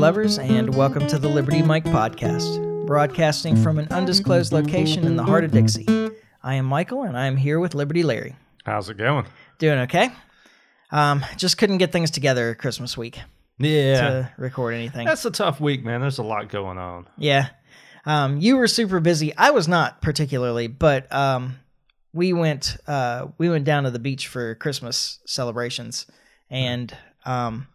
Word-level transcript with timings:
lovers, 0.00 0.38
and 0.38 0.74
welcome 0.74 1.06
to 1.06 1.18
the 1.18 1.28
Liberty 1.28 1.60
Mike 1.60 1.84
podcast, 1.84 2.86
broadcasting 2.86 3.54
from 3.54 3.78
an 3.78 3.86
undisclosed 3.90 4.50
location 4.50 5.04
in 5.06 5.16
the 5.16 5.22
heart 5.22 5.44
of 5.44 5.50
Dixie. 5.50 5.86
I 6.42 6.54
am 6.54 6.64
Michael, 6.64 7.02
and 7.02 7.18
I 7.18 7.26
am 7.26 7.36
here 7.36 7.60
with 7.60 7.74
Liberty 7.74 8.02
Larry. 8.02 8.34
How's 8.64 8.88
it 8.88 8.96
going? 8.96 9.26
Doing 9.58 9.80
okay? 9.80 10.08
Um, 10.90 11.22
just 11.36 11.58
couldn't 11.58 11.78
get 11.78 11.92
things 11.92 12.10
together 12.10 12.54
Christmas 12.54 12.96
week 12.96 13.20
Yeah. 13.58 14.00
to 14.00 14.32
record 14.38 14.72
anything. 14.74 15.06
That's 15.06 15.24
a 15.26 15.30
tough 15.30 15.60
week, 15.60 15.84
man. 15.84 16.00
There's 16.00 16.18
a 16.18 16.22
lot 16.22 16.48
going 16.48 16.78
on. 16.78 17.06
Yeah. 17.18 17.48
Um, 18.06 18.38
you 18.38 18.56
were 18.56 18.68
super 18.68 19.00
busy. 19.00 19.36
I 19.36 19.50
was 19.50 19.68
not 19.68 20.00
particularly, 20.00 20.66
but 20.66 21.12
um, 21.12 21.56
we 22.14 22.32
went 22.32 22.78
uh, 22.86 23.26
we 23.36 23.50
went 23.50 23.64
down 23.66 23.84
to 23.84 23.90
the 23.90 23.98
beach 23.98 24.28
for 24.28 24.54
Christmas 24.54 25.18
celebrations, 25.26 26.06
and 26.48 26.96
um, 27.26 27.66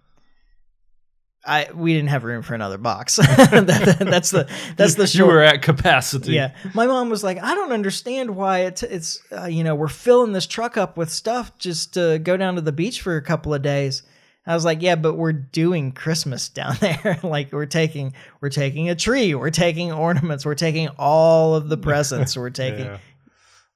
I 1.45 1.67
we 1.73 1.94
didn't 1.94 2.09
have 2.09 2.23
room 2.23 2.41
for 2.41 2.55
another 2.55 2.77
box. 2.77 3.16
That- 3.35 4.08
that's 4.09 4.31
the 4.31 4.49
that's 4.77 4.95
the 4.95 5.05
you 5.17 5.26
were 5.26 5.41
at 5.41 5.62
capacity. 5.62 6.34
yeah, 6.34 6.55
my 6.73 6.88
mom 6.88 7.09
was 7.09 7.23
like, 7.23 7.38
"I 7.41 7.54
don't 7.55 7.71
understand 7.71 8.35
why 8.35 8.59
it's 8.62 8.84
it's 8.84 9.21
uh, 9.31 9.45
you 9.45 9.63
know 9.63 9.76
we're 9.76 9.88
filling 9.88 10.34
this 10.34 10.48
truck 10.48 10.77
up 10.77 10.98
with 10.98 11.09
stuff 11.12 11.58
just 11.58 11.94
to 11.95 12.20
go 12.20 12.35
down 12.38 12.55
to 12.55 12.62
the 12.62 12.71
beach 12.71 13.02
for 13.02 13.16
a 13.18 13.21
couple 13.21 13.54
of 13.54 13.62
days." 13.62 14.04
I 14.48 14.54
was 14.54 14.63
like, 14.66 14.81
"Yeah, 14.84 14.95
but 14.95 15.16
we're 15.16 15.34
doing 15.34 15.91
Christmas 15.91 16.49
down 16.49 16.76
there. 16.80 17.20
like 17.23 17.52
we're 17.52 17.66
taking 17.66 18.13
we're 18.41 18.49
taking 18.49 18.90
a 18.90 18.96
tree, 18.96 19.34
we're 19.35 19.49
taking 19.49 19.91
ornaments, 19.91 20.46
we're 20.46 20.55
taking 20.55 20.90
all 20.99 21.55
of 21.55 21.68
the 21.70 21.77
presents, 21.77 22.38
we're 22.38 22.49
taking 22.52 22.85
Yeah. 22.85 22.98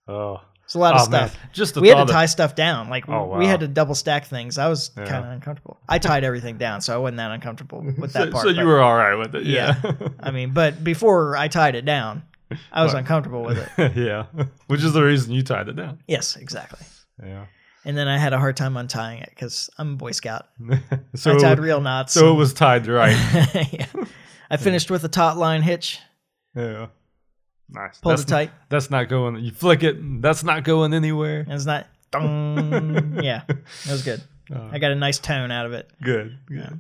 Oh. 0.08 0.42
It's 0.70 0.76
a 0.76 0.80
lot 0.80 0.94
of 0.96 1.08
Oh, 1.08 1.10
man. 1.10 1.30
stuff." 1.30 1.40
Just 1.52 1.74
the 1.74 1.82
We 1.82 1.88
had 1.90 2.06
to 2.06 2.14
tie 2.14 2.28
stuff 2.28 2.54
down. 2.54 2.90
Like 2.90 3.10
Oh, 3.10 3.38
we 3.38 3.48
had 3.48 3.62
to 3.62 3.68
double 3.68 3.96
stack 3.96 4.26
things. 4.26 4.58
I 4.60 4.68
was 4.70 4.92
Yeah. 4.96 5.06
kind 5.06 5.26
of 5.26 5.32
uncomfortable. 5.32 5.78
I 5.90 5.98
tied 5.98 6.24
everything 6.24 6.58
down, 6.60 6.82
so 6.82 6.94
I 6.94 6.98
wasn't 6.98 7.18
that 7.18 7.32
uncomfortable 7.32 7.82
with 7.98 8.14
that 8.14 8.28
so, 8.28 8.32
part. 8.32 8.44
so 8.44 8.50
you 8.52 8.66
were 8.66 8.80
all 8.80 8.96
right 8.96 9.16
with 9.16 9.34
it. 9.36 9.46
yeah. 9.48 9.76
Yeah. 9.84 10.08
I 10.20 10.30
mean, 10.32 10.52
but 10.52 10.84
before 10.84 11.36
I 11.36 11.48
tied 11.48 11.74
it 11.74 11.86
down, 11.86 12.22
I 12.72 12.84
was 12.84 12.94
uncomfortable 12.94 13.44
with 13.44 13.58
it. 13.78 13.96
yeah. 13.96 14.26
Which 14.68 14.84
is 14.84 14.94
the 14.94 15.04
reason 15.04 15.34
you 15.34 15.42
tied 15.44 15.68
it 15.70 15.76
down. 15.76 16.00
Yes, 16.08 16.36
exactly. 16.36 16.86
Yeah. 17.24 17.46
And 17.86 17.98
then 17.98 18.08
I 18.08 18.18
had 18.20 18.34
a 18.34 18.38
hard 18.38 18.56
time 18.58 18.76
untying 18.78 19.20
it 19.22 19.30
because 19.30 19.70
I'm 19.80 19.94
a 19.94 19.96
Boy 19.96 20.12
Scout. 20.12 20.48
so, 21.16 21.36
I 21.36 21.40
tied 21.40 21.60
real 21.60 21.82
knots. 21.82 22.14
so 22.14 22.32
it 22.32 22.36
was 22.36 22.54
tied 22.54 22.86
right. 22.88 23.16
yeah. 23.74 23.86
I 24.52 24.58
finished 24.58 24.92
with 24.92 25.04
a 25.04 25.08
taut 25.10 25.38
line 25.38 25.62
hitch, 25.64 26.00
Yeah. 26.56 26.88
Nice. 27.72 28.00
pulled 28.00 28.14
that's, 28.14 28.24
it 28.24 28.28
tight. 28.28 28.52
That's 28.70 28.90
not 28.90 29.10
going. 29.10 29.38
You 29.44 29.52
flick 29.52 29.84
it. 29.84 30.22
That's 30.22 30.44
not 30.44 30.64
going 30.64 30.94
anywhere. 30.94 31.46
It's 31.48 31.66
not. 31.66 31.88
Yeah, 32.12 33.44
it 33.48 33.58
was 33.92 34.04
good. 34.04 34.22
Oh, 34.52 34.70
I 34.72 34.80
got 34.80 34.92
a 34.92 34.96
nice 34.96 35.20
tone 35.20 35.52
out 35.52 35.68
of 35.68 35.74
it. 35.74 35.90
good. 36.02 36.38
Good. 36.48 36.80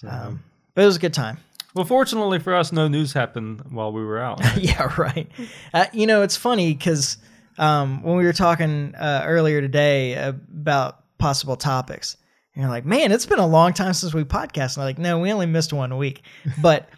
So, 0.00 0.08
Um, 0.08 0.44
but 0.74 0.82
it 0.82 0.86
was 0.86 0.96
a 0.96 1.00
good 1.00 1.14
time. 1.14 1.38
well, 1.74 1.84
fortunately 1.84 2.38
for 2.38 2.54
us, 2.54 2.70
no 2.70 2.86
news 2.86 3.12
happened 3.12 3.62
while 3.70 3.90
we 3.92 4.04
were 4.04 4.20
out. 4.20 4.40
yeah, 4.56 4.92
right. 4.96 5.28
Uh, 5.74 5.86
you 5.92 6.06
know, 6.06 6.22
it's 6.22 6.36
funny 6.36 6.72
because 6.72 7.18
um, 7.58 8.00
when 8.04 8.16
we 8.16 8.22
were 8.24 8.32
talking 8.32 8.94
uh, 8.94 9.22
earlier 9.26 9.60
today 9.60 10.14
about 10.14 11.02
possible 11.18 11.56
topics, 11.56 12.16
and 12.54 12.62
you're 12.62 12.70
like, 12.70 12.84
man, 12.84 13.10
it's 13.10 13.26
been 13.26 13.40
a 13.40 13.46
long 13.46 13.72
time 13.72 13.92
since 13.92 14.14
we 14.14 14.22
podcast. 14.22 14.76
And 14.76 14.82
I'm 14.82 14.88
like, 14.88 14.98
no, 14.98 15.18
we 15.18 15.32
only 15.32 15.46
missed 15.46 15.72
one 15.72 15.96
week. 15.96 16.22
But 16.62 16.88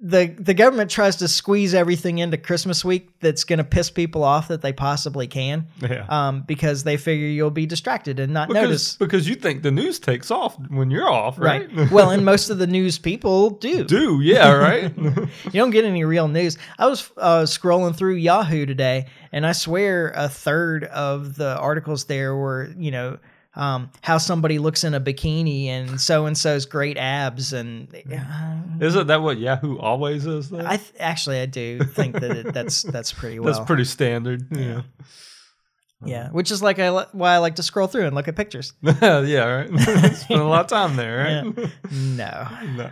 the 0.00 0.34
the 0.38 0.54
government 0.54 0.90
tries 0.90 1.16
to 1.16 1.28
squeeze 1.28 1.72
everything 1.72 2.18
into 2.18 2.36
Christmas 2.36 2.84
week 2.84 3.20
that's 3.20 3.44
going 3.44 3.58
to 3.58 3.64
piss 3.64 3.90
people 3.90 4.24
off 4.24 4.48
that 4.48 4.60
they 4.60 4.72
possibly 4.72 5.26
can 5.28 5.68
yeah. 5.80 6.04
um, 6.08 6.42
because 6.42 6.82
they 6.82 6.96
figure 6.96 7.26
you'll 7.26 7.50
be 7.50 7.64
distracted 7.64 8.18
and 8.18 8.32
not 8.32 8.48
because, 8.48 8.62
notice. 8.62 8.96
because 8.96 9.28
you 9.28 9.36
think 9.36 9.62
the 9.62 9.70
news 9.70 10.00
takes 10.00 10.30
off 10.30 10.58
when 10.68 10.90
you're 10.90 11.08
off, 11.08 11.38
right? 11.38 11.72
Right. 11.72 11.90
well, 11.92 12.10
and 12.10 12.24
most 12.24 12.50
of 12.50 12.58
the 12.58 12.66
news 12.66 12.98
people 12.98 13.50
do. 13.50 13.84
Do 13.94 14.20
yeah, 14.20 14.50
right? 14.50 14.92
you 14.98 15.52
don't 15.52 15.70
get 15.70 15.84
any 15.84 16.04
real 16.04 16.26
news. 16.26 16.58
I 16.78 16.86
was 16.86 17.10
uh, 17.16 17.42
scrolling 17.42 17.94
through 17.94 18.14
Yahoo 18.14 18.66
today, 18.66 19.06
and 19.30 19.46
I 19.46 19.52
swear 19.52 20.12
a 20.16 20.28
third 20.28 20.84
of 20.84 21.36
the 21.36 21.56
articles 21.56 22.04
there 22.06 22.34
were, 22.34 22.72
you 22.76 22.90
know, 22.90 23.18
um, 23.56 23.90
how 24.02 24.18
somebody 24.18 24.58
looks 24.58 24.82
in 24.84 24.94
a 24.94 25.00
bikini 25.00 25.66
and 25.66 26.00
so 26.00 26.26
and 26.26 26.36
so's 26.36 26.66
great 26.66 26.96
abs, 26.98 27.52
and 27.52 27.88
uh, 27.94 28.56
Isn't 28.80 29.06
that 29.06 29.22
what 29.22 29.38
Yahoo 29.38 29.78
always 29.78 30.26
is? 30.26 30.50
Though? 30.50 30.64
I 30.66 30.76
th- 30.78 30.92
actually 30.98 31.40
I 31.40 31.46
do 31.46 31.78
think 31.80 32.14
that 32.20 32.30
it, 32.36 32.52
that's 32.52 32.82
that's 32.82 33.12
pretty 33.12 33.38
well. 33.40 33.52
That's 33.54 33.64
pretty 33.64 33.84
standard. 33.84 34.46
Yeah. 34.50 34.82
yeah, 36.04 36.28
which 36.30 36.50
is 36.50 36.62
like 36.62 36.78
I 36.78 36.90
li- 36.90 37.06
why 37.12 37.34
I 37.34 37.38
like 37.38 37.54
to 37.56 37.62
scroll 37.62 37.86
through 37.86 38.06
and 38.06 38.14
look 38.14 38.26
at 38.28 38.34
pictures. 38.36 38.72
yeah, 38.82 39.44
right. 39.44 39.78
Spend 40.16 40.40
a 40.40 40.44
lot 40.44 40.60
of 40.62 40.66
time 40.66 40.96
there, 40.96 41.44
right? 41.54 41.70
No, 41.92 42.48
No. 42.76 42.90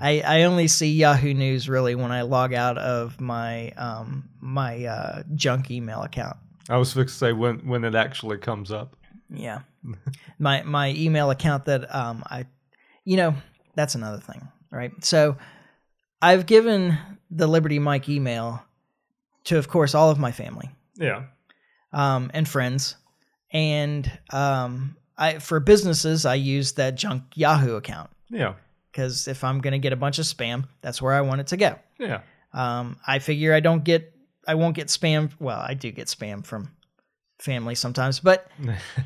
I, 0.00 0.20
I 0.26 0.42
only 0.44 0.66
see 0.66 0.90
Yahoo 0.92 1.32
News 1.32 1.68
really 1.68 1.94
when 1.94 2.10
I 2.10 2.22
log 2.22 2.52
out 2.52 2.76
of 2.76 3.20
my 3.20 3.70
um 3.72 4.28
my 4.40 4.84
uh, 4.84 5.22
junk 5.36 5.70
email 5.70 6.02
account. 6.02 6.36
I 6.68 6.76
was 6.76 6.92
fixed 6.92 7.16
to 7.16 7.18
say 7.26 7.32
when 7.32 7.58
when 7.68 7.84
it 7.84 7.94
actually 7.94 8.38
comes 8.38 8.72
up. 8.72 8.96
Yeah. 9.32 9.60
my 10.38 10.62
my 10.62 10.90
email 10.90 11.30
account 11.30 11.64
that 11.66 11.92
um 11.94 12.22
I 12.26 12.46
you 13.04 13.16
know, 13.16 13.34
that's 13.74 13.94
another 13.94 14.18
thing, 14.20 14.46
right? 14.70 14.92
So 15.04 15.36
I've 16.20 16.46
given 16.46 16.96
the 17.30 17.46
Liberty 17.46 17.78
Mike 17.78 18.08
email 18.08 18.62
to 19.44 19.58
of 19.58 19.68
course 19.68 19.94
all 19.94 20.10
of 20.10 20.18
my 20.18 20.30
family 20.32 20.70
Yeah. 20.96 21.24
um 21.92 22.30
and 22.34 22.46
friends 22.48 22.96
and 23.52 24.10
um 24.32 24.96
I 25.18 25.38
for 25.40 25.60
businesses 25.60 26.24
I 26.24 26.34
use 26.36 26.72
that 26.72 26.94
junk 26.94 27.22
Yahoo 27.34 27.74
account 27.76 28.10
Yeah. 28.30 28.54
cuz 28.92 29.26
if 29.28 29.42
I'm 29.44 29.60
going 29.60 29.72
to 29.72 29.78
get 29.78 29.92
a 29.92 29.96
bunch 29.96 30.18
of 30.18 30.26
spam, 30.26 30.68
that's 30.80 31.00
where 31.02 31.12
I 31.14 31.20
want 31.22 31.40
it 31.40 31.48
to 31.48 31.56
go. 31.56 31.78
Yeah. 31.98 32.20
Um 32.52 32.98
I 33.06 33.18
figure 33.18 33.52
I 33.54 33.60
don't 33.60 33.82
get 33.84 34.14
I 34.46 34.54
won't 34.54 34.74
get 34.76 34.88
spam, 34.88 35.30
well, 35.40 35.58
I 35.60 35.74
do 35.74 35.90
get 35.90 36.08
spam 36.08 36.44
from 36.44 36.70
family 37.42 37.74
sometimes, 37.74 38.20
but 38.20 38.46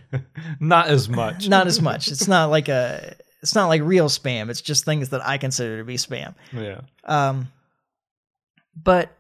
Not 0.60 0.88
as 0.88 1.08
much. 1.08 1.48
not 1.56 1.66
as 1.66 1.80
much. 1.80 2.08
It's 2.08 2.28
not 2.28 2.50
like 2.50 2.68
a 2.68 3.16
it's 3.42 3.54
not 3.54 3.68
like 3.68 3.82
real 3.82 4.08
spam. 4.08 4.50
It's 4.50 4.60
just 4.60 4.84
things 4.84 5.10
that 5.10 5.24
I 5.26 5.38
consider 5.38 5.78
to 5.78 5.84
be 5.84 5.96
spam. 5.96 6.34
Yeah. 6.52 6.80
Um 7.04 7.48
but 8.74 9.10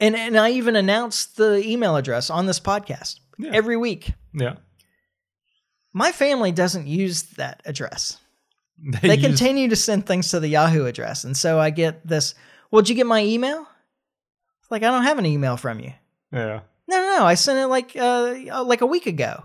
and 0.00 0.14
and 0.16 0.36
I 0.36 0.50
even 0.50 0.76
announce 0.76 1.26
the 1.26 1.62
email 1.66 1.96
address 1.96 2.30
on 2.30 2.46
this 2.46 2.60
podcast 2.60 3.20
Yeah. 3.38 3.50
every 3.54 3.76
week. 3.76 4.12
Yeah. 4.34 4.54
My 5.92 6.10
family 6.12 6.52
doesn't 6.52 6.86
use 6.86 7.22
that 7.36 7.62
address. 7.64 8.18
They 9.02 9.14
use- 9.16 9.24
continue 9.26 9.68
to 9.68 9.76
send 9.76 10.06
things 10.06 10.30
to 10.30 10.40
the 10.40 10.48
Yahoo 10.48 10.86
address. 10.86 11.22
And 11.24 11.36
so 11.36 11.60
I 11.60 11.70
get 11.70 12.04
this, 12.06 12.34
"Well, 12.70 12.82
did 12.82 12.88
you 12.88 12.96
get 12.96 13.06
my 13.06 13.22
email?" 13.22 13.60
It's 14.60 14.70
like 14.70 14.82
I 14.82 14.90
don't 14.90 15.04
have 15.04 15.18
an 15.18 15.26
email 15.26 15.56
from 15.56 15.78
you. 15.78 15.92
Yeah. 16.32 16.60
No, 16.92 17.00
no, 17.00 17.18
no. 17.18 17.24
I 17.26 17.34
sent 17.34 17.58
it 17.58 17.66
like 17.68 17.96
uh 17.96 18.62
like 18.64 18.80
a 18.82 18.86
week 18.86 19.06
ago. 19.06 19.44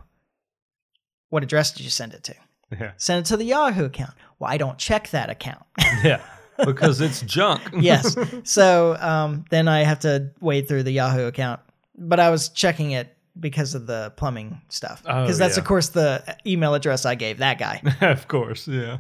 What 1.30 1.44
address 1.44 1.72
did 1.74 1.84
you 1.84 1.90
send 1.90 2.14
it 2.14 2.24
to? 2.26 2.36
Yeah. 2.72 2.92
Send 2.98 3.26
it 3.26 3.30
to 3.30 3.38
the 3.38 3.46
Yahoo 3.46 3.86
account. 3.86 4.14
Well, 4.40 4.50
I 4.52 4.58
don't 4.58 4.78
check 4.78 5.10
that 5.12 5.30
account. 5.30 5.64
Yeah. 6.04 6.22
Because 6.66 7.02
it's 7.02 7.22
junk. 7.22 7.62
yes. 7.80 8.16
So 8.44 8.98
um, 9.00 9.46
then 9.52 9.68
I 9.68 9.84
have 9.84 10.00
to 10.00 10.32
wade 10.42 10.68
through 10.68 10.84
the 10.84 10.92
Yahoo 10.92 11.28
account. 11.28 11.60
But 11.96 12.20
I 12.20 12.32
was 12.32 12.50
checking 12.50 12.92
it 12.92 13.16
because 13.40 13.76
of 13.76 13.86
the 13.86 14.12
plumbing 14.18 14.60
stuff. 14.70 15.04
Oh, 15.06 15.22
Because 15.22 15.38
that's, 15.38 15.56
yeah. 15.58 15.62
of 15.62 15.68
course, 15.68 15.90
the 15.90 16.36
email 16.48 16.74
address 16.74 17.06
I 17.06 17.14
gave 17.14 17.38
that 17.38 17.60
guy. 17.60 17.82
of 18.02 18.28
course. 18.28 18.68
Yeah. 18.68 18.98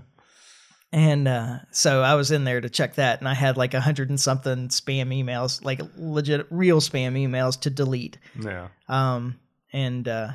And 0.91 1.27
uh, 1.27 1.59
so 1.71 2.01
I 2.01 2.15
was 2.15 2.31
in 2.31 2.45
there 2.45 2.61
to 2.61 2.69
check 2.69 2.95
that. 2.95 3.19
And 3.19 3.27
I 3.27 3.33
had 3.33 3.57
like 3.57 3.73
a 3.73 3.81
hundred 3.81 4.09
and 4.09 4.19
something 4.19 4.69
spam 4.69 5.07
emails, 5.09 5.63
like 5.63 5.81
legit, 5.97 6.47
real 6.49 6.79
spam 6.79 7.13
emails 7.13 7.59
to 7.61 7.69
delete. 7.69 8.17
Yeah. 8.39 8.69
Um, 8.87 9.37
and 9.73 10.07
uh, 10.07 10.29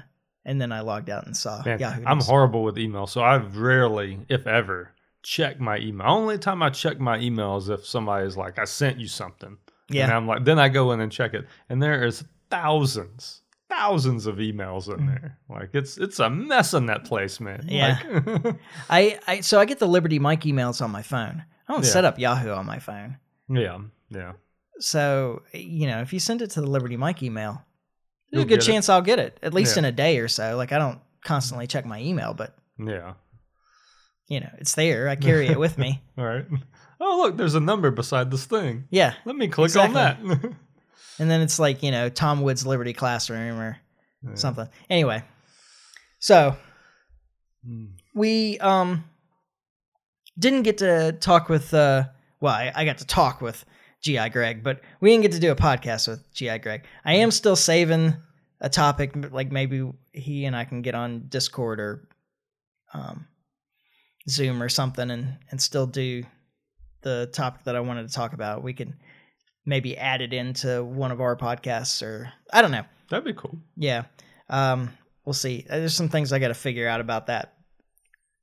and 0.45 0.61
then 0.61 0.73
I 0.73 0.81
logged 0.81 1.09
out 1.09 1.27
and 1.27 1.37
saw 1.37 1.63
Man, 1.65 1.79
Yahoo. 1.79 2.05
I'm 2.07 2.21
horrible 2.21 2.65
with 2.65 2.79
email, 2.79 3.07
so 3.07 3.21
I 3.23 3.37
rarely, 3.37 4.19
if 4.29 4.47
ever, 4.47 4.91
check 5.23 5.61
my 5.61 5.79
email. 5.79 6.09
Only 6.09 6.37
time 6.37 6.63
I 6.63 6.71
check 6.71 6.99
my 6.99 7.19
email 7.19 7.57
is 7.57 7.69
if 7.69 7.87
somebody 7.87 8.27
is 8.27 8.37
like, 8.37 8.59
"I 8.59 8.65
sent 8.65 8.99
you 8.99 9.07
something," 9.07 9.57
Yeah. 9.89 10.05
and 10.05 10.13
I'm 10.13 10.27
like, 10.27 10.45
then 10.45 10.59
I 10.59 10.69
go 10.69 10.93
in 10.93 11.01
and 11.01 11.13
check 11.13 11.33
it, 11.33 11.47
and 11.69 11.81
there 11.83 12.05
is 12.05 12.25
thousands, 12.51 13.42
thousands 13.75 14.27
of 14.27 14.37
emails 14.37 14.93
in 14.93 15.01
hmm. 15.01 15.07
there. 15.07 15.39
Like 15.49 15.71
it's 15.75 15.99
it's 15.99 16.19
a 16.19 16.29
mess 16.31 16.75
in 16.75 16.87
that 16.87 17.05
place, 17.05 17.41
man. 17.41 17.65
Yeah. 17.69 17.99
Like, 18.27 18.57
I, 18.91 19.19
I 19.27 19.41
so 19.41 19.59
I 19.59 19.65
get 19.65 19.79
the 19.79 19.89
Liberty 19.89 20.19
Mike 20.19 20.43
emails 20.43 20.83
on 20.83 20.91
my 20.91 21.03
phone. 21.03 21.45
I 21.69 21.73
don't 21.73 21.85
Yeah. 21.85 21.91
set 21.91 22.05
up 22.05 22.19
Yahoo 22.19 22.51
on 22.51 22.67
my 22.67 22.79
phone. 22.79 23.19
yeah, 23.49 23.79
yeah. 24.11 24.33
So 24.79 25.43
you 25.53 25.87
know, 25.87 26.01
if 26.01 26.13
you 26.13 26.19
send 26.21 26.43
it 26.43 26.51
to 26.53 26.61
the 26.61 26.67
Liberty 26.67 26.97
Mike 26.97 27.23
email, 27.23 27.65
there's 28.31 28.41
You'll 28.41 28.43
a 28.43 28.45
good 28.47 28.61
get 28.61 28.69
it. 28.69 28.73
chance 28.73 28.89
I'll 28.89 29.03
get 29.03 29.19
it 29.19 29.39
at 29.43 29.55
least 29.55 29.77
Yeah. 29.77 29.81
in 29.81 29.85
a 29.87 29.93
day 29.93 30.19
or 30.19 30.29
so. 30.29 30.57
Like 30.57 30.73
I 30.73 30.79
don't 30.79 31.01
constantly 31.25 31.67
check 31.67 31.87
my 31.87 32.01
email, 32.01 32.35
but 32.35 32.57
Yeah. 32.79 33.15
you 34.29 34.41
know, 34.41 34.51
it's 34.59 34.75
there. 34.75 35.09
I 35.09 35.17
carry 35.17 35.49
it 35.49 35.59
with 35.59 35.79
me. 35.79 36.03
All 36.19 36.25
right. 36.25 36.47
Oh, 37.01 37.23
look, 37.23 37.37
there's 37.37 37.55
a 37.57 37.61
number 37.61 37.91
beside 37.91 38.31
this 38.31 38.45
thing. 38.45 38.85
Yeah, 38.91 39.15
Let 39.25 39.35
me 39.35 39.49
click 39.49 39.67
Exactly. 39.67 40.01
on 40.01 40.29
that. 40.29 40.53
and 41.23 41.31
then 41.31 41.41
it's 41.41 41.59
like 41.59 41.83
you 41.83 41.91
know 41.91 42.09
Tom 42.11 42.43
Woods' 42.43 42.67
Liberty 42.67 42.93
Classroom 42.93 43.59
or 43.59 43.79
Yeah. 44.23 44.35
something. 44.35 44.69
Anyway, 44.91 45.23
so 46.19 46.57
Mm. 47.67 47.93
we 48.15 48.59
um 48.59 49.05
didn't 50.39 50.63
get 50.63 50.79
to 50.79 51.13
talk 51.13 51.49
with. 51.49 51.73
Uh, 51.73 52.05
well, 52.41 52.53
I, 52.55 52.73
I 52.75 52.85
got 52.85 52.99
to 52.99 53.07
talk 53.07 53.41
with 53.41 53.65
GI 54.03 54.31
Greg, 54.31 54.63
but 54.65 54.81
we 55.01 55.11
didn't 55.11 55.23
get 55.23 55.33
to 55.33 55.39
do 55.39 55.53
a 55.53 55.57
podcast 55.57 56.09
with 56.09 56.21
GI 56.35 56.59
Greg. 56.59 56.85
I 57.05 57.15
am 57.15 57.31
still 57.31 57.55
saving 57.55 58.15
a 58.61 58.69
topic, 58.69 59.13
like 59.31 59.53
maybe 59.53 59.89
he 60.13 60.45
and 60.45 60.57
I 60.57 60.65
can 60.65 60.83
get 60.83 60.95
on 60.97 61.27
Discord 61.29 61.79
or 61.81 62.09
um, 62.95 63.27
Zoom 64.29 64.61
or 64.63 64.69
something, 64.69 65.11
and 65.11 65.37
and 65.51 65.61
still 65.63 65.87
do 65.87 66.25
the 67.03 67.29
topic 67.33 67.63
that 67.65 67.77
I 67.77 67.81
wanted 67.81 68.09
to 68.09 68.15
talk 68.15 68.33
about. 68.33 68.63
We 68.65 68.73
can 68.73 68.95
maybe 69.65 69.97
add 69.97 70.21
it 70.21 70.33
into 70.33 70.83
one 70.85 71.11
of 71.13 71.21
our 71.21 71.37
podcasts, 71.37 72.03
or 72.03 72.33
I 72.53 72.63
don't 72.63 72.73
know. 72.73 72.85
That'd 73.11 73.25
be 73.25 73.33
cool. 73.35 73.59
Yeah. 73.77 74.05
Um, 74.49 74.91
we'll 75.25 75.33
see. 75.35 75.65
There's 75.69 75.95
some 75.95 76.09
things 76.09 76.33
I 76.33 76.39
got 76.39 76.49
to 76.49 76.55
figure 76.55 76.89
out 76.89 77.01
about 77.01 77.27
that. 77.27 77.55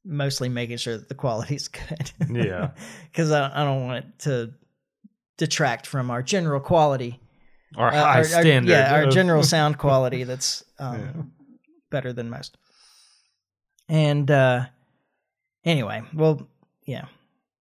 Mostly 0.06 0.48
making 0.50 0.78
sure 0.78 0.98
that 0.98 1.10
the 1.10 1.16
quality's 1.16 1.68
good. 1.70 2.12
Yeah. 2.30 2.72
Because 3.12 3.32
I, 3.32 3.52
I 3.62 3.64
don't 3.66 3.86
want 3.88 4.06
it 4.06 4.20
to 4.20 4.54
detract 5.38 5.88
from 5.88 6.12
our 6.12 6.22
general 6.22 6.60
quality. 6.60 7.20
Our 7.76 7.88
Uh, 7.90 7.92
high 7.92 8.00
our- 8.00 8.16
our- 8.18 8.24
standard. 8.24 8.72
yeah, 8.72 8.94
our 8.94 9.08
general 9.08 9.44
sound 9.56 9.78
quality 9.78 10.24
that's 10.24 10.64
um, 10.80 11.00
Yeah. 11.00 11.22
better 11.92 12.14
than 12.14 12.30
most. 12.30 12.58
And 13.88 14.30
uh, 14.30 14.66
anyway, 15.66 16.04
well, 16.14 16.48
yeah, 16.86 17.06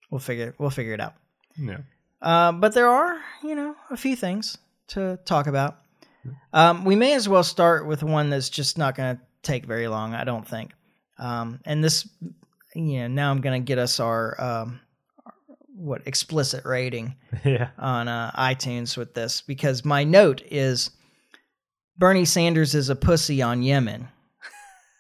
we'll 0.10 0.20
figure 0.20 0.56
we'll 0.58 0.70
figure 0.72 0.94
it 0.94 1.00
out. 1.00 1.14
Yeah. 1.58 1.78
Uh, 2.22 2.52
but 2.52 2.74
there 2.74 2.90
are, 2.90 3.20
you 3.44 3.56
know, 3.56 3.76
a 3.92 3.98
few 3.98 4.16
things 4.16 4.58
to 4.88 5.20
talk 5.26 5.48
about. 5.48 5.80
Um, 6.54 6.86
we 6.86 6.96
may 6.96 7.14
as 7.14 7.30
well 7.30 7.44
start 7.44 7.86
with 7.86 8.02
one 8.04 8.30
that's 8.30 8.50
just 8.50 8.78
not 8.78 8.96
going 8.96 9.16
to 9.18 9.22
take 9.44 9.66
very 9.66 9.88
long, 9.88 10.16
I 10.16 10.24
don't 10.24 10.48
think. 10.48 10.72
Um, 11.20 11.60
and 11.66 11.84
this, 11.84 12.08
you 12.74 13.00
know, 13.02 13.08
now 13.08 13.32
I'm 13.32 13.42
going 13.42 13.62
to 13.62 13.66
get 13.66 13.78
us 13.78 14.00
our 14.00 14.42
um, 14.42 14.80
what 15.76 16.02
explicit 16.08 16.66
rating 16.66 17.16
Yeah. 17.46 17.70
on 17.78 18.08
uh, 18.08 18.32
iTunes 18.38 18.98
with 18.98 19.14
this 19.14 19.42
because 19.42 19.86
my 19.86 20.04
note 20.04 20.42
is 20.50 20.90
Bernie 21.98 22.26
Sanders 22.26 22.74
is 22.74 22.90
a 22.90 22.96
pussy 22.96 23.42
on 23.42 23.62
Yemen. 23.62 24.08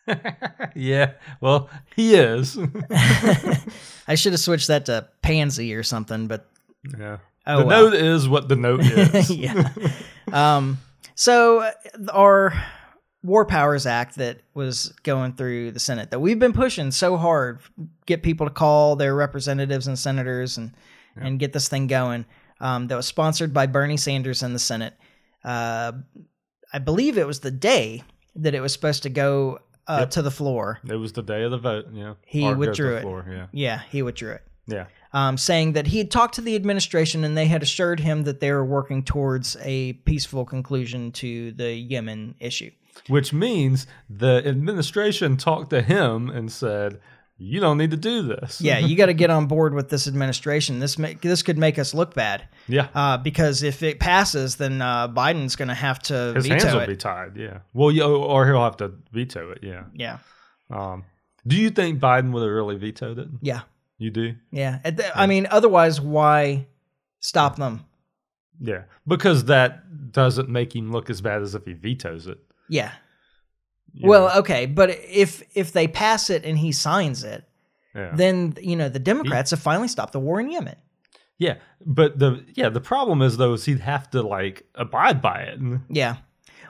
yeah. 0.76 1.14
Well, 1.42 1.70
he 1.96 2.14
is. 2.14 2.58
I 4.08 4.14
should 4.16 4.34
have 4.34 4.40
switched 4.40 4.68
that 4.68 4.86
to 4.86 5.08
pansy 5.24 5.74
or 5.74 5.82
something, 5.84 6.28
but 6.28 6.48
yeah. 6.98 7.18
oh 7.48 7.60
the 7.60 7.66
well. 7.66 7.84
note 7.86 7.94
is 7.94 8.28
what 8.28 8.48
the 8.50 8.56
note 8.56 8.80
is. 8.84 9.30
yeah. 9.32 9.70
Um, 10.32 10.80
so 11.16 11.70
our 12.12 12.54
War 13.24 13.46
Powers 13.46 13.86
Act 13.86 14.16
that 14.18 14.40
was 14.54 14.94
going 15.04 15.34
through 15.34 15.72
the 15.72 15.80
Senate 15.80 16.12
that 16.12 16.20
we've 16.20 16.40
been 16.40 16.54
pushing 16.54 16.92
so 16.92 17.18
hard, 17.18 17.60
get 18.06 18.22
people 18.24 18.46
to 18.48 18.54
call 18.54 18.96
their 18.96 19.16
representatives 19.16 19.88
and 19.88 19.98
senators 19.98 20.58
and 20.58 20.72
and 21.18 21.40
get 21.40 21.54
this 21.54 21.68
thing 21.70 21.88
going. 21.88 22.26
Um, 22.62 22.88
that 22.88 22.96
was 22.96 23.06
sponsored 23.06 23.54
by 23.54 23.68
Bernie 23.68 23.98
Sanders 23.98 24.42
in 24.44 24.54
the 24.54 24.60
Senate. 24.60 24.94
Uh, 25.44 25.92
I 26.74 26.80
believe 26.80 27.18
it 27.18 27.28
was 27.28 27.40
the 27.42 27.52
day 27.52 28.04
that 28.36 28.54
it 28.56 28.62
was 28.62 28.72
supposed 28.74 29.04
to 29.04 29.10
go 29.10 29.60
uh, 29.88 29.98
Yep. 30.02 30.10
to 30.12 30.22
the 30.22 30.31
floor. 30.31 30.80
It 30.88 30.96
was 30.96 31.12
the 31.14 31.22
day 31.22 31.44
of 31.44 31.52
the 31.52 31.58
vote. 31.58 31.86
Yeah. 31.94 32.14
He 32.26 32.46
Or 32.46 32.56
withdrew 32.56 32.96
it. 32.96 33.02
Floor. 33.02 33.26
Yeah. 33.30 33.48
Yeah, 33.52 33.81
he 33.92 34.02
withdrew 34.02 34.31
it. 34.34 34.42
Yeah. 34.68 34.86
Um, 35.16 35.38
saying 35.38 35.74
that 35.74 35.88
he 35.88 35.98
had 35.98 36.12
talked 36.12 36.36
to 36.36 36.42
the 36.42 36.56
administration 36.56 37.24
and 37.24 37.36
they 37.38 37.46
had 37.48 37.64
assured 37.64 38.00
him 38.02 38.24
that 38.24 38.40
they 38.42 38.52
were 38.52 38.66
working 38.66 39.02
towards 39.02 39.56
a 39.62 39.94
peaceful 39.94 40.44
conclusion 40.46 41.12
to 41.14 41.52
the 41.54 41.74
Yemen 41.74 42.36
issue. 42.40 42.70
Which 43.08 43.32
means 43.34 43.88
the 44.10 44.44
administration 44.46 45.38
talked 45.38 45.70
to 45.72 45.82
him 45.82 46.30
and 46.30 46.52
said, 46.52 47.00
"You 47.38 47.60
don't 47.60 47.78
need 47.78 47.92
to 47.92 47.98
do 47.98 48.22
this." 48.24 48.60
Yeah, 48.62 48.80
you 48.80 48.96
got 48.96 49.08
to 49.08 49.14
get 49.24 49.30
on 49.30 49.48
board 49.48 49.74
with 49.74 49.90
this 49.90 50.08
administration. 50.08 50.80
This 50.80 50.98
ma- 50.98 51.10
this 51.22 51.42
could 51.44 51.58
make 51.58 51.78
us 51.80 51.94
look 51.94 52.14
bad 52.14 52.48
yeah. 52.68 52.88
uh, 52.94 53.18
because 53.18 53.64
if 53.64 53.84
it 53.84 54.00
passes, 54.00 54.56
then 54.58 54.82
uh, 54.82 55.08
Biden's 55.10 55.56
going 55.56 55.68
to 55.70 55.74
have 55.88 56.00
to 56.04 56.34
His 56.36 56.48
hands 56.48 56.66
will 56.66 56.80
it. 56.82 56.88
be 56.88 56.96
tied. 56.98 57.36
Yeah. 57.38 57.60
Well, 57.74 57.92
yeah, 57.92 58.06
or 58.06 58.46
he'll 58.48 58.64
have 58.64 58.78
to 58.78 58.94
veto 59.12 59.52
it. 59.52 59.60
Yeah. 59.62 59.84
yeah, 59.94 60.18
Um, 60.70 61.04
do 61.46 61.56
you 61.58 61.70
think 61.70 62.00
Biden 62.00 62.32
would 62.32 62.44
have 62.44 62.52
really 62.52 62.78
vetoed 62.78 63.20
it? 63.20 63.28
yeah, 63.42 63.62
You 63.97 64.12
do? 64.12 64.36
yeah. 64.51 64.80
At 64.83 64.97
the- 64.97 65.18
I 65.18 65.25
mean, 65.25 65.47
otherwise, 65.50 66.01
why 66.01 66.68
stop 67.19 67.56
them? 67.56 67.86
Yeah. 68.59 68.83
Because 69.07 69.45
that 69.45 70.12
doesn't 70.12 70.50
make 70.50 70.75
him 70.75 70.92
look 70.92 71.09
as 71.09 71.21
bad 71.21 71.42
as 71.42 71.56
if 71.56 71.65
he 71.65 71.74
vetoes 71.74 72.27
it. 72.27 72.38
Yeah. 72.69 72.92
you 73.94 74.09
Well, 74.09 74.27
know? 74.27 74.39
okay, 74.39 74.65
but 74.65 74.89
if 74.89 75.44
if 75.56 75.71
they 75.71 75.88
pass 75.88 76.30
it 76.30 76.44
and 76.45 76.57
he 76.57 76.71
signs 76.71 77.24
it, 77.24 77.44
yeah. 77.94 78.12
then 78.15 78.56
you 78.62 78.75
know 78.75 78.89
the 78.89 79.00
Democrats 79.00 79.51
have 79.51 79.59
finally 79.62 79.88
stopped 79.88 80.13
the 80.13 80.19
war 80.19 80.39
in 80.42 80.50
Yemen. 80.51 80.75
yeah. 81.38 81.56
But 81.86 82.18
the 82.19 82.44
yeah, 82.56 82.69
the 82.69 82.81
problem 82.81 83.21
is 83.21 83.38
though 83.38 83.53
is 83.53 83.65
he'd 83.65 83.80
have 83.81 84.09
to 84.12 84.21
like 84.21 84.65
abide 84.75 85.21
by 85.21 85.42
it. 85.44 85.59
Yeah. 85.89 86.18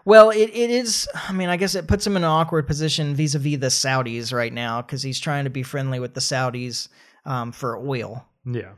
Well, 0.05 0.29
it, 0.29 0.51
it 0.53 0.69
is. 0.69 1.07
I 1.15 1.33
mean, 1.33 1.49
I 1.49 1.57
guess 1.57 1.73
it 1.73 1.87
puts 1.87 2.05
him 2.05 2.15
in 2.15 2.23
an 2.23 2.29
awkward 2.29 2.67
position 2.67 3.15
vis 3.15 3.33
a 3.33 3.39
vis 3.39 3.57
the 3.59 3.67
Saudis 3.67 4.31
right 4.33 4.53
now 4.53 4.81
because 4.83 5.01
he's 5.01 5.19
trying 5.19 5.45
to 5.45 5.49
be 5.49 5.63
friendly 5.63 5.99
with 5.99 6.13
the 6.13 6.19
Saudis 6.21 6.89
um, 7.25 7.51
for 7.51 7.77
oil. 7.77 8.25
Yeah. 8.45 8.73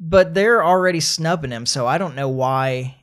But 0.00 0.34
they're 0.34 0.64
already 0.64 1.00
snubbing 1.00 1.50
him, 1.50 1.66
so 1.66 1.86
I 1.86 1.98
don't 1.98 2.14
know 2.16 2.28
why. 2.28 2.96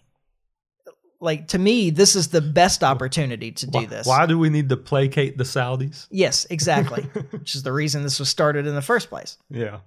Like, 1.19 1.47
to 1.49 1.59
me, 1.59 1.89
this 1.89 2.17
is 2.17 2.27
the 2.27 2.41
best 2.41 2.83
opportunity 2.83 3.53
to 3.53 3.65
do 3.65 3.79
Why, 3.79 3.85
this. 3.85 4.05
why 4.05 4.25
do 4.25 4.37
we 4.37 4.49
need 4.49 4.67
to 4.67 4.75
placate 4.75 5.37
the 5.37 5.45
Saudis? 5.45 6.05
Yes, 6.11 6.45
exactly. 6.49 7.03
Which 7.31 7.55
is 7.55 7.63
the 7.63 7.71
reason 7.71 8.03
this 8.03 8.19
was 8.19 8.27
started 8.27 8.67
in 8.67 8.75
the 8.75 8.81
first 8.81 9.07
place. 9.07 9.37
Yeah. 9.49 9.79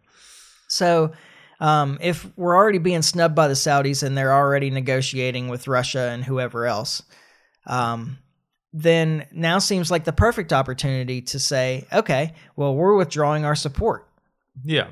So, 0.68 1.12
um, 1.60 1.98
if 2.00 2.26
we're 2.38 2.56
already 2.56 2.78
being 2.78 3.02
snubbed 3.02 3.34
by 3.34 3.48
the 3.48 3.54
Saudis 3.54 4.02
and 4.02 4.16
they're 4.16 4.32
already 4.32 4.70
negotiating 4.70 5.48
with 5.48 5.68
Russia 5.68 6.08
and 6.10 6.24
whoever 6.24 6.64
else, 6.66 7.02
um, 7.66 8.18
then 8.72 9.26
now 9.32 9.58
seems 9.58 9.90
like 9.90 10.04
the 10.04 10.12
perfect 10.12 10.52
opportunity 10.52 11.22
to 11.22 11.38
say, 11.38 11.86
okay, 11.92 12.34
well, 12.56 12.74
we're 12.74 12.94
withdrawing 12.96 13.44
our 13.44 13.54
support. 13.54 14.08
Yeah. 14.64 14.88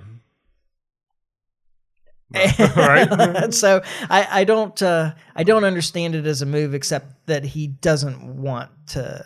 right? 2.76 3.54
so 3.54 3.82
I, 4.10 4.40
I 4.40 4.44
don't 4.44 4.80
uh, 4.82 5.14
I 5.36 5.44
don't 5.44 5.64
understand 5.64 6.14
it 6.14 6.26
as 6.26 6.42
a 6.42 6.46
move 6.46 6.74
except 6.74 7.26
that 7.26 7.44
he 7.44 7.66
doesn't 7.68 8.40
want 8.40 8.70
to 8.88 9.24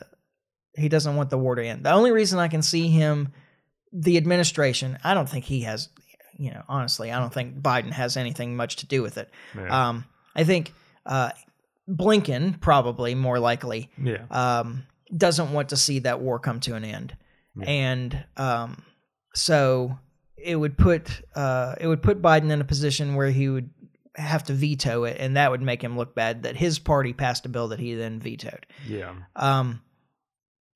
he 0.75 0.89
doesn't 0.89 1.17
want 1.17 1.31
the 1.31 1.39
war 1.39 1.55
to 1.55 1.65
end. 1.65 1.85
The 1.85 1.93
only 1.93 2.13
reason 2.13 2.39
I 2.39 2.49
can 2.49 2.63
see 2.63 2.89
him 2.89 3.33
the 3.93 4.19
administration, 4.19 4.99
I 5.03 5.15
don't 5.15 5.29
think 5.29 5.45
he 5.47 5.63
has 5.63 5.89
you 6.39 6.53
know, 6.53 6.63
honestly, 6.69 7.11
I 7.11 7.19
don't 7.19 7.33
think 7.35 7.61
Biden 7.61 7.91
has 7.91 8.17
anything 8.17 8.57
much 8.57 8.77
to 8.77 8.87
do 8.87 9.03
with 9.03 9.19
it. 9.19 9.29
Yeah. 9.57 9.89
Um, 9.89 10.05
I 10.37 10.45
think 10.45 10.73
uh, 11.05 11.31
Blinken 11.89 12.61
probably 12.61 13.15
more 13.17 13.41
likely 13.41 13.91
yeah. 14.01 14.25
um, 14.31 14.85
doesn't 15.15 15.53
want 15.53 15.71
to 15.71 15.77
see 15.77 15.99
that 16.01 16.21
war 16.21 16.39
come 16.39 16.61
to 16.61 16.77
an 16.77 16.85
end, 16.85 17.17
Yeah. 17.57 17.65
and 17.69 18.25
um, 18.37 18.85
so 19.35 19.99
it 20.43 20.57
would 20.57 20.77
put 20.77 21.23
uh, 21.35 21.75
it 21.81 21.87
would 21.87 22.03
put 22.03 22.23
Biden 22.23 22.51
in 22.51 22.61
a 22.61 22.65
position 22.65 23.15
where 23.15 23.31
he 23.31 23.49
would 23.49 23.71
have 24.15 24.45
to 24.45 24.53
veto 24.53 25.05
it, 25.05 25.17
and 25.21 25.37
that 25.37 25.51
would 25.51 25.63
make 25.63 25.83
him 25.83 25.97
look 25.97 26.15
bad 26.15 26.43
that 26.43 26.57
his 26.57 26.79
party 26.79 27.13
passed 27.13 27.47
a 27.47 27.49
bill 27.49 27.69
that 27.69 27.79
he 27.79 27.95
then 27.95 28.19
vetoed. 28.21 28.67
Yeah. 28.87 29.15
Um, 29.37 29.83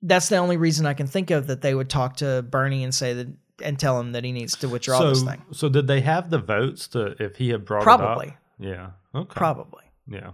that's 0.02 0.28
the 0.28 0.36
only 0.36 0.56
reason 0.56 0.86
I 0.86 0.94
can 0.94 1.06
think 1.06 1.30
of 1.30 1.46
that 1.48 1.62
they 1.62 1.74
would 1.74 1.88
talk 1.88 2.16
to 2.16 2.42
Bernie 2.42 2.84
and 2.84 2.94
say 2.94 3.14
that 3.14 3.28
and 3.62 3.78
tell 3.78 3.98
him 4.00 4.12
that 4.12 4.24
he 4.24 4.32
needs 4.32 4.56
to 4.56 4.68
withdraw 4.68 4.98
so, 4.98 5.08
this 5.10 5.22
thing. 5.22 5.42
so 5.52 5.68
did 5.68 5.86
they 5.86 6.00
have 6.00 6.30
the 6.30 6.38
votes 6.38 6.88
to 6.88 7.14
if 7.22 7.36
he 7.36 7.50
had 7.50 7.64
brought 7.64 7.82
it 7.82 7.84
Probably? 7.84 8.36
Yeah. 8.58 8.90
Okay. 9.14 9.34
probably. 9.34 9.84
Yeah. 10.08 10.32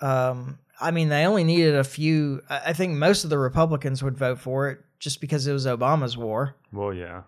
Um, 0.00 0.58
I 0.80 0.92
mean, 0.92 1.08
they 1.08 1.26
only 1.26 1.44
needed 1.44 1.74
a 1.74 1.84
few. 1.84 2.42
I 2.48 2.72
think 2.72 2.94
most 2.94 3.24
of 3.24 3.30
the 3.30 3.38
Republicans 3.38 4.02
would 4.02 4.16
vote 4.16 4.38
for 4.38 4.70
it 4.70 4.78
just 4.98 5.20
because 5.20 5.46
it 5.46 5.52
was 5.52 5.66
Obama's 5.66 6.16
war, 6.16 6.56
Well, 6.72 6.94
yeah. 6.94 7.22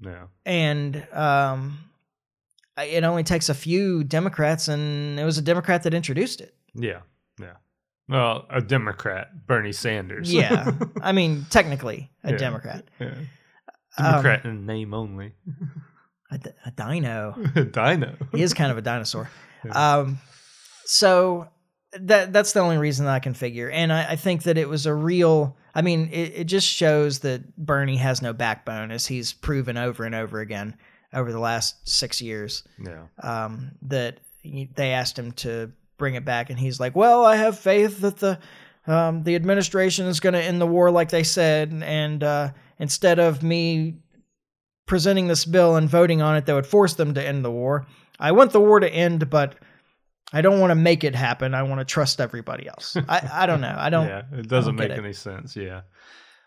Yeah. 0.00 0.26
and 0.46 1.06
um, 1.12 1.78
it 2.78 3.02
only 3.04 3.24
takes 3.24 3.48
a 3.48 3.54
few 3.54 4.04
Democrats, 4.04 4.68
and 4.68 5.18
it 5.18 5.24
was 5.24 5.38
a 5.38 5.42
Democrat 5.42 5.82
that 5.82 5.94
introduced 5.94 6.40
it. 6.40 6.54
Yeah. 6.74 7.00
Yeah. 7.40 7.54
Well, 8.08 8.46
a 8.50 8.60
Democrat, 8.60 9.46
Bernie 9.46 9.72
Sanders. 9.72 10.32
Yeah, 10.32 10.70
I 11.02 11.12
mean, 11.12 11.46
technically 11.50 12.10
a 12.24 12.30
Yeah. 12.32 12.36
Democrat, 12.38 12.84
yeah. 13.00 13.14
Um, 13.98 14.04
Democrat 14.12 14.44
in 14.44 14.64
name 14.66 14.94
only. 14.94 15.32
a, 16.30 16.38
d- 16.38 16.50
a 16.64 16.70
dino. 16.70 17.34
A 17.56 17.64
dino. 17.64 18.14
He 18.32 18.42
is 18.42 18.54
kind 18.54 18.70
of 18.70 18.78
a 18.78 18.82
dinosaur. 18.82 19.28
Um, 19.72 20.20
so 20.84 21.48
that 21.92 22.32
that's 22.32 22.52
the 22.52 22.60
only 22.60 22.78
reason 22.78 23.06
that 23.06 23.12
I 23.14 23.18
can 23.18 23.34
figure, 23.34 23.68
and 23.68 23.92
I, 23.92 24.10
I 24.12 24.16
think 24.16 24.44
that 24.44 24.56
it 24.56 24.68
was 24.68 24.86
a 24.86 24.94
real. 24.94 25.56
I 25.78 25.82
mean, 25.82 26.08
it, 26.10 26.32
it 26.34 26.44
just 26.46 26.66
shows 26.66 27.20
that 27.20 27.56
Bernie 27.56 27.98
has 27.98 28.20
no 28.20 28.32
backbone, 28.32 28.90
as 28.90 29.06
he's 29.06 29.32
proven 29.32 29.76
over 29.76 30.02
and 30.02 30.12
over 30.12 30.40
again 30.40 30.76
over 31.12 31.30
the 31.30 31.38
last 31.38 31.88
six 31.88 32.20
years. 32.20 32.64
Yeah. 32.84 33.04
Um, 33.22 33.70
that 33.82 34.18
they 34.42 34.90
asked 34.90 35.16
him 35.16 35.30
to 35.32 35.70
bring 35.96 36.16
it 36.16 36.24
back, 36.24 36.50
and 36.50 36.58
he's 36.58 36.80
like, 36.80 36.96
"Well, 36.96 37.24
I 37.24 37.36
have 37.36 37.60
faith 37.60 38.00
that 38.00 38.16
the 38.16 38.40
um, 38.88 39.22
the 39.22 39.36
administration 39.36 40.06
is 40.06 40.18
going 40.18 40.32
to 40.32 40.42
end 40.42 40.60
the 40.60 40.66
war 40.66 40.90
like 40.90 41.10
they 41.10 41.22
said, 41.22 41.72
and 41.84 42.24
uh, 42.24 42.50
instead 42.80 43.20
of 43.20 43.44
me." 43.44 43.98
presenting 44.86 45.26
this 45.26 45.44
bill 45.44 45.76
and 45.76 45.86
voting 45.86 46.22
on 46.22 46.34
it 46.34 46.46
that 46.46 46.54
would 46.54 46.66
force 46.66 46.94
them 46.94 47.12
to 47.12 47.22
end 47.22 47.44
the 47.44 47.50
war. 47.50 47.86
I 48.18 48.32
want 48.32 48.52
the 48.52 48.60
war 48.60 48.80
to 48.80 48.88
end, 48.90 49.28
but 49.28 49.54
I 50.32 50.42
don't 50.42 50.60
want 50.60 50.70
to 50.72 50.74
make 50.74 51.04
it 51.04 51.14
happen. 51.14 51.54
I 51.54 51.62
want 51.62 51.80
to 51.80 51.84
trust 51.84 52.20
everybody 52.20 52.68
else. 52.68 52.96
I, 53.08 53.28
I 53.32 53.46
don't 53.46 53.60
know. 53.62 53.74
I 53.76 53.88
don't. 53.90 54.06
yeah, 54.08 54.22
it 54.32 54.48
doesn't 54.48 54.76
make 54.76 54.90
it. 54.90 54.98
any 54.98 55.12
sense. 55.14 55.56
Yeah. 55.56 55.82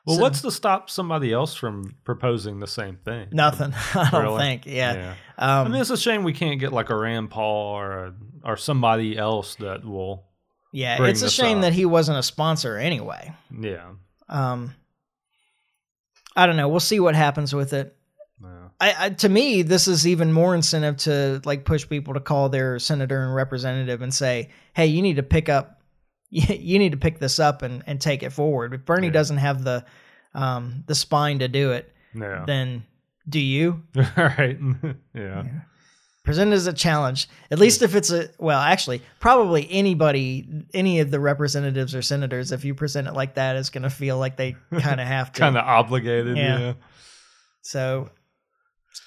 Well, 0.05 0.15
So- 0.17 0.21
what's 0.21 0.41
to 0.41 0.51
stop 0.51 0.89
somebody 0.89 1.31
else 1.33 1.55
from 1.55 1.95
proposing 2.03 2.59
the 2.59 2.67
same 2.67 2.97
thing? 2.97 3.27
Nothing. 3.31 3.73
I 3.95 4.09
don't 4.11 4.21
Really? 4.23 4.39
think. 4.39 4.65
Yeah. 4.65 4.93
Yeah. 4.93 5.13
I 5.37 5.61
Um, 5.61 5.71
mean, 5.71 5.81
it's 5.81 5.89
a 5.89 5.97
shame 5.97 6.23
we 6.23 6.33
can't 6.33 6.59
get 6.59 6.71
like 6.73 6.89
a 6.89 6.95
Rand 6.95 7.29
Paul 7.31 7.75
or 7.75 7.91
a, 8.05 8.13
or 8.43 8.57
somebody 8.57 9.17
else 9.17 9.55
that 9.55 9.83
will. 9.85 10.25
yeah. 10.71 11.03
It's 11.03 11.21
a 11.23 11.29
shame 11.29 11.57
up. 11.57 11.61
that 11.63 11.73
he 11.73 11.85
wasn't 11.85 12.17
a 12.19 12.23
sponsor 12.23 12.77
anyway. 12.77 13.33
Yeah. 13.59 13.91
Um, 14.29 14.73
I 16.35 16.45
don't 16.45 16.55
know. 16.55 16.69
We'll 16.69 16.79
see 16.79 16.99
what 16.99 17.15
happens 17.15 17.53
with 17.53 17.73
it. 17.73 17.95
Yeah. 18.81 18.95
I, 18.99 19.05
I 19.05 19.09
to 19.09 19.29
me, 19.29 19.61
this 19.61 19.87
is 19.87 20.07
even 20.07 20.33
more 20.33 20.55
incentive 20.55 20.97
to 20.97 21.41
like 21.45 21.65
push 21.65 21.87
people 21.87 22.13
to 22.13 22.19
call 22.19 22.49
their 22.49 22.79
senator 22.79 23.23
and 23.23 23.33
representative 23.35 24.01
and 24.01 24.13
say, 24.13 24.49
"Hey, 24.73 24.87
you 24.87 25.01
need 25.01 25.15
to 25.17 25.23
pick 25.23 25.49
up, 25.49 25.81
you 26.29 26.79
need 26.79 26.91
to 26.91 26.97
pick 26.97 27.19
this 27.19 27.39
up 27.39 27.61
and 27.61 27.83
and 27.87 27.99
take 28.01 28.23
it 28.23 28.31
forward." 28.33 28.73
If 28.73 28.85
Bernie 28.85 29.07
Yeah. 29.07 29.13
doesn't 29.13 29.37
have 29.37 29.63
the 29.63 29.85
um 30.33 30.83
the 30.87 30.95
spine 30.95 31.39
to 31.39 31.47
do 31.47 31.71
it, 31.71 31.93
Yeah. 32.15 32.43
then 32.47 32.83
do 33.29 33.39
you 33.39 33.83
right. 34.17 34.57
yeah. 35.13 35.43
present 36.23 36.51
it 36.51 36.55
as 36.55 36.65
a 36.67 36.73
challenge? 36.73 37.29
At 37.51 37.59
least 37.59 37.81
if 37.83 37.93
it's 37.95 38.11
a 38.11 38.29
well, 38.39 38.59
actually, 38.59 39.01
probably 39.19 39.67
anybody, 39.69 40.65
any 40.73 40.99
of 41.01 41.11
the 41.11 41.19
representatives 41.19 41.93
or 41.93 42.01
senators, 42.01 42.51
if 42.51 42.65
you 42.65 42.73
present 42.73 43.07
it 43.07 43.13
like 43.13 43.35
that, 43.35 43.55
is 43.57 43.69
going 43.69 43.83
to 43.83 43.89
feel 43.91 44.17
like 44.17 44.37
they 44.37 44.55
kind 44.79 44.99
of 44.99 45.05
have 45.07 45.31
to. 45.33 45.39
Kind 45.39 45.57
of 45.57 45.65
obligated. 45.65 46.35
Yeah. 46.37 46.59
Yeah. 46.59 46.73
So 47.61 48.09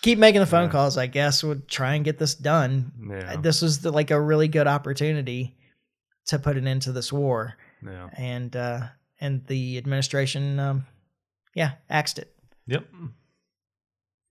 keep 0.03 0.19
making 0.19 0.41
the 0.41 0.47
phone 0.47 0.67
Yeah. 0.67 0.73
calls. 0.73 0.97
I 0.99 1.07
guess 1.07 1.43
would 1.45 1.69
try 1.69 1.95
and 1.95 2.05
get 2.05 2.19
this 2.19 2.35
done. 2.35 2.93
Yeah. 3.11 3.37
This 3.37 3.63
was 3.63 3.81
the, 3.81 3.91
like 3.91 4.11
a 4.11 4.21
really 4.21 4.49
good 4.49 4.67
opportunity 4.67 5.57
to 6.27 6.39
put 6.39 6.57
an 6.57 6.67
end 6.67 6.83
to 6.83 6.93
this 6.93 7.13
war, 7.13 7.55
Yeah. 7.85 8.09
and 8.17 8.55
uh, 8.57 8.89
and 9.21 9.47
the 9.47 9.79
administration, 9.79 10.59
um, 10.59 10.87
yeah, 11.55 11.73
axed 11.91 12.19
it. 12.19 12.35
Yep. 12.67 12.87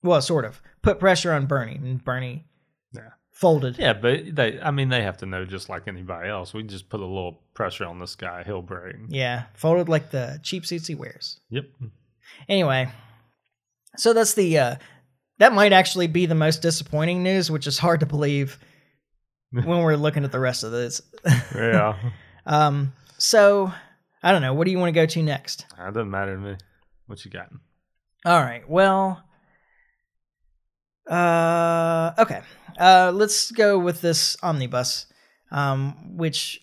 Well, 0.03 0.21
sort 0.21 0.45
of 0.45 0.61
put 0.81 0.99
pressure 0.99 1.31
on 1.31 1.45
Bernie, 1.45 1.75
and 1.75 2.03
Bernie 2.03 2.45
Yeah. 2.93 3.11
folded. 3.31 3.77
Yeah, 3.77 3.93
but 3.93 4.35
they, 4.35 4.59
I 4.59 4.71
mean, 4.71 4.89
they 4.89 5.01
have 5.03 5.17
to 5.17 5.25
know 5.25 5.45
just 5.45 5.69
like 5.69 5.87
anybody 5.87 6.29
else. 6.29 6.53
We 6.53 6.63
just 6.63 6.89
put 6.89 6.99
a 6.99 7.05
little 7.05 7.41
pressure 7.53 7.85
on 7.85 7.99
this 7.99 8.15
guy, 8.15 8.43
he'll 8.43 8.61
break. 8.61 8.95
Yeah, 9.07 9.45
folded 9.53 9.87
like 9.87 10.11
the 10.11 10.39
cheap 10.43 10.65
suits 10.65 10.87
he 10.87 10.95
wears. 10.95 11.39
Yep. 11.49 11.65
Anyway, 12.49 12.89
so 13.97 14.11
that's 14.13 14.33
the 14.33 14.57
uh, 14.57 14.75
that 15.39 15.53
might 15.53 15.73
actually 15.73 16.07
be 16.07 16.25
the 16.25 16.35
most 16.35 16.61
disappointing 16.61 17.23
news, 17.23 17.49
which 17.49 17.67
is 17.67 17.77
hard 17.77 17.99
to 18.01 18.05
believe 18.05 18.59
when 19.51 19.65
we're 19.65 19.95
looking 19.95 20.23
at 20.23 20.31
the 20.31 20.39
rest 20.39 20.63
of 20.63 20.71
this. 20.71 21.01
Yeah. 21.55 21.97
Um, 22.45 22.91
so 23.17 23.71
I 24.21 24.33
don't 24.33 24.41
know. 24.41 24.53
What 24.53 24.65
do 24.65 24.71
you 24.71 24.77
want 24.77 24.89
to 24.89 24.99
go 24.99 25.05
to 25.05 25.23
next? 25.23 25.65
that 25.77 25.93
doesn't 25.93 26.11
matter 26.11 26.35
to 26.35 26.41
me. 26.41 26.57
What 27.07 27.23
you 27.23 27.31
got? 27.31 27.47
All 28.25 28.41
right. 28.41 28.69
Well, 28.69 29.23
uh, 31.09 32.11
okay. 32.19 32.41
Uh, 32.77 33.13
let's 33.15 33.49
go 33.51 33.79
with 33.79 34.01
this 34.01 34.35
omnibus, 34.43 35.05
um, 35.51 36.17
which 36.17 36.59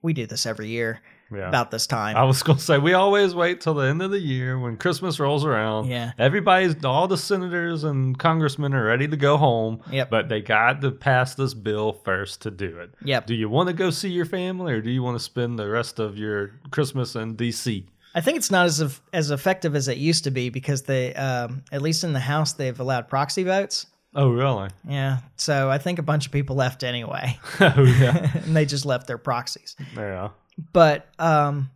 we 0.00 0.14
do 0.14 0.26
this 0.26 0.46
every 0.46 0.68
year 0.68 1.02
Yeah. 1.32 1.48
about 1.48 1.70
this 1.70 1.86
time. 1.86 2.16
I 2.16 2.24
was 2.24 2.42
gonna 2.42 2.58
say 2.58 2.78
we 2.78 2.92
always 2.92 3.34
wait 3.34 3.60
till 3.60 3.74
the 3.74 3.86
end 3.86 4.02
of 4.02 4.10
the 4.10 4.18
year 4.18 4.58
when 4.58 4.76
Christmas 4.76 5.20
rolls 5.20 5.44
around. 5.44 5.86
Yeah. 5.88 6.12
Everybody's 6.18 6.84
all 6.84 7.06
the 7.08 7.16
senators 7.16 7.84
and 7.84 8.18
congressmen 8.18 8.74
are 8.74 8.84
ready 8.84 9.06
to 9.08 9.16
go 9.16 9.36
home. 9.36 9.80
Yep. 9.90 10.10
But 10.10 10.28
they 10.28 10.40
got 10.40 10.80
to 10.80 10.90
pass 10.90 11.34
this 11.34 11.54
bill 11.54 11.92
first 11.92 12.42
to 12.42 12.50
do 12.50 12.78
it. 12.80 12.90
Yep. 13.04 13.26
Do 13.26 13.34
you 13.34 13.48
want 13.48 13.68
to 13.68 13.72
go 13.72 13.90
see 13.90 14.10
your 14.10 14.26
family 14.26 14.72
or 14.72 14.80
do 14.80 14.90
you 14.90 15.02
want 15.02 15.16
to 15.18 15.22
spend 15.24 15.58
the 15.58 15.68
rest 15.68 15.98
of 15.98 16.18
your 16.18 16.52
Christmas 16.70 17.14
in 17.14 17.36
DC? 17.36 17.84
I 18.14 18.20
think 18.20 18.36
it's 18.38 18.50
not 18.50 18.66
as 18.66 19.00
as 19.12 19.30
effective 19.30 19.76
as 19.76 19.86
it 19.86 19.96
used 19.98 20.24
to 20.24 20.30
be 20.32 20.50
because 20.50 20.82
they, 20.82 21.14
um, 21.14 21.62
at 21.70 21.80
least 21.80 22.02
in 22.02 22.12
the 22.12 22.18
House, 22.20 22.54
they've 22.54 22.78
allowed 22.80 23.08
proxy 23.08 23.44
votes. 23.44 23.86
Oh 24.14 24.30
really? 24.30 24.70
Yeah. 24.88 25.18
So 25.36 25.70
I 25.70 25.78
think 25.78 26.00
a 26.00 26.02
bunch 26.02 26.26
of 26.26 26.32
people 26.32 26.56
left 26.56 26.82
anyway, 26.82 27.38
oh 27.60 27.84
yeah. 28.00 28.30
and 28.44 28.56
they 28.56 28.64
just 28.66 28.84
left 28.84 29.06
their 29.06 29.18
proxies. 29.18 29.76
yeah. 29.96 30.30
But 30.72 31.08
um 31.18 31.70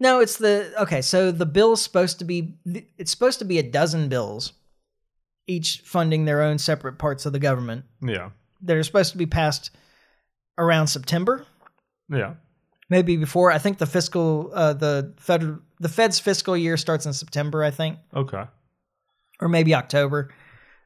no 0.00 0.20
it's 0.20 0.36
the 0.38 0.72
okay 0.80 1.00
so 1.02 1.30
the 1.30 1.46
bill's 1.46 1.82
supposed 1.82 2.18
to 2.18 2.24
be 2.24 2.54
it's 2.98 3.10
supposed 3.10 3.38
to 3.38 3.44
be 3.44 3.58
a 3.58 3.62
dozen 3.62 4.08
bills 4.08 4.52
each 5.46 5.80
funding 5.84 6.24
their 6.24 6.42
own 6.42 6.58
separate 6.58 6.98
parts 6.98 7.24
of 7.26 7.32
the 7.32 7.38
government 7.38 7.84
Yeah. 8.02 8.30
that 8.62 8.76
are 8.76 8.82
supposed 8.82 9.12
to 9.12 9.18
be 9.18 9.26
passed 9.26 9.70
around 10.58 10.88
september 10.88 11.46
Yeah. 12.10 12.34
maybe 12.90 13.16
before 13.16 13.50
i 13.52 13.58
think 13.58 13.78
the 13.78 13.86
fiscal 13.86 14.50
uh 14.54 14.72
the 14.74 15.14
federal 15.18 15.58
the 15.80 15.88
fed's 15.88 16.18
fiscal 16.18 16.56
year 16.56 16.76
starts 16.76 17.06
in 17.06 17.12
september 17.12 17.62
i 17.62 17.70
think 17.70 17.98
Okay. 18.14 18.44
or 19.40 19.48
maybe 19.48 19.74
october 19.74 20.30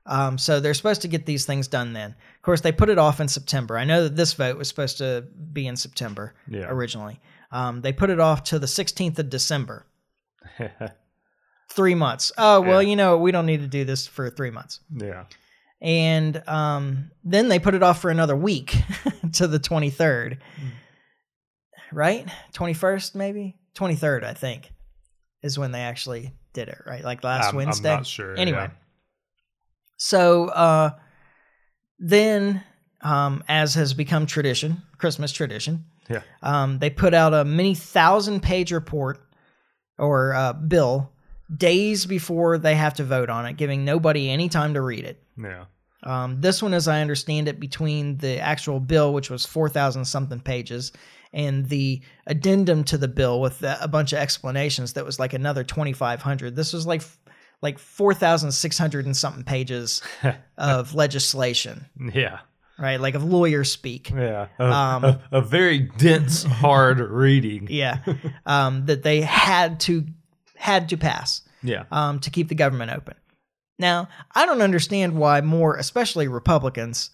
um, 0.06 0.38
so 0.38 0.60
they're 0.60 0.74
supposed 0.74 1.02
to 1.02 1.08
get 1.08 1.26
these 1.26 1.44
things 1.46 1.68
done 1.68 1.92
then 1.92 2.10
of 2.36 2.42
course 2.42 2.60
they 2.62 2.72
put 2.72 2.88
it 2.88 2.98
off 2.98 3.20
in 3.20 3.28
september 3.28 3.76
i 3.78 3.84
know 3.84 4.02
that 4.04 4.16
this 4.16 4.32
vote 4.32 4.56
was 4.56 4.66
supposed 4.68 4.98
to 4.98 5.24
be 5.52 5.66
in 5.66 5.76
september 5.76 6.34
Yeah. 6.48 6.66
originally. 6.68 7.20
Um, 7.52 7.80
they 7.80 7.92
put 7.92 8.10
it 8.10 8.20
off 8.20 8.44
to 8.44 8.60
the 8.60 8.66
16th 8.68 9.18
of 9.18 9.28
December, 9.28 9.84
three 11.70 11.94
months. 11.96 12.30
Oh, 12.38 12.60
well, 12.60 12.80
Yeah. 12.82 12.88
you 12.90 12.94
know, 12.96 13.18
we 13.18 13.32
don't 13.32 13.46
need 13.46 13.60
to 13.62 13.66
do 13.66 13.84
this 13.84 14.06
for 14.06 14.30
three 14.30 14.50
months. 14.50 14.78
yeah. 14.94 15.24
And 15.82 16.46
um, 16.48 17.10
then 17.24 17.48
they 17.48 17.58
put 17.58 17.74
it 17.74 17.82
off 17.82 18.00
for 18.00 18.10
another 18.10 18.36
week 18.36 18.76
to 19.32 19.46
the 19.48 19.58
23rd, 19.58 20.38
right? 21.92 22.28
21st, 22.52 23.14
maybe? 23.14 23.56
23rd, 23.76 24.24
I 24.24 24.34
think, 24.34 24.70
is 25.42 25.58
when 25.58 25.72
they 25.72 25.80
actually 25.80 26.32
did 26.52 26.68
it, 26.68 26.78
right? 26.86 27.02
Like 27.02 27.24
last 27.24 27.44
I'm, 27.46 27.50
I'm 27.50 27.56
Wednesday. 27.56 27.94
not 27.96 28.06
sure. 28.06 28.36
Anyway. 28.36 28.58
yeah. 28.70 28.70
So 30.02 30.46
uh, 30.48 30.90
then, 31.98 32.62
um, 33.02 33.44
as 33.48 33.74
has 33.74 33.92
become 33.92 34.24
tradition, 34.24 34.80
Christmas 34.96 35.30
tradition, 35.30 35.84
Yeah. 36.08 36.22
um, 36.42 36.78
they 36.78 36.88
put 36.88 37.12
out 37.12 37.34
a 37.34 37.44
many 37.44 37.74
thousand 37.74 38.40
page 38.42 38.72
report 38.72 39.20
or 39.98 40.32
uh, 40.34 40.54
bill 40.54 41.12
days 41.54 42.06
before 42.06 42.56
they 42.56 42.76
have 42.76 42.94
to 42.94 43.04
vote 43.04 43.28
on 43.28 43.44
it, 43.44 43.58
giving 43.58 43.84
nobody 43.84 44.30
any 44.30 44.48
time 44.48 44.72
to 44.72 44.80
read 44.80 45.04
it. 45.04 45.22
Yeah. 45.36 45.64
Um, 46.02 46.40
this 46.40 46.62
one, 46.62 46.72
as 46.72 46.88
I 46.88 47.02
understand 47.02 47.46
it, 47.46 47.60
between 47.60 48.16
the 48.16 48.38
actual 48.40 48.80
bill, 48.80 49.12
which 49.12 49.28
was 49.28 49.44
4,000 49.44 50.06
something 50.06 50.40
pages, 50.40 50.92
and 51.34 51.68
the 51.68 52.00
addendum 52.26 52.84
to 52.84 52.96
the 52.96 53.06
bill 53.06 53.38
with 53.40 53.62
a 53.62 53.76
a 53.82 53.86
bunch 53.88 54.14
of 54.14 54.18
explanations 54.18 54.94
that 54.94 55.04
was 55.04 55.18
like 55.20 55.34
another 55.34 55.62
2,500. 55.62 56.56
This 56.56 56.72
was 56.72 56.86
like 56.86 57.02
like 57.62 57.78
4,600 57.78 59.04
and 59.06 59.16
something 59.16 59.44
pages 59.44 60.02
of 60.58 60.94
legislation, 60.94 61.86
Yeah. 62.14 62.38
right? 62.78 63.00
Like 63.00 63.14
of 63.14 63.22
lawyer 63.24 63.64
speak. 63.64 64.10
Yeah. 64.10 64.46
A, 64.58 64.64
Um, 64.64 65.04
a, 65.04 65.20
a 65.32 65.40
very 65.42 65.78
dense, 65.80 66.42
hard 66.42 67.00
reading. 67.10 67.66
Yeah. 67.70 67.98
Um, 68.46 68.86
that 68.86 69.02
they 69.02 69.20
had 69.20 69.80
to 69.80 70.06
had 70.56 70.88
to 70.90 70.96
pass. 70.96 71.42
Yeah. 71.62 71.84
um, 71.92 72.20
to 72.20 72.30
keep 72.30 72.48
the 72.48 72.54
government 72.54 72.90
open. 72.90 73.14
Now, 73.78 74.08
I 74.34 74.46
don't 74.46 74.62
understand 74.62 75.14
why 75.14 75.42
more, 75.42 75.76
especially 75.76 76.26
Republicans, 76.28 77.10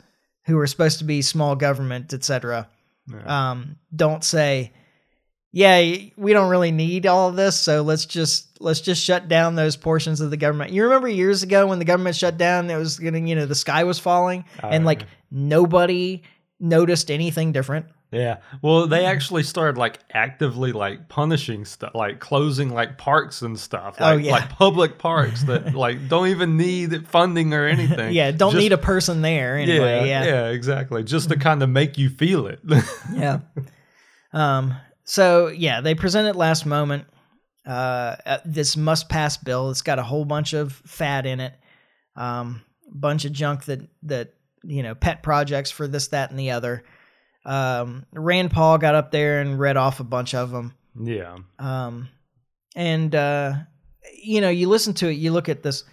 who 0.46 0.56
are 0.58 0.66
supposed 0.68 0.98
to 1.00 1.04
be 1.04 1.20
small 1.22 1.56
government, 1.56 2.12
etc., 2.14 2.68
Yeah. 3.10 3.50
um, 3.50 3.76
don't 3.94 4.22
say, 4.22 4.72
"Yeah, 5.56 5.96
we 6.18 6.34
don't 6.34 6.50
really 6.50 6.70
need 6.70 7.06
all 7.06 7.30
of 7.30 7.36
this, 7.36 7.58
so 7.58 7.80
let's 7.80 8.04
just 8.04 8.60
let's 8.60 8.82
just 8.82 9.02
shut 9.02 9.26
down 9.26 9.54
those 9.54 9.74
portions 9.76 10.20
of 10.20 10.30
the 10.30 10.36
government." 10.36 10.72
You 10.72 10.84
remember 10.84 11.08
years 11.08 11.42
ago 11.42 11.66
when 11.68 11.78
the 11.78 11.86
government 11.86 12.14
shut 12.14 12.36
down, 12.36 12.68
it 12.68 12.76
was 12.76 12.98
getting, 12.98 13.26
you 13.26 13.34
know, 13.36 13.46
the 13.46 13.54
sky 13.54 13.84
was 13.84 13.98
falling, 13.98 14.44
and 14.62 14.84
like 14.84 15.04
nobody 15.30 16.22
noticed 16.60 17.10
anything 17.10 17.52
different. 17.52 17.86
Yeah. 18.12 18.36
Well, 18.62 18.86
they 18.86 19.04
actually 19.04 19.42
started 19.42 19.78
like 19.78 19.98
actively 20.12 20.72
like 20.72 21.08
punishing 21.08 21.64
stuff, 21.64 21.92
like 21.94 22.20
closing 22.20 22.72
like 22.72 22.98
parks 22.98 23.42
and 23.42 23.58
stuff. 23.58 23.96
Oh, 23.98 24.14
Like, 24.14 24.24
yeah. 24.24 24.32
Like 24.32 24.48
public 24.50 24.98
parks 24.98 25.42
that 25.44 25.74
like 25.86 26.08
don't 26.08 26.28
even 26.28 26.56
need 26.56 27.08
funding 27.08 27.52
or 27.52 27.66
anything. 27.66 28.14
Yeah, 28.14 28.30
don't 28.30 28.52
Just- 28.52 28.62
need 28.62 28.72
a 28.72 28.78
person 28.78 29.22
there 29.22 29.56
anyway. 29.56 30.08
yeah, 30.08 30.22
yeah. 30.22 30.24
yeah, 30.24 30.46
exactly. 30.50 31.02
Just 31.02 31.30
to 31.30 31.36
kind 31.36 31.62
of 31.62 31.68
make 31.68 31.98
you 31.98 32.08
feel 32.10 32.46
it. 32.46 32.60
yeah. 33.12 33.40
Um. 34.32 34.74
So 35.06 35.48
yeah, 35.48 35.80
they 35.80 35.94
presented 35.94 36.36
last 36.36 36.66
moment. 36.66 37.06
Uh, 37.66 38.16
uh, 38.24 38.38
this 38.44 38.76
must 38.76 39.08
pass 39.08 39.36
bill. 39.36 39.70
It's 39.70 39.82
got 39.82 39.98
a 39.98 40.02
whole 40.04 40.24
bunch 40.24 40.52
of 40.52 40.72
fat 40.72 41.26
in 41.26 41.40
it. 41.40 41.54
Um, 42.14 42.62
bunch 42.92 43.24
of 43.24 43.32
junk 43.32 43.64
that 43.64 43.80
that 44.04 44.34
you 44.66 44.82
know, 44.82 44.94
pet 44.94 45.22
projects 45.22 45.70
for 45.70 45.86
this, 45.86 46.08
that, 46.08 46.30
and 46.30 46.38
the 46.38 46.50
other. 46.50 46.84
Um, 47.44 48.04
Rand 48.12 48.50
Paul 48.50 48.78
got 48.78 48.94
up 48.94 49.12
there 49.12 49.40
and 49.40 49.58
read 49.58 49.76
off 49.76 50.00
a 50.00 50.04
bunch 50.04 50.34
of 50.34 50.50
them. 50.50 50.74
yeah. 51.00 51.38
Um, 51.58 52.08
and 52.74 53.14
uh, 53.14 53.54
you 54.20 54.40
know, 54.40 54.50
you 54.50 54.68
listen 54.68 54.94
to 54.94 55.08
it, 55.08 55.12
you 55.12 55.32
look 55.32 55.48
at 55.48 55.62
this 55.62 55.84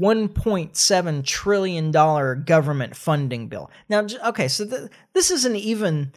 1.7 0.00 1.24
trillion 1.24 1.90
dollar 1.90 2.34
government 2.34 2.96
funding 2.96 3.48
bill. 3.48 3.70
Now, 3.88 4.06
okay, 4.26 4.48
so 4.48 4.66
th- 4.66 4.90
this 5.12 5.30
isn't 5.30 5.56
even 5.56 6.12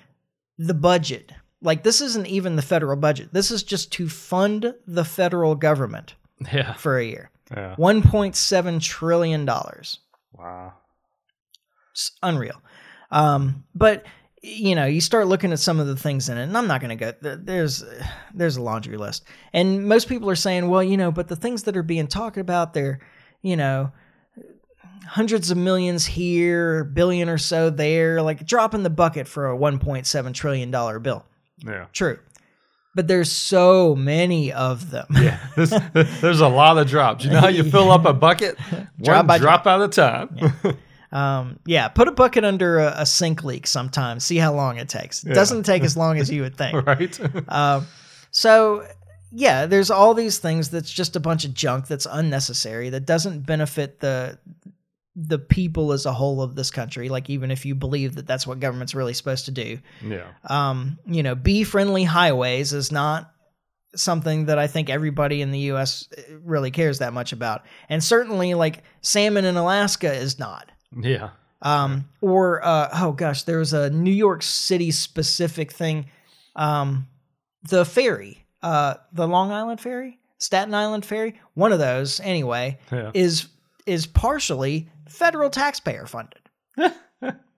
the 0.58 0.74
budget. 0.74 1.32
Like 1.62 1.84
this 1.84 2.02
isn't 2.02 2.28
even 2.28 2.56
the 2.56 2.62
federal 2.62 2.96
budget. 2.98 3.30
This 3.34 3.50
is 3.52 3.64
just 3.64 3.92
to 3.94 4.08
fund 4.10 4.74
the 4.86 5.06
federal 5.06 5.56
government 5.56 6.16
Yeah. 6.54 6.74
for 6.74 6.98
a 6.98 7.04
year. 7.06 7.32
Yeah. 7.52 7.76
1.7 7.78 8.82
trillion 8.82 9.46
dollars. 9.46 10.00
Wow. 10.34 10.74
It's 11.92 12.12
unreal. 12.22 12.62
Um, 13.12 13.64
but 13.74 14.06
you 14.44 14.76
know, 14.76 14.86
you 14.86 15.02
start 15.02 15.28
looking 15.28 15.52
at 15.52 15.60
some 15.60 15.80
of 15.80 15.88
the 15.88 15.96
things 15.96 16.30
in 16.30 16.38
it, 16.38 16.44
and 16.44 16.56
I'm 16.58 16.68
not 16.68 16.80
going 16.80 16.96
to 16.98 17.12
go. 17.12 17.36
There's 17.36 17.84
there's 18.34 18.56
a 18.58 18.62
laundry 18.62 18.96
list, 18.98 19.24
and 19.52 19.88
most 19.88 20.08
people 20.08 20.30
are 20.30 20.36
saying, 20.36 20.68
well, 20.70 20.84
you 20.84 20.96
know, 20.96 21.12
but 21.12 21.28
the 21.28 21.36
things 21.36 21.64
that 21.64 21.76
are 21.76 21.84
being 21.84 22.08
talked 22.08 22.38
about, 22.38 22.74
they're, 22.74 23.00
you 23.42 23.56
know, 23.58 23.92
hundreds 25.08 25.50
of 25.52 25.58
millions 25.58 26.06
here, 26.06 26.84
billion 26.84 27.30
or 27.30 27.38
so 27.40 27.70
there, 27.72 28.22
like 28.22 28.46
dropping 28.46 28.84
the 28.84 28.90
bucket 28.92 29.28
for 29.28 29.52
a 29.52 29.58
1.7 29.58 30.34
trillion 30.34 30.70
dollar 30.70 31.00
bill. 31.00 31.26
Yeah. 31.66 31.86
True, 31.94 32.20
but 32.96 33.08
there's 33.08 33.32
so 33.32 33.96
many 33.96 34.52
of 34.52 34.92
them. 34.92 35.08
Yeah. 35.12 35.40
There's, 35.56 35.74
there's 36.22 36.42
a 36.42 36.48
lot 36.48 36.78
of 36.78 36.88
drops. 36.88 37.24
You 37.26 37.32
know 37.32 37.40
how 37.42 37.48
you 37.48 37.64
fill 37.72 37.92
up 37.92 38.06
a 38.06 38.14
bucket? 38.14 38.58
Drop 39.02 39.18
One 39.18 39.28
by 39.28 39.38
drop 39.38 39.66
at 39.68 39.82
a 39.82 39.88
time. 39.88 40.78
Um, 41.12 41.60
yeah, 41.66 41.88
put 41.88 42.08
a 42.08 42.12
bucket 42.12 42.44
under 42.44 42.80
a, 42.80 42.94
a 42.98 43.06
sink 43.06 43.44
leak 43.44 43.66
sometime. 43.68 44.20
See 44.20 44.38
how 44.38 44.54
long 44.54 44.78
it 44.78 44.90
takes. 44.90 45.24
It 45.24 45.34
doesn't 45.34 45.64
take 45.64 45.84
as 45.84 45.96
long 45.96 46.20
as 46.20 46.30
you 46.32 46.42
would 46.42 46.58
think. 46.58 46.86
right? 46.86 47.20
Um, 47.50 47.88
so 48.32 48.86
yeah, 49.32 49.66
there's 49.68 49.90
all 49.92 50.14
these 50.14 50.40
things 50.40 50.70
that's 50.70 50.92
just 50.92 51.16
a 51.16 51.20
bunch 51.20 51.46
of 51.46 51.54
junk 51.54 51.88
that's 51.88 52.08
unnecessary 52.10 52.90
that 52.90 53.06
doesn't 53.06 53.46
benefit 53.46 54.00
the 54.00 54.38
the 55.20 55.40
people 55.40 55.92
as 55.94 56.06
a 56.06 56.14
whole 56.14 56.44
of 56.44 56.54
this 56.56 56.70
country. 56.70 57.10
Like 57.10 57.28
even 57.30 57.50
if 57.50 57.66
you 57.66 57.74
believe 57.74 58.14
that 58.16 58.28
that's 58.28 58.46
what 58.46 58.60
government's 58.60 58.94
really 58.94 59.14
supposed 59.16 59.46
to 59.46 59.52
do, 59.52 59.80
yeah. 60.06 60.28
um, 60.48 61.00
you 61.08 61.24
know, 61.24 61.34
bee 61.34 61.64
friendly 61.64 62.04
highways 62.04 62.72
is 62.72 62.92
not 62.92 63.32
something 63.96 64.46
that 64.46 64.60
I 64.60 64.68
think 64.68 64.90
everybody 64.92 65.42
in 65.42 65.52
the 65.52 65.60
U.S. 65.72 66.08
really 66.44 66.70
cares 66.70 67.00
that 67.00 67.14
much 67.14 67.34
about, 67.34 67.64
and 67.90 68.04
certainly 68.04 68.54
like 68.54 68.84
salmon 69.02 69.44
in 69.46 69.56
Alaska 69.58 70.14
is 70.14 70.38
not. 70.38 70.72
Yeah. 71.02 71.30
Um, 71.64 72.08
or 72.22 72.64
uh, 72.64 72.90
oh 72.94 73.14
gosh, 73.14 73.42
there 73.44 73.58
was 73.58 73.74
a 73.74 73.90
New 73.90 74.12
York 74.12 74.44
City 74.44 74.92
specific 74.92 75.72
thing. 75.72 76.06
Um, 76.56 77.08
the 77.70 77.86
ferry, 77.86 78.46
uh, 78.62 78.96
the 79.14 79.28
Long 79.28 79.52
Island 79.52 79.82
ferry, 79.82 80.20
Staten 80.38 80.76
Island 80.76 81.04
ferry, 81.06 81.40
one 81.56 81.72
of 81.72 81.80
those 81.80 82.20
anyway, 82.20 82.78
Yeah. 82.92 83.10
is 83.16 83.48
is 83.88 84.06
partially 84.06 84.90
federal 85.08 85.50
taxpayer 85.50 86.06
funded, 86.06 86.42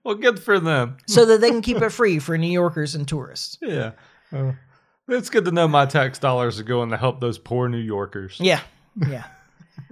Well, 0.04 0.14
good 0.14 0.38
for 0.42 0.58
them. 0.58 0.96
so 1.06 1.26
that 1.26 1.40
they 1.40 1.50
can 1.50 1.60
keep 1.62 1.76
it 1.82 1.90
free 1.90 2.18
for 2.18 2.36
New 2.38 2.50
Yorkers 2.50 2.94
and 2.94 3.06
tourists. 3.06 3.58
Yeah. 3.62 3.92
It's 5.08 5.28
good 5.28 5.44
to 5.46 5.50
know 5.50 5.66
my 5.66 5.86
tax 5.86 6.18
dollars 6.20 6.60
are 6.60 6.64
going 6.64 6.90
to 6.90 6.96
help 6.96 7.20
those 7.20 7.36
poor 7.36 7.68
New 7.68 7.78
Yorkers. 7.78 8.36
Yeah, 8.38 8.60
yeah. 9.08 9.24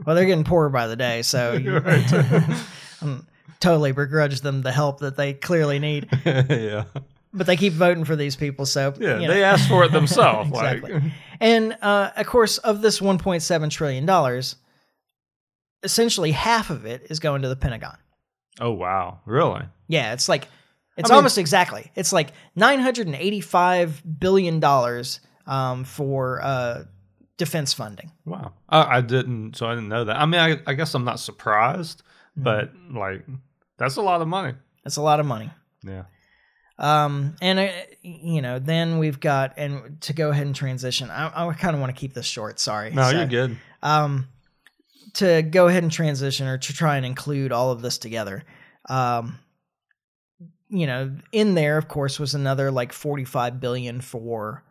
Well, 0.07 0.15
they're 0.15 0.27
getting 0.27 0.45
poorer 0.45 0.69
by 0.71 0.87
the 0.87 0.95
day, 0.95 1.23
so 1.23 1.53
you, 3.03 3.19
totally 3.61 3.93
begrudge 3.93 4.41
them 4.43 4.63
the 4.63 4.71
help 4.73 5.01
that 5.01 5.17
they 5.17 5.35
clearly 5.35 5.79
need. 5.79 6.09
yeah. 6.25 6.85
But 7.35 7.47
they 7.47 7.57
keep 7.57 7.73
voting 7.73 8.05
for 8.05 8.17
these 8.17 8.37
people, 8.37 8.65
so 8.65 8.95
Yeah. 8.99 9.19
you 9.19 9.27
know. 9.29 9.35
They 9.35 9.43
asked 9.45 9.69
for 9.69 9.85
it 9.85 9.93
themselves. 9.93 10.51
Exactly. 10.51 10.93
Like, 10.95 11.03
And 11.41 11.77
uh, 11.83 12.11
of 12.17 12.27
course, 12.27 12.59
of 12.59 12.81
this 12.81 13.01
1.7 13.01 13.71
trillion 13.71 14.07
dollars, 14.07 14.57
essentially 15.83 16.33
half 16.33 16.71
of 16.71 16.85
it 16.87 17.07
is 17.11 17.21
going 17.21 17.43
to 17.43 17.49
the 17.49 17.57
Pentagon. 17.57 17.97
oh, 18.61 18.73
wow. 18.73 19.21
Really? 19.27 19.63
Yeah, 19.89 20.13
it's 20.13 20.29
like 20.29 20.49
it's 20.97 21.11
I 21.11 21.13
mean- 21.13 21.17
almost 21.19 21.39
exactly. 21.39 21.91
It's 21.95 22.13
like 22.13 22.31
985 22.57 24.03
billion 24.19 24.61
dollars 24.61 25.21
um, 25.47 25.85
for 25.85 26.41
uh, 26.43 26.85
defense 27.37 27.73
funding. 27.73 28.11
Wow. 28.25 28.53
I, 28.69 28.99
I 28.99 29.01
didn't, 29.01 29.57
so 29.57 29.67
I 29.67 29.75
didn't 29.75 29.89
know 29.89 30.05
that. 30.05 30.17
I 30.17 30.27
mean, 30.27 30.41
I, 30.41 30.57
I 30.67 30.75
guess 30.75 30.95
I'm 30.95 31.05
not 31.05 31.21
surprised, 31.21 32.03
Mm-hmm. 32.39 32.43
but 32.45 32.73
like, 32.97 33.27
that's 33.79 33.97
a 33.97 34.03
lot 34.03 34.21
of 34.23 34.29
money. 34.29 34.55
That's 34.85 34.97
a 34.97 35.03
lot 35.03 35.19
of 35.19 35.27
money. 35.27 35.51
Yeah. 35.83 36.05
Um, 36.79 37.35
and 37.43 37.59
uh, 37.59 37.69
you 38.03 38.41
know, 38.43 38.61
then 38.61 38.99
we've 38.99 39.19
got 39.19 39.55
and 39.57 40.01
to 40.03 40.13
go 40.13 40.31
ahead 40.31 40.47
and 40.47 40.55
transition. 40.55 41.11
I, 41.11 41.49
I 41.49 41.53
kind 41.55 41.75
of 41.75 41.81
want 41.81 41.93
to 41.95 41.99
keep 42.01 42.15
this 42.15 42.27
short. 42.27 42.61
Sorry. 42.61 42.91
No, 42.93 43.11
So, 43.11 43.17
you're 43.17 43.27
good. 43.27 43.57
um, 43.83 44.29
to 45.15 45.43
go 45.43 45.69
ahead 45.69 45.83
and 45.83 45.93
transition 45.93 46.47
or 46.47 46.59
to 46.59 46.73
try 46.73 46.97
and 46.97 47.07
include 47.07 47.53
all 47.53 47.71
of 47.71 47.83
this 47.83 47.99
together. 47.99 48.45
Um, 48.89 49.39
you 50.69 50.87
know, 50.87 51.17
in 51.33 51.55
there, 51.55 51.79
of 51.79 51.89
course, 51.89 52.19
was 52.19 52.35
another 52.35 52.71
like 52.71 52.93
45 52.93 53.61
billion 53.61 54.01
for 54.01 54.63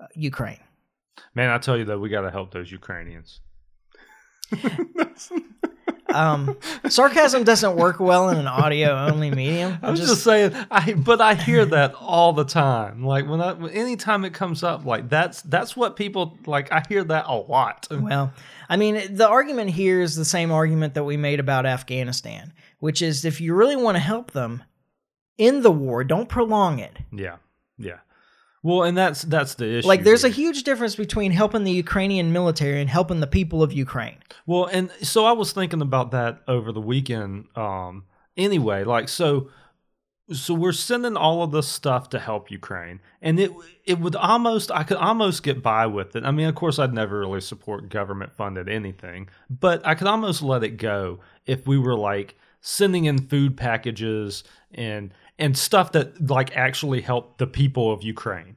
uh, 0.00 0.06
Ukraine. 0.14 0.60
Man, 1.34 1.50
I 1.50 1.58
tell 1.58 1.76
you 1.76 1.84
though, 1.84 1.98
we 1.98 2.08
got 2.08 2.22
to 2.22 2.30
help 2.30 2.52
those 2.52 2.70
Ukrainians. 2.70 3.40
Um, 6.08 6.56
sarcasm 6.88 7.44
doesn't 7.44 7.76
work 7.76 8.00
well 8.00 8.28
in 8.30 8.38
an 8.38 8.46
audio 8.46 8.96
only 8.96 9.30
medium. 9.30 9.78
I'm 9.82 9.96
just, 9.96 10.22
saying, 10.22 10.54
I 10.70 10.94
but 10.94 11.20
I 11.20 11.34
hear 11.34 11.64
that 11.66 11.94
all 11.94 12.32
the 12.32 12.44
time. 12.44 13.04
Like 13.04 13.28
when 13.28 13.40
I 13.40 13.56
anytime 13.68 14.24
it 14.24 14.32
comes 14.32 14.62
up, 14.62 14.84
like 14.84 15.08
that's 15.08 15.42
that's 15.42 15.76
what 15.76 15.96
people 15.96 16.38
like. 16.46 16.72
I 16.72 16.82
hear 16.88 17.04
that 17.04 17.26
a 17.26 17.34
lot. 17.34 17.88
Well, 17.90 18.32
I 18.68 18.76
mean, 18.76 19.14
the 19.16 19.28
argument 19.28 19.70
here 19.70 20.00
is 20.00 20.16
the 20.16 20.24
same 20.24 20.50
argument 20.50 20.94
that 20.94 21.04
we 21.04 21.16
made 21.16 21.40
about 21.40 21.66
Afghanistan, 21.66 22.52
which 22.78 23.02
is 23.02 23.24
if 23.24 23.40
you 23.40 23.54
really 23.54 23.76
want 23.76 23.96
to 23.96 24.00
help 24.00 24.32
them 24.32 24.62
in 25.38 25.62
the 25.62 25.72
war, 25.72 26.04
don't 26.04 26.28
prolong 26.28 26.78
it. 26.78 26.96
Yeah, 27.12 27.36
yeah. 27.78 27.98
Well, 28.66 28.82
and 28.82 28.98
that's 28.98 29.22
that's 29.22 29.54
the 29.54 29.78
issue. 29.78 29.86
Like, 29.86 30.02
there's 30.02 30.24
a 30.24 30.28
huge 30.28 30.64
difference 30.64 30.96
between 30.96 31.30
helping 31.30 31.62
the 31.62 31.70
Ukrainian 31.70 32.32
military 32.32 32.80
and 32.80 32.90
helping 32.90 33.20
the 33.20 33.28
people 33.28 33.62
of 33.62 33.72
Ukraine. 33.72 34.16
Well, 34.44 34.64
and 34.64 34.90
so 35.02 35.24
I 35.24 35.30
was 35.30 35.52
thinking 35.52 35.80
about 35.82 36.10
that 36.10 36.40
over 36.48 36.72
the 36.72 36.80
weekend. 36.80 37.46
Um, 37.54 38.06
anyway, 38.36 38.82
like 38.82 39.08
so, 39.08 39.50
so 40.32 40.52
we're 40.52 40.72
sending 40.72 41.16
all 41.16 41.44
of 41.44 41.52
this 41.52 41.68
stuff 41.68 42.08
to 42.08 42.18
help 42.18 42.50
Ukraine, 42.50 42.98
and 43.22 43.38
it 43.38 43.52
it 43.84 44.00
would 44.00 44.16
almost 44.16 44.72
I 44.72 44.82
could 44.82 44.96
almost 44.96 45.44
get 45.44 45.62
by 45.62 45.86
with 45.86 46.16
it. 46.16 46.24
I 46.24 46.32
mean, 46.32 46.48
of 46.48 46.56
course, 46.56 46.80
I'd 46.80 46.92
never 46.92 47.20
really 47.20 47.42
support 47.42 47.88
government 47.88 48.32
funded 48.32 48.68
anything, 48.68 49.28
but 49.48 49.86
I 49.86 49.94
could 49.94 50.08
almost 50.08 50.42
let 50.42 50.64
it 50.64 50.76
go 50.76 51.20
if 51.46 51.68
we 51.68 51.78
were 51.78 51.96
like 51.96 52.34
sending 52.60 53.04
in 53.04 53.28
food 53.28 53.56
packages 53.56 54.42
and 54.74 55.12
and 55.38 55.56
stuff 55.56 55.92
that 55.92 56.30
like 56.30 56.56
actually 56.56 57.02
help 57.02 57.38
the 57.38 57.46
people 57.46 57.92
of 57.92 58.02
Ukraine. 58.02 58.56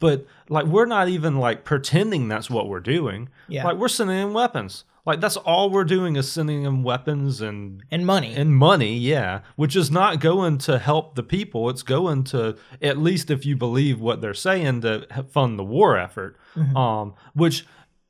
But 0.00 0.26
like 0.48 0.66
we're 0.66 0.86
not 0.86 1.08
even 1.08 1.36
like 1.38 1.64
pretending 1.64 2.28
that's 2.28 2.50
what 2.50 2.68
we're 2.68 2.80
doing. 2.80 3.28
Yeah. 3.48 3.64
Like 3.64 3.76
we're 3.76 3.88
sending 3.88 4.16
in 4.18 4.32
weapons. 4.32 4.84
Like 5.04 5.20
that's 5.20 5.36
all 5.36 5.70
we're 5.70 5.84
doing 5.84 6.16
is 6.16 6.30
sending 6.30 6.64
in 6.64 6.82
weapons 6.82 7.40
and 7.40 7.80
And 7.92 8.04
money. 8.04 8.34
and 8.34 8.56
money, 8.56 8.96
yeah, 8.98 9.42
which 9.54 9.76
is 9.76 9.88
not 9.88 10.18
going 10.18 10.58
to 10.58 10.80
help 10.80 11.14
the 11.14 11.22
people. 11.22 11.70
It's 11.70 11.84
going 11.84 12.24
to 12.24 12.56
at 12.82 12.98
least 12.98 13.30
if 13.30 13.46
you 13.46 13.56
believe 13.56 14.00
what 14.00 14.20
they're 14.20 14.34
saying 14.34 14.80
to 14.80 15.06
fund 15.30 15.60
the 15.60 15.64
war 15.64 15.96
effort. 15.96 16.36
Um, 16.74 17.14
which 17.34 17.64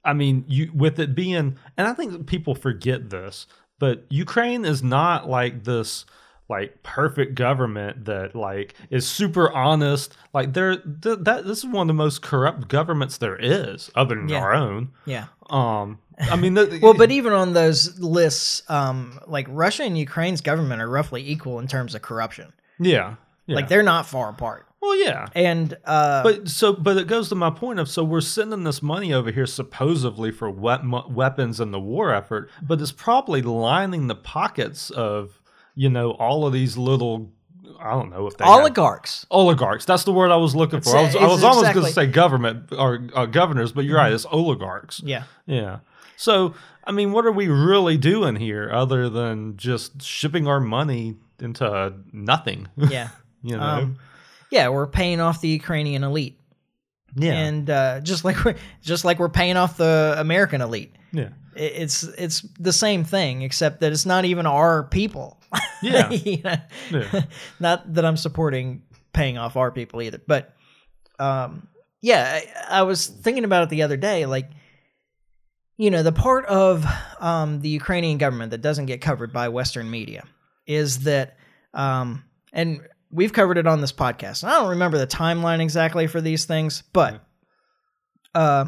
I 0.07 0.15
mean, 0.15 0.45
you 0.49 0.71
with 0.73 0.99
it 0.99 1.15
being, 1.15 1.59
and 1.77 1.87
I 1.87 1.93
think 1.93 2.27
people 2.27 2.55
forget 2.55 3.11
this, 3.11 3.47
but 3.79 4.07
Ukraine 4.09 4.65
is 4.65 4.83
not 4.83 5.29
like 5.29 5.65
this 5.65 6.07
like 6.49 6.83
perfect 6.83 7.35
government 7.35 8.05
that 8.05 8.35
like 8.37 8.75
is 8.91 9.07
super 9.07 9.51
honest. 9.53 10.17
Like 10.33 10.53
they're 10.53 10.77
th- 10.77 11.19
that 11.23 11.45
this 11.45 11.59
is 11.59 11.67
one 11.67 11.83
of 11.83 11.89
the 11.89 11.95
most 11.95 12.23
corrupt 12.23 12.69
governments 12.69 13.19
there 13.19 13.37
is, 13.37 13.91
other 13.95 14.15
than 14.15 14.29
Yeah. 14.29 14.41
our 14.41 14.55
own. 14.55 14.91
yeah. 15.07 15.27
Um, 15.51 15.99
I 16.19 16.37
mean, 16.37 16.55
the, 16.55 16.79
Well, 16.83 16.95
but 16.95 17.11
even 17.11 17.33
on 17.33 17.53
those 17.53 17.99
lists, 18.01 18.63
um, 18.71 19.19
like 19.27 19.47
Russia 19.51 19.83
and 19.85 19.97
Ukraine's 19.99 20.41
government 20.41 20.81
are 20.83 20.89
roughly 20.89 21.29
equal 21.29 21.59
in 21.59 21.69
terms 21.69 21.95
of 21.95 22.03
corruption. 22.03 22.53
yeah, 22.81 23.15
yeah. 23.47 23.55
Like 23.57 23.69
they're 23.69 23.83
not 23.83 24.07
far 24.07 24.31
apart. 24.31 24.67
well, 24.81 24.97
yeah. 24.97 25.27
And 25.35 25.77
uh, 25.85 26.23
But 26.23 26.49
so, 26.49 26.73
but 26.73 26.97
it 26.97 27.07
goes 27.07 27.29
to 27.31 27.35
my 27.35 27.51
point 27.51 27.79
of 27.81 27.89
so 27.89 28.03
we're 28.05 28.21
sending 28.21 28.65
this 28.65 28.83
money 28.83 29.13
over 29.13 29.31
here 29.31 29.47
supposedly 29.47 30.31
for 30.33 30.51
mo- 30.53 31.07
weapons 31.09 31.61
in 31.61 31.71
the 31.71 31.81
war 31.81 32.13
effort, 32.15 32.51
but 32.63 32.81
it's 32.81 32.93
probably 32.93 33.43
lining 33.43 34.07
the 34.07 34.15
pockets 34.17 34.91
of 34.91 35.41
you 35.77 35.89
know 35.89 36.11
all 36.13 36.45
of 36.47 36.53
these 36.53 36.77
little 36.77 37.31
I 37.79 37.91
don't 37.91 38.11
know 38.11 38.27
if 38.27 38.37
they 38.37 38.45
have- 38.45 38.55
oligarchs. 38.61 39.27
oligarchs. 39.31 39.85
That's 39.85 40.03
the 40.05 40.13
word 40.13 40.31
I 40.33 40.37
was 40.37 40.57
looking 40.57 40.81
for. 40.81 40.97
I 40.97 41.03
was, 41.03 41.15
I 41.15 41.27
was 41.27 41.45
almost 41.45 41.75
going 41.75 41.87
to 41.87 41.93
say 41.93 42.07
government 42.07 42.73
or 42.73 43.07
uh, 43.15 43.27
governors, 43.27 43.71
but 43.73 43.85
you're 43.85 43.99
right. 43.99 44.13
It's 44.13 44.25
oligarchs. 44.31 45.01
Yeah. 45.05 45.25
Yeah. 45.47 45.79
So 46.17 46.55
I 46.85 46.93
mean, 46.93 47.13
what 47.13 47.27
are 47.27 47.33
we 47.33 47.49
really 47.49 47.97
doing 47.99 48.37
here 48.37 48.71
other 48.73 49.09
than 49.11 49.57
just 49.59 50.03
shipping 50.03 50.47
our 50.49 50.61
money 50.61 51.17
into 51.39 51.93
nothing? 52.13 52.69
Yeah. 52.77 53.11
you 53.43 53.57
know. 53.57 53.63
Um, 53.63 53.99
yeah, 54.51 54.69
we're 54.71 54.87
paying 54.87 55.21
off 55.21 55.41
the 55.41 55.49
Ukrainian 55.49 56.03
elite. 56.05 56.39
yeah. 57.17 57.33
and 57.33 57.69
uh, 57.69 58.01
just 58.01 58.25
like 58.25 58.43
we're 58.45 58.55
just 58.81 59.05
like 59.05 59.19
we're 59.19 59.29
paying 59.29 59.57
off 59.57 59.77
the 59.77 60.15
American 60.19 60.61
elite. 60.63 60.95
Yeah. 61.17 61.31
It's 61.55 62.03
it's 62.03 62.43
the 62.61 62.73
same 62.73 63.05
thing, 63.05 63.43
except 63.43 63.81
that 63.81 63.93
it's 63.93 64.07
not 64.07 64.25
even 64.25 64.47
our 64.47 64.85
people. 64.85 65.41
Yeah. 65.83 66.11
You 66.11 66.43
know? 66.43 66.57
Yeah. 66.91 67.23
not 67.61 67.95
that 67.95 68.05
I'm 68.05 68.17
supporting 68.17 68.83
paying 69.13 69.37
off 69.37 69.57
our 69.57 69.71
people 69.71 70.01
either, 70.01 70.21
but 70.27 70.55
um, 71.19 71.69
yeah, 72.01 72.41
I, 72.69 72.81
I 72.81 72.83
was 72.83 73.07
thinking 73.07 73.45
about 73.45 73.65
it 73.65 73.69
the 73.69 73.83
other 73.83 73.97
day. 73.97 74.27
Like, 74.27 74.51
you 75.77 75.91
know, 75.91 76.03
the 76.03 76.13
part 76.13 76.47
of 76.47 76.87
um, 77.21 77.61
the 77.61 77.69
Ukrainian 77.69 78.19
government 78.19 78.53
that 78.53 78.63
doesn't 78.63 78.87
get 78.87 79.01
covered 79.01 79.33
by 79.33 79.49
Western 79.49 79.91
media 79.91 80.25
is 80.67 81.01
that, 81.01 81.37
um, 81.75 82.25
and 82.53 82.81
we've 83.11 83.33
covered 83.33 83.59
it 83.59 83.67
on 83.67 83.81
this 83.81 83.93
podcast. 83.93 84.43
And 84.43 84.53
I 84.53 84.57
don't 84.57 84.71
remember 84.71 84.99
the 84.99 85.07
timeline 85.07 85.61
exactly 85.61 86.07
for 86.07 86.21
these 86.21 86.45
things, 86.47 86.83
but 86.93 87.23
uh, 88.35 88.67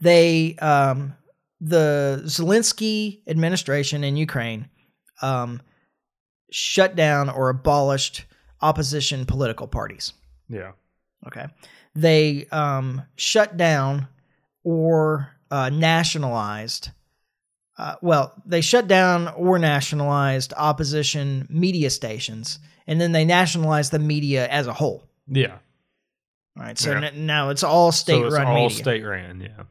they, 0.00 0.54
um, 0.56 1.14
the 1.60 2.22
Zelensky 2.24 3.20
administration 3.26 4.04
in 4.04 4.16
Ukraine, 4.16 4.68
um, 5.22 5.60
shut 6.50 6.94
down 6.96 7.28
or 7.28 7.48
abolished 7.48 8.24
opposition 8.60 9.24
political 9.26 9.66
parties. 9.66 10.12
Yeah. 10.48 10.72
Okay. 11.26 11.46
They 11.94 12.46
um, 12.52 13.02
shut 13.16 13.56
down 13.56 14.06
or 14.64 15.30
uh, 15.50 15.70
nationalized. 15.70 16.90
Uh, 17.76 17.94
well, 18.02 18.34
they 18.46 18.60
shut 18.60 18.88
down 18.88 19.28
or 19.28 19.58
nationalized 19.58 20.52
opposition 20.56 21.46
media 21.50 21.90
stations, 21.90 22.58
and 22.86 23.00
then 23.00 23.12
they 23.12 23.24
nationalized 23.24 23.92
the 23.92 23.98
media 23.98 24.48
as 24.48 24.66
a 24.66 24.72
whole. 24.72 25.04
Yeah. 25.28 25.58
All 26.56 26.64
right. 26.64 26.78
So 26.78 26.92
Yeah. 26.92 27.04
n- 27.08 27.26
now 27.26 27.50
it's 27.50 27.62
all 27.62 27.90
so 27.92 27.96
it's 27.96 27.98
state-run 28.00 28.46
all 28.46 28.54
media. 28.54 28.76
state 28.78 29.02
ran. 29.02 29.40
Yeah. 29.40 29.64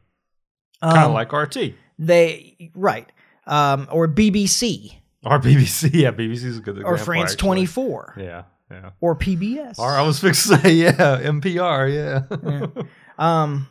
Um, 0.82 0.92
kind 0.92 1.06
of 1.06 1.12
like 1.12 1.32
RT 1.32 1.74
they 1.98 2.70
right 2.74 3.10
um, 3.46 3.88
or 3.90 4.06
BBC 4.08 4.94
or 5.24 5.40
BBC. 5.40 5.90
Yeah, 5.94 6.12
BBC 6.12 6.44
is 6.44 6.58
a 6.58 6.60
good 6.60 6.76
example. 6.76 6.94
or 6.94 6.98
France 6.98 7.32
actually. 7.32 7.36
Twenty 7.46 7.66
Four 7.66 8.14
Yeah. 8.16 8.42
Yeah. 8.70 8.90
or 9.00 9.16
PBS. 9.16 9.78
Or 9.78 9.90
I 9.90 10.02
was 10.02 10.20
fixed 10.20 10.46
to 10.48 10.58
say, 10.58 10.72
yeah, 10.74 10.92
NPR. 11.22 11.88
Yeah. 11.90 12.82
Um, 13.18 13.66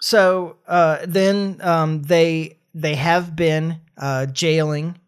so 0.00 0.56
uh, 0.68 0.98
then 1.06 1.58
um, 1.62 2.02
they 2.02 2.58
they 2.74 2.94
have 2.96 3.34
been 3.34 3.80
uh, 3.96 4.26
jailing 4.26 4.98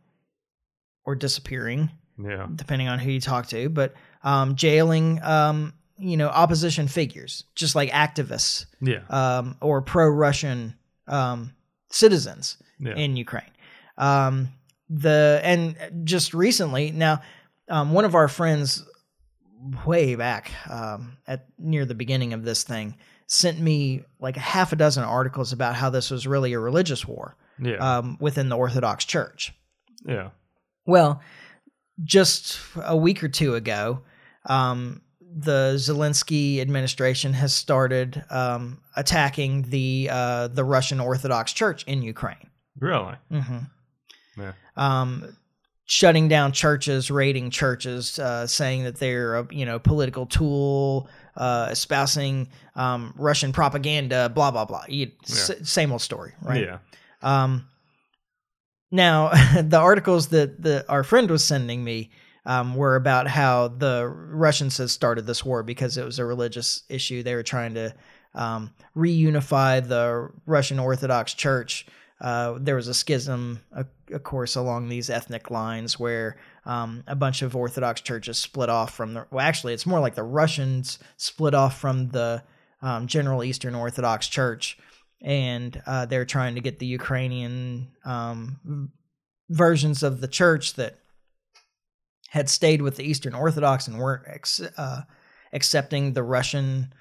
or 1.05 1.14
disappearing, 1.14 1.90
yeah. 2.22 2.46
depending 2.55 2.88
on 2.88 2.98
who 2.98 3.11
you 3.11 3.20
talk 3.20 3.46
to, 3.48 3.68
but 3.68 3.94
um, 4.24 4.57
jailing 4.57 5.22
um, 5.22 5.74
you 5.98 6.16
know 6.16 6.29
opposition 6.29 6.88
figures, 6.88 7.44
just 7.55 7.74
like 7.74 7.90
activists 7.90 8.64
Yeah. 8.81 9.03
um, 9.11 9.57
or 9.61 9.83
pro-Russian 9.83 10.74
um, 11.09 11.55
citizens 11.90 12.57
Yeah. 12.79 12.94
in 12.94 13.16
Ukraine. 13.16 13.51
Um, 13.97 14.49
the 14.88 15.40
and 15.42 15.77
just 16.05 16.33
recently 16.35 16.90
now, 16.92 17.21
um, 17.68 17.92
one 17.92 18.05
of 18.05 18.14
our 18.14 18.29
friends 18.29 18.85
way 19.85 20.14
back 20.14 20.53
um, 20.71 21.16
at 21.27 21.47
near 21.59 21.85
the 21.85 21.94
beginning 21.94 22.33
of 22.33 22.44
this 22.44 22.62
thing 22.62 22.94
sent 23.27 23.59
me 23.59 24.03
like 24.21 24.37
a 24.37 24.40
half 24.40 24.73
a 24.73 24.77
dozen 24.77 25.05
articles 25.05 25.53
about 25.53 25.75
how 25.75 25.90
this 25.90 26.11
was 26.11 26.27
really 26.27 26.53
a 26.55 26.59
religious 26.59 27.07
war 27.07 27.37
yeah. 27.61 27.77
um, 27.99 28.16
within 28.21 28.49
the 28.49 28.57
Orthodox 28.57 29.05
Church. 29.05 29.53
yeah. 30.07 30.31
Well, 30.87 31.21
just 32.03 32.59
a 32.83 32.97
week 32.97 33.23
or 33.23 33.29
two 33.29 33.55
ago, 33.57 34.01
um, 34.47 35.03
the 35.37 35.75
Zelensky 35.77 36.61
administration 36.61 37.33
has 37.35 37.55
started 37.55 38.25
um, 38.31 38.81
attacking 38.97 39.62
the 39.62 40.09
uh, 40.11 40.49
the 40.49 40.64
Russian 40.64 41.01
Orthodox 41.01 41.53
Church 41.53 41.85
in 41.85 42.03
Ukraine. 42.03 42.51
Really? 42.79 43.14
hmm 43.31 43.59
Yeah. 44.37 44.53
Um, 44.77 45.37
shutting 45.85 46.29
down 46.29 46.53
churches, 46.53 47.11
raiding 47.11 47.51
churches, 47.51 48.19
uh, 48.19 48.47
saying 48.47 48.85
that 48.85 48.97
they're 48.97 49.37
a 49.38 49.47
you 49.51 49.64
know 49.67 49.79
political 49.79 50.27
tool, 50.27 51.09
uh, 51.37 51.69
espousing 51.71 52.49
um, 52.77 53.12
Russian 53.17 53.53
propaganda, 53.53 54.29
blah 54.29 54.51
blah 54.51 54.64
blah. 54.64 54.85
You, 54.88 55.11
s- 55.25 55.51
same 55.62 55.93
old 55.93 56.03
story, 56.03 56.33
right? 56.43 56.62
Yeah. 56.64 56.79
Um, 57.23 57.67
now, 58.91 59.29
the 59.62 59.79
articles 59.79 60.29
that 60.29 60.62
the, 60.62 60.85
our 60.88 61.05
friend 61.05 61.31
was 61.31 61.45
sending 61.45 61.85
me 61.85 62.11
um, 62.48 62.74
were 62.74 62.96
about 62.96 63.28
how 63.28 63.68
the 63.68 64.08
Russians 64.08 64.78
had 64.78 64.90
started 64.90 65.26
this 65.26 65.44
war 65.44 65.62
because 65.62 65.98
it 65.98 66.04
was 66.04 66.18
a 66.18 66.24
religious 66.24 66.82
issue. 66.88 67.22
They 67.22 67.34
were 67.34 67.42
trying 67.42 67.74
to 67.74 67.94
um, 68.34 68.72
reunify 68.96 69.87
the 69.87 70.30
Russian 70.46 70.78
Orthodox 70.78 71.34
Church. 71.34 71.87
Uh, 72.20 72.56
there 72.58 72.74
was 72.74 72.88
a 72.88 72.94
schism, 72.94 73.61
of, 73.70 73.87
course, 74.24 74.56
along 74.56 74.88
these 74.88 75.11
ethnic 75.11 75.50
lines 75.50 76.00
where 76.00 76.38
um, 76.64 77.04
a 77.06 77.14
bunch 77.14 77.42
of 77.42 77.54
Orthodox 77.54 78.00
churches 78.00 78.38
split 78.38 78.70
off 78.70 78.94
from 78.94 79.14
the. 79.14 79.26
Well, 79.30 79.46
actually, 79.46 79.74
it's 79.74 79.87
more 79.87 80.00
like 80.00 80.14
the 80.14 80.24
Russians 80.24 80.98
split 81.18 81.54
off 81.54 81.78
from 81.78 82.08
the 82.08 82.42
um, 82.82 83.06
General 83.06 83.44
Eastern 83.44 83.74
Orthodox 83.74 84.26
Church 84.26 84.78
and 85.20 85.82
uh, 85.87 86.06
they're 86.06 86.24
trying 86.24 86.54
to 86.54 86.61
get 86.61 86.78
the 86.78 86.87
Ukrainian 86.87 87.88
um, 88.04 88.90
versions 89.50 90.02
of 90.02 90.20
the 90.20 90.28
church 90.28 90.74
that 90.74 90.98
had 92.29 92.49
stayed 92.49 92.83
with 92.83 92.97
the 92.97 93.05
Eastern 93.05 93.35
Orthodox 93.35 93.88
and 93.88 93.99
weren't 93.99 94.25
ex- 94.27 94.61
uh, 94.77 95.03
accepting 95.53 96.12
the 96.12 96.23
Russian 96.23 96.93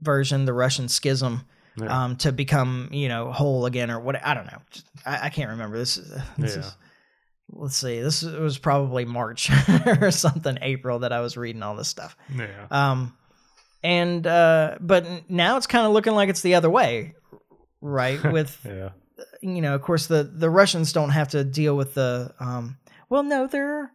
version, 0.00 0.44
the 0.44 0.52
Russian 0.52 0.88
schism, 0.88 1.46
Yeah. 1.76 2.04
um, 2.04 2.16
to 2.16 2.32
become 2.32 2.88
you 2.92 3.08
know 3.08 3.32
whole 3.32 3.66
again 3.66 3.90
or 3.90 4.00
what? 4.00 4.24
I 4.24 4.34
don't 4.34 4.46
know. 4.46 4.58
I, 5.04 5.26
I 5.26 5.28
can't 5.30 5.50
remember 5.50 5.78
this. 5.78 5.96
is- 5.98 6.10
this 6.38 6.54
Yeah. 6.54 6.60
is- 6.62 6.76
let's 7.50 7.76
see. 7.76 8.00
This 8.00 8.22
was 8.22 8.58
probably 8.58 9.04
March 9.04 9.50
or 10.00 10.10
something, 10.10 10.58
April 10.62 11.00
that 11.00 11.12
I 11.12 11.20
was 11.20 11.36
reading 11.36 11.62
all 11.62 11.76
this 11.76 11.88
stuff. 11.88 12.16
yeah. 12.34 12.66
Um, 12.70 13.16
and 13.82 14.26
uh, 14.26 14.78
but 14.80 15.06
now 15.30 15.56
it's 15.56 15.66
kind 15.66 15.86
of 15.86 15.92
looking 15.92 16.14
like 16.14 16.28
it's 16.28 16.40
the 16.40 16.54
other 16.56 16.70
way, 16.70 17.14
right? 17.80 18.20
With 18.32 18.58
yeah. 18.64 18.90
you 19.42 19.60
know, 19.60 19.74
of 19.74 19.82
course, 19.82 20.06
the 20.08 20.24
the 20.24 20.50
Russians 20.50 20.92
don't 20.92 21.10
have 21.10 21.28
to 21.28 21.44
deal 21.44 21.76
with 21.76 21.94
the. 21.94 22.32
Um, 22.40 22.78
well, 23.08 23.22
no, 23.22 23.46
there 23.46 23.92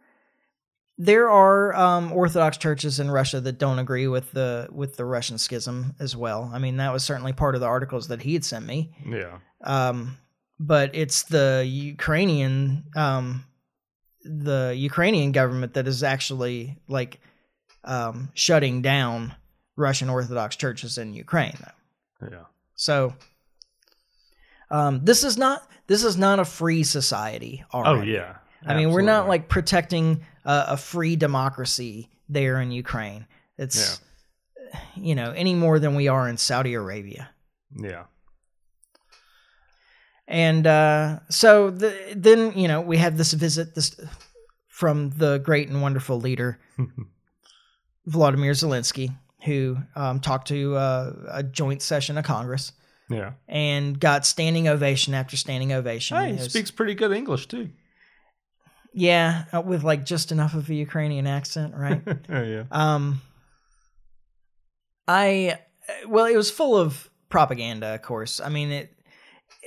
there 0.98 1.30
are 1.30 1.74
um, 1.74 2.12
Orthodox 2.12 2.58
churches 2.58 3.00
in 3.00 3.10
Russia 3.10 3.40
that 3.40 3.58
don't 3.58 3.78
agree 3.78 4.06
with 4.06 4.32
the 4.32 4.68
with 4.70 4.96
the 4.96 5.04
Russian 5.04 5.38
schism 5.38 5.94
as 5.98 6.16
well. 6.16 6.50
I 6.52 6.58
mean, 6.58 6.76
that 6.76 6.92
was 6.92 7.02
certainly 7.02 7.32
part 7.32 7.54
of 7.54 7.60
the 7.60 7.66
articles 7.66 8.08
that 8.08 8.22
he 8.22 8.34
had 8.34 8.44
sent 8.44 8.66
me. 8.66 8.94
Yeah. 9.06 9.38
Um, 9.64 10.18
but 10.58 10.94
it's 10.94 11.24
the 11.24 11.64
Ukrainian 11.66 12.84
um, 12.94 13.44
the 14.22 14.74
Ukrainian 14.76 15.32
government 15.32 15.74
that 15.74 15.88
is 15.88 16.02
actually 16.02 16.78
like 16.88 17.20
um, 17.84 18.30
shutting 18.34 18.82
down 18.82 19.34
Russian 19.76 20.08
Orthodox 20.08 20.56
churches 20.56 20.98
in 20.98 21.14
Ukraine. 21.14 21.58
Yeah. 22.20 22.44
So 22.76 23.14
um, 24.70 25.04
this 25.04 25.24
is 25.24 25.36
not 25.36 25.68
this 25.86 26.04
is 26.04 26.16
not 26.16 26.38
a 26.38 26.44
free 26.44 26.84
society. 26.84 27.64
Oh 27.72 27.82
Already. 27.82 28.12
yeah. 28.12 28.36
I 28.64 28.76
mean, 28.76 28.92
we're 28.92 29.02
not 29.02 29.26
like 29.26 29.48
protecting 29.48 30.24
a, 30.44 30.64
a 30.68 30.76
free 30.76 31.16
democracy 31.16 32.10
there 32.28 32.60
in 32.60 32.70
Ukraine. 32.70 33.26
It's 33.58 34.00
you 34.96 35.14
know 35.14 35.32
any 35.32 35.54
more 35.54 35.78
than 35.78 35.94
we 35.94 36.08
are 36.08 36.28
in 36.28 36.36
Saudi 36.36 36.74
Arabia. 36.74 37.30
Yeah. 37.76 38.04
And 40.28 40.66
uh, 40.66 41.20
so 41.28 41.70
the, 41.70 41.94
then 42.16 42.56
you 42.56 42.68
know 42.68 42.80
we 42.80 42.96
have 42.98 43.16
this 43.16 43.32
visit 43.32 43.74
this 43.74 43.98
from 44.68 45.10
the 45.10 45.38
great 45.38 45.68
and 45.68 45.82
wonderful 45.82 46.18
leader 46.20 46.58
Vladimir 48.06 48.52
Zelensky, 48.52 49.14
who 49.44 49.76
um, 49.94 50.20
talked 50.20 50.48
to 50.48 50.74
uh, 50.76 51.12
a 51.28 51.42
joint 51.42 51.82
session 51.82 52.18
of 52.18 52.24
Congress 52.24 52.72
Yeah. 53.08 53.32
and 53.46 53.98
got 54.00 54.24
standing 54.26 54.66
ovation 54.68 55.14
after 55.14 55.36
standing 55.36 55.72
ovation. 55.72 56.16
Hey, 56.16 56.32
he 56.32 56.38
speaks 56.48 56.70
pretty 56.70 56.94
good 56.94 57.12
English 57.12 57.46
too. 57.48 57.70
Yeah, 58.92 59.44
uh, 59.52 59.60
with 59.60 59.82
like 59.84 60.04
just 60.04 60.32
enough 60.32 60.54
of 60.54 60.68
a 60.70 60.74
Ukrainian 60.74 61.26
accent, 61.26 61.74
right? 61.74 62.02
oh, 62.28 62.42
yeah. 62.42 62.64
um, 62.70 63.20
I 65.08 65.58
well, 66.08 66.26
it 66.26 66.36
was 66.36 66.50
full 66.50 66.76
of 66.76 67.10
propaganda, 67.28 67.94
of 67.94 68.02
course. 68.02 68.40
I 68.40 68.48
mean, 68.48 68.70
it. 68.70 68.94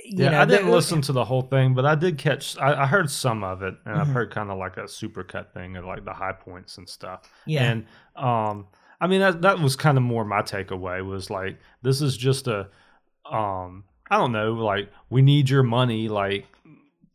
You 0.04 0.24
Yeah, 0.24 0.30
know, 0.32 0.40
I 0.40 0.44
didn't 0.44 0.66
the- 0.66 0.72
listen 0.72 1.00
to 1.02 1.12
the 1.12 1.24
whole 1.24 1.42
thing, 1.42 1.74
but 1.74 1.84
I 1.84 1.94
did 1.94 2.16
catch. 2.18 2.56
I, 2.58 2.82
I 2.82 2.86
heard 2.86 3.10
some 3.10 3.42
of 3.42 3.62
it, 3.62 3.74
and 3.84 3.98
I've 3.98 4.06
Mhm. 4.08 4.12
heard 4.14 4.30
kind 4.30 4.50
of 4.50 4.58
like 4.58 4.76
a 4.76 4.82
supercut 4.84 5.52
thing, 5.52 5.76
of 5.76 5.84
like 5.84 6.04
the 6.04 6.12
high 6.12 6.32
points 6.32 6.78
and 6.78 6.88
stuff. 6.88 7.22
Yeah, 7.46 7.70
And 7.72 7.86
um, 8.14 8.66
I 9.00 9.06
mean 9.08 9.20
that 9.20 9.42
that 9.42 9.58
was 9.58 9.74
kind 9.76 9.96
of 9.98 10.04
more 10.04 10.24
my 10.24 10.42
takeaway 10.42 11.04
was 11.04 11.28
like 11.28 11.58
this 11.82 12.00
is 12.00 12.16
just 12.16 12.46
a 12.46 12.68
um, 13.30 13.84
I 14.10 14.16
don't 14.18 14.32
know, 14.32 14.52
like 14.52 14.90
we 15.10 15.22
need 15.22 15.50
your 15.50 15.62
money, 15.64 16.08
like 16.08 16.46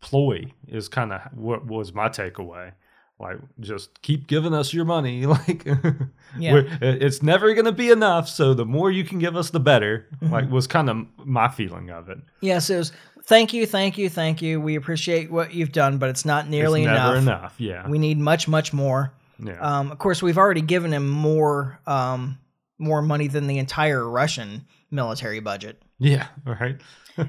ploy 0.01 0.51
is 0.67 0.87
kind 0.89 1.13
of 1.13 1.21
what 1.33 1.65
was 1.65 1.93
my 1.93 2.09
takeaway. 2.09 2.71
like 3.19 3.37
just 3.59 4.01
keep 4.01 4.25
giving 4.27 4.53
us 4.53 4.73
your 4.73 4.83
money 4.85 5.25
like 5.35 5.63
Yeah. 6.37 6.63
it's 6.81 7.21
never 7.21 7.53
going 7.53 7.65
to 7.65 7.71
be 7.71 7.89
enough 7.91 8.27
so 8.27 8.53
the 8.53 8.65
more 8.65 8.89
you 8.91 9.03
can 9.03 9.19
give 9.19 9.35
us 9.35 9.49
the 9.51 9.59
better 9.59 10.07
Mm-hmm. 10.21 10.33
like 10.33 10.49
was 10.49 10.67
kind 10.67 10.89
of 10.89 11.05
my 11.23 11.47
feeling 11.47 11.89
of 11.91 12.09
it 12.09 12.17
Yes, 12.41 12.69
it 12.69 12.77
was. 12.77 12.91
Thank 13.25 13.53
you, 13.53 13.67
thank 13.67 13.99
you, 13.99 14.09
thank 14.09 14.41
you. 14.41 14.59
We 14.59 14.75
appreciate 14.75 15.31
what 15.31 15.53
you've 15.53 15.71
done, 15.71 15.99
but 15.99 16.09
it's 16.09 16.25
not 16.25 16.49
nearly 16.49 16.81
it's 16.83 16.87
never 16.87 17.15
enough. 17.17 17.21
enough 17.41 17.55
yeah 17.59 17.87
We 17.87 17.99
need 17.99 18.17
much, 18.17 18.47
much 18.47 18.73
more. 18.73 19.13
yeah 19.39 19.59
Um, 19.59 19.91
of 19.91 19.99
course, 19.99 20.23
we've 20.23 20.39
already 20.39 20.61
given 20.61 20.91
him 20.91 21.07
more, 21.07 21.79
um, 21.85 22.39
more 22.79 23.03
money 23.03 23.27
than 23.27 23.45
the 23.45 23.59
entire 23.59 24.07
Russian 24.09 24.65
military 24.89 25.39
budget. 25.39 25.81
yeah 25.99 26.25
right 26.45 26.81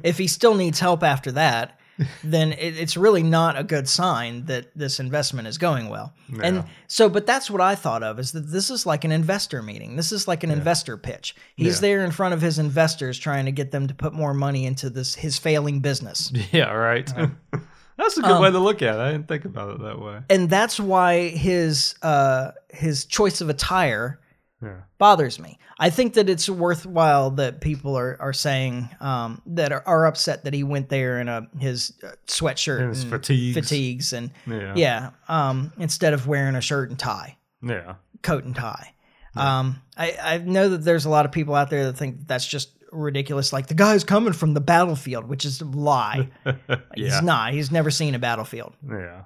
if 0.02 0.16
he 0.16 0.26
still 0.26 0.54
needs 0.54 0.80
help 0.80 1.02
after 1.02 1.32
that, 1.32 1.78
then 2.24 2.52
it, 2.52 2.78
it's 2.78 2.96
really 2.96 3.22
not 3.22 3.58
a 3.58 3.64
good 3.64 3.88
sign 3.88 4.46
that 4.46 4.66
this 4.76 5.00
investment 5.00 5.48
is 5.48 5.58
going 5.58 5.88
well. 5.88 6.12
And 6.42 6.64
so, 6.86 7.08
but 7.08 7.26
that's 7.26 7.50
what 7.50 7.60
I 7.60 7.74
thought 7.74 8.02
of 8.02 8.18
is 8.18 8.32
that 8.32 8.40
this 8.50 8.70
is 8.70 8.86
like 8.86 9.04
an 9.04 9.12
investor 9.12 9.62
meeting. 9.62 9.96
This 9.96 10.12
is 10.12 10.26
like 10.26 10.42
an 10.44 10.50
investor 10.50 10.96
pitch. 10.96 11.34
He's 11.56 11.76
Yeah. 11.76 11.80
there 11.88 12.04
in 12.04 12.10
front 12.10 12.34
of 12.34 12.40
his 12.40 12.58
investors 12.58 13.18
trying 13.18 13.44
to 13.46 13.52
get 13.52 13.70
them 13.70 13.86
to 13.88 13.94
put 13.94 14.12
more 14.12 14.34
money 14.34 14.66
into 14.66 14.90
this 14.90 15.14
his 15.14 15.38
failing 15.38 15.80
business. 15.80 16.32
yeah 16.52 16.72
right 16.72 17.06
that's 17.98 18.16
a 18.16 18.22
good 18.22 18.30
Um, 18.30 18.42
way 18.42 18.50
to 18.50 18.58
look 18.58 18.82
at 18.82 18.94
it 18.96 19.00
i 19.00 19.12
didn't 19.12 19.28
think 19.28 19.44
about 19.44 19.70
it 19.74 19.82
that 19.82 20.00
way 20.00 20.20
And 20.30 20.48
that's 20.48 20.80
why 20.80 21.28
his 21.28 21.94
uh 22.02 22.52
his 22.70 23.04
choice 23.04 23.40
of 23.40 23.48
attire 23.50 24.18
yeah 24.62 24.82
bothers 24.98 25.38
me. 25.38 25.58
I 25.78 25.90
think 25.90 26.14
that 26.14 26.28
it's 26.28 26.48
worthwhile 26.48 27.32
that 27.32 27.60
people 27.60 27.96
are, 27.98 28.16
are 28.20 28.32
saying 28.32 28.88
um, 29.00 29.42
that 29.46 29.72
are, 29.72 29.82
are 29.86 30.06
upset 30.06 30.44
that 30.44 30.54
he 30.54 30.62
went 30.62 30.88
there 30.88 31.18
in 31.20 31.28
a 31.28 31.48
his 31.58 31.92
uh, 32.04 32.12
sweatshirt 32.26 32.80
And 32.80 32.88
his 32.90 33.02
and 33.02 33.10
fatigues. 33.10 33.54
fatigues 33.56 34.12
and 34.12 34.30
yeah 34.46 34.74
yeah, 34.76 35.10
um, 35.28 35.72
instead 35.78 36.12
of 36.14 36.26
wearing 36.26 36.54
a 36.54 36.60
shirt 36.60 36.90
and 36.90 36.98
tie, 36.98 37.36
yeah 37.62 37.94
coat 38.22 38.44
and 38.44 38.54
tie. 38.54 38.94
Um, 39.34 39.80
I, 39.96 40.16
I 40.22 40.38
know 40.38 40.68
that 40.68 40.84
there's 40.84 41.06
a 41.06 41.10
lot 41.10 41.24
of 41.24 41.32
people 41.32 41.54
out 41.54 41.70
there 41.70 41.86
that 41.86 41.94
think 41.96 42.26
that's 42.28 42.46
just 42.46 42.68
ridiculous. 42.92 43.50
Like 43.50 43.66
the 43.66 43.74
guy's 43.74 44.04
coming 44.04 44.34
from 44.34 44.52
the 44.52 44.60
battlefield, 44.60 45.26
which 45.26 45.46
is 45.46 45.62
a 45.62 45.64
lie. 45.64 46.28
yeah 46.44 46.76
He's 46.94 47.22
not. 47.22 47.54
He's 47.54 47.70
never 47.70 47.90
seen 47.90 48.14
a 48.14 48.18
battlefield. 48.18 48.74
yeah 48.86 49.22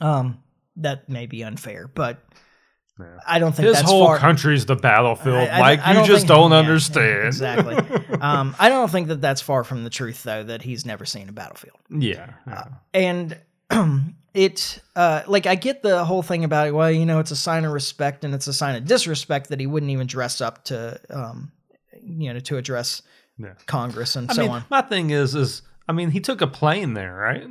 Um, 0.00 0.42
that 0.76 1.08
may 1.10 1.26
be 1.26 1.44
unfair, 1.44 1.88
but 1.94 2.24
Yeah. 2.32 2.38
I 3.26 3.38
don't 3.38 3.52
think 3.54 3.66
his 3.68 3.76
that's 3.76 3.88
whole 3.88 4.06
far. 4.06 4.18
country's 4.18 4.66
the 4.66 4.76
battlefield 4.76 5.36
I- 5.36 5.46
I- 5.46 5.58
like 5.60 5.80
I 5.86 5.90
you 5.90 5.94
don't 5.98 6.06
just 6.06 6.20
think- 6.22 6.28
don't 6.28 6.50
yeah, 6.52 6.56
understand 6.58 7.26
exactly. 7.26 7.76
um, 8.20 8.56
I 8.58 8.68
don't 8.68 8.90
think 8.90 9.08
that 9.08 9.20
that's 9.20 9.40
far 9.40 9.64
from 9.64 9.84
the 9.84 9.90
truth, 9.90 10.22
though. 10.22 10.42
That 10.42 10.62
he's 10.62 10.84
never 10.86 11.04
seen 11.04 11.28
a 11.28 11.32
battlefield, 11.32 11.78
yeah, 11.90 12.30
yeah. 12.46 12.64
and 12.94 13.38
it 14.34 14.80
uh, 14.96 15.22
like 15.26 15.46
I 15.46 15.54
get 15.54 15.82
the 15.82 16.04
whole 16.04 16.22
thing 16.22 16.44
about 16.44 16.66
it. 16.68 16.72
Well, 16.74 16.90
you 16.90 17.06
know, 17.06 17.18
it's 17.20 17.30
a 17.30 17.36
sign 17.36 17.64
of 17.64 17.72
respect 17.72 18.24
and 18.24 18.34
it's 18.34 18.46
a 18.46 18.52
sign 18.52 18.76
of 18.76 18.84
disrespect 18.86 19.48
that 19.50 19.60
he 19.60 19.66
wouldn't 19.66 19.90
even 19.90 20.06
dress 20.06 20.40
up 20.40 20.64
to, 20.64 21.00
um, 21.10 21.52
you 22.02 22.32
know, 22.32 22.40
to 22.40 22.56
address 22.56 23.02
Yeah. 23.38 23.54
Congress 23.66 24.16
and 24.16 24.30
I 24.30 24.34
so 24.34 24.42
mean, 24.42 24.50
on. 24.50 24.64
my 24.70 24.82
thing 24.82 25.10
is, 25.10 25.34
is 25.34 25.62
I 25.88 25.92
mean, 25.92 26.10
he 26.10 26.20
took 26.20 26.40
a 26.40 26.46
plane 26.46 26.94
there, 26.94 27.14
right? 27.14 27.46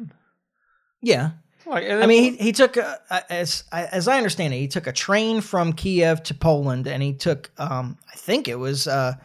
Yeah, 1.01 1.31
Like, 1.69 1.89
I 1.89 2.05
mean, 2.05 2.37
he, 2.37 2.45
he 2.45 2.51
took 2.51 2.77
a, 2.77 2.99
as 3.29 3.63
as 3.71 4.07
I 4.07 4.17
understand 4.17 4.53
it, 4.53 4.57
he 4.57 4.67
took 4.67 4.87
a 4.87 4.93
train 4.93 5.41
from 5.41 5.73
Kiev 5.73 6.23
to 6.23 6.33
Poland, 6.33 6.87
and 6.87 7.03
he 7.03 7.13
took, 7.13 7.51
um, 7.57 7.97
I 8.11 8.15
think 8.15 8.47
it 8.47 8.57
was 8.57 8.87
uh, 8.87 9.15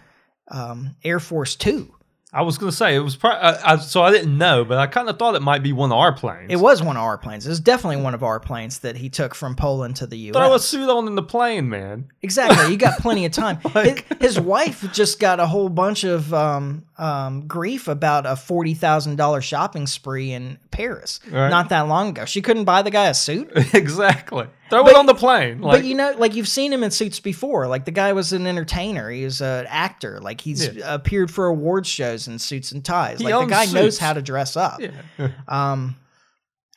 um, 0.48 0.96
Air 1.04 1.20
Force 1.20 1.56
Two. 1.56 1.94
I 2.34 2.40
was 2.42 2.56
gonna 2.56 2.72
say 2.72 2.94
it 2.94 3.00
was 3.00 3.18
I, 3.22 3.58
I, 3.62 3.76
so 3.76 4.02
I 4.02 4.10
didn't 4.10 4.38
know, 4.38 4.64
but 4.64 4.78
I 4.78 4.86
kind 4.86 5.08
of 5.10 5.18
thought 5.18 5.34
it 5.34 5.42
might 5.42 5.62
be 5.62 5.72
one 5.74 5.92
of 5.92 5.98
our 5.98 6.12
planes. 6.14 6.46
It 6.50 6.56
was 6.56 6.82
one 6.82 6.96
of 6.96 7.02
our 7.02 7.18
planes. 7.18 7.44
It 7.44 7.50
was 7.50 7.60
definitely 7.60 8.02
one 8.02 8.14
of 8.14 8.22
our 8.22 8.40
planes 8.40 8.78
that 8.78 8.96
he 8.96 9.10
took 9.10 9.34
from 9.34 9.54
Poland 9.54 9.96
to 9.96 10.06
the 10.06 10.16
U.S. 10.16 10.36
Throw 10.36 10.54
a 10.54 10.58
suit 10.58 10.88
on 10.88 11.06
in 11.08 11.14
the 11.14 11.22
plane, 11.22 11.68
man. 11.68 12.08
Exactly. 12.22 12.72
You 12.72 12.78
got 12.78 12.98
plenty 13.00 13.26
of 13.26 13.32
time. 13.32 13.58
Like- 13.74 14.06
his, 14.20 14.36
his 14.36 14.40
wife 14.40 14.90
just 14.92 15.20
got 15.20 15.40
a 15.40 15.46
whole 15.46 15.68
bunch 15.68 16.04
of 16.04 16.32
um, 16.32 16.84
um, 16.96 17.46
grief 17.46 17.86
about 17.86 18.24
a 18.24 18.34
forty 18.36 18.72
thousand 18.74 19.16
dollars 19.16 19.44
shopping 19.44 19.86
spree 19.86 20.32
in 20.32 20.58
Paris 20.70 21.20
Right. 21.30 21.48
not 21.50 21.68
that 21.68 21.82
long 21.82 22.08
ago. 22.10 22.24
She 22.24 22.40
couldn't 22.40 22.64
buy 22.64 22.80
the 22.82 22.90
guy 22.90 23.08
a 23.08 23.14
suit. 23.14 23.50
exactly. 23.74 24.46
Throw 24.72 24.82
But- 24.84 24.92
it 24.92 24.96
on 24.96 25.06
the 25.06 25.14
plane. 25.14 25.60
Like, 25.60 25.80
but 25.80 25.84
you 25.84 25.94
know, 25.94 26.14
like 26.16 26.34
you've 26.34 26.48
seen 26.48 26.72
him 26.72 26.82
in 26.82 26.90
suits 26.90 27.20
before. 27.20 27.66
Like 27.66 27.84
the 27.84 27.90
guy 27.90 28.12
was 28.14 28.32
an 28.32 28.46
entertainer. 28.46 29.10
He 29.10 29.24
was 29.24 29.40
an 29.42 29.66
actor. 29.68 30.18
Like 30.20 30.40
he's 30.40 30.66
Yeah. 30.66 30.94
appeared 30.94 31.30
for 31.30 31.46
awards 31.46 31.88
shows 31.88 32.26
in 32.26 32.38
suits 32.38 32.72
and 32.72 32.82
ties. 32.84 33.18
He 33.20 33.24
like 33.24 33.46
the 33.46 33.50
guy 33.50 33.66
knows 33.66 33.98
how 33.98 34.14
to 34.14 34.22
dress 34.22 34.56
up. 34.56 34.80
yeah. 34.80 34.92
Um, 35.48 35.96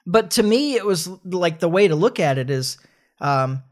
but 0.06 0.32
to 0.32 0.44
me, 0.44 0.76
it 0.76 0.86
was 0.86 1.08
like 1.24 1.60
the 1.60 1.70
way 1.70 1.88
to 1.88 1.96
look 1.96 2.20
at 2.20 2.38
it 2.38 2.50
is, 2.50 2.78
um, 3.22 3.64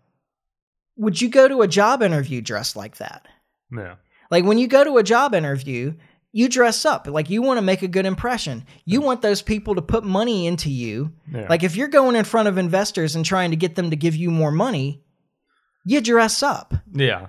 would 0.95 1.19
you 1.21 1.27
go 1.29 1.47
to 1.47 1.62
a 1.62 1.67
job 1.67 2.01
interview 2.01 2.41
dressed 2.41 2.75
like 2.75 2.97
that? 2.97 3.27
yeah. 3.75 3.95
Like 4.31 4.45
when 4.45 4.57
you 4.57 4.67
go 4.67 4.83
to 4.83 4.97
a 4.97 5.03
job 5.03 5.36
interview, 5.36 5.93
you 6.33 6.49
dress 6.49 6.83
up. 6.83 7.07
Like 7.07 7.29
you 7.29 7.41
want 7.41 7.59
to 7.59 7.61
make 7.61 7.83
a 7.83 7.87
good 7.87 8.05
impression. 8.05 8.65
You 8.85 8.99
want 9.01 9.21
those 9.21 9.41
people 9.41 9.75
to 9.75 9.81
put 9.81 10.03
money 10.03 10.47
into 10.47 10.69
you. 10.69 11.13
Yeah. 11.31 11.45
Like 11.47 11.63
if 11.63 11.75
you're 11.77 11.87
going 11.87 12.15
in 12.15 12.25
front 12.25 12.47
of 12.49 12.57
investors 12.57 13.15
and 13.15 13.23
trying 13.23 13.51
to 13.51 13.55
get 13.55 13.75
them 13.75 13.91
to 13.91 13.95
give 13.95 14.15
you 14.15 14.31
more 14.31 14.51
money, 14.51 15.03
you 15.85 16.01
dress 16.01 16.41
up. 16.43 16.73
Yeah. 16.91 17.27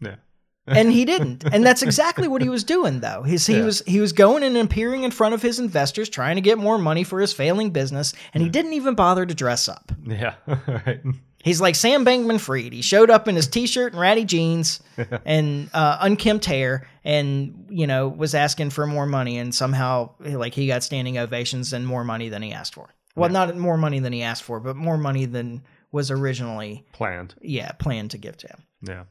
Yeah. 0.00 0.16
and 0.66 0.92
he 0.92 1.04
didn't 1.06 1.42
and 1.52 1.64
that's 1.64 1.82
exactly 1.82 2.28
what 2.28 2.42
he 2.42 2.48
was 2.50 2.62
doing 2.62 3.00
though 3.00 3.22
He's, 3.22 3.46
he 3.46 3.56
Yeah. 3.56 3.64
was 3.64 3.82
he 3.86 3.98
was 3.98 4.12
going 4.12 4.44
and 4.44 4.56
appearing 4.56 5.02
in 5.04 5.10
front 5.10 5.34
of 5.34 5.40
his 5.42 5.58
investors 5.58 6.08
trying 6.10 6.36
to 6.36 6.42
get 6.42 6.58
more 6.58 6.76
money 6.78 7.02
for 7.02 7.18
his 7.18 7.32
failing 7.32 7.70
business 7.70 8.12
and 8.34 8.42
he 8.42 8.48
didn't 8.50 8.74
even 8.74 8.94
bother 8.94 9.24
to 9.26 9.34
dress 9.34 9.68
up 9.68 9.90
Yeah. 10.06 10.34
right. 10.46 11.00
he's 11.42 11.60
like 11.62 11.74
sam 11.74 12.04
bankman 12.04 12.38
fried 12.38 12.72
he 12.74 12.82
showed 12.82 13.10
up 13.10 13.26
in 13.26 13.34
his 13.36 13.48
t-shirt 13.48 13.92
and 13.94 14.00
ratty 14.00 14.24
jeans 14.24 14.80
and 15.24 15.70
uh, 15.72 15.96
unkempt 16.02 16.44
hair 16.44 16.86
and 17.04 17.59
you 17.70 17.86
know 17.86 18.08
was 18.08 18.34
asking 18.34 18.70
for 18.70 18.86
more 18.86 19.06
money 19.06 19.38
and 19.38 19.54
somehow 19.54 20.10
like 20.20 20.54
he 20.54 20.66
got 20.66 20.82
standing 20.82 21.16
ovations 21.18 21.72
and 21.72 21.86
more 21.86 22.04
money 22.04 22.28
than 22.28 22.42
he 22.42 22.52
asked 22.52 22.74
for 22.74 22.88
well 23.16 23.30
not 23.30 23.56
more 23.56 23.76
money 23.76 23.98
than 24.00 24.12
he 24.12 24.22
asked 24.22 24.42
for 24.42 24.60
but 24.60 24.76
more 24.76 24.98
money 24.98 25.24
than 25.24 25.62
was 25.92 26.10
originally 26.10 26.84
Planned. 26.92 27.34
yeah 27.40 27.72
planned 27.72 28.10
to 28.12 28.18
give 28.18 28.36
to 28.38 28.48
him 28.48 28.62
Yeah. 28.82 29.04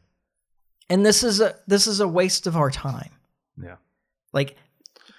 and 0.90 1.06
this 1.06 1.24
is 1.24 1.42
a 1.42 1.56
this 1.68 1.88
is 1.88 2.00
a 2.00 2.08
waste 2.08 2.48
of 2.48 2.56
our 2.58 2.70
time 2.72 3.12
Yeah. 3.62 3.76
like 4.34 4.56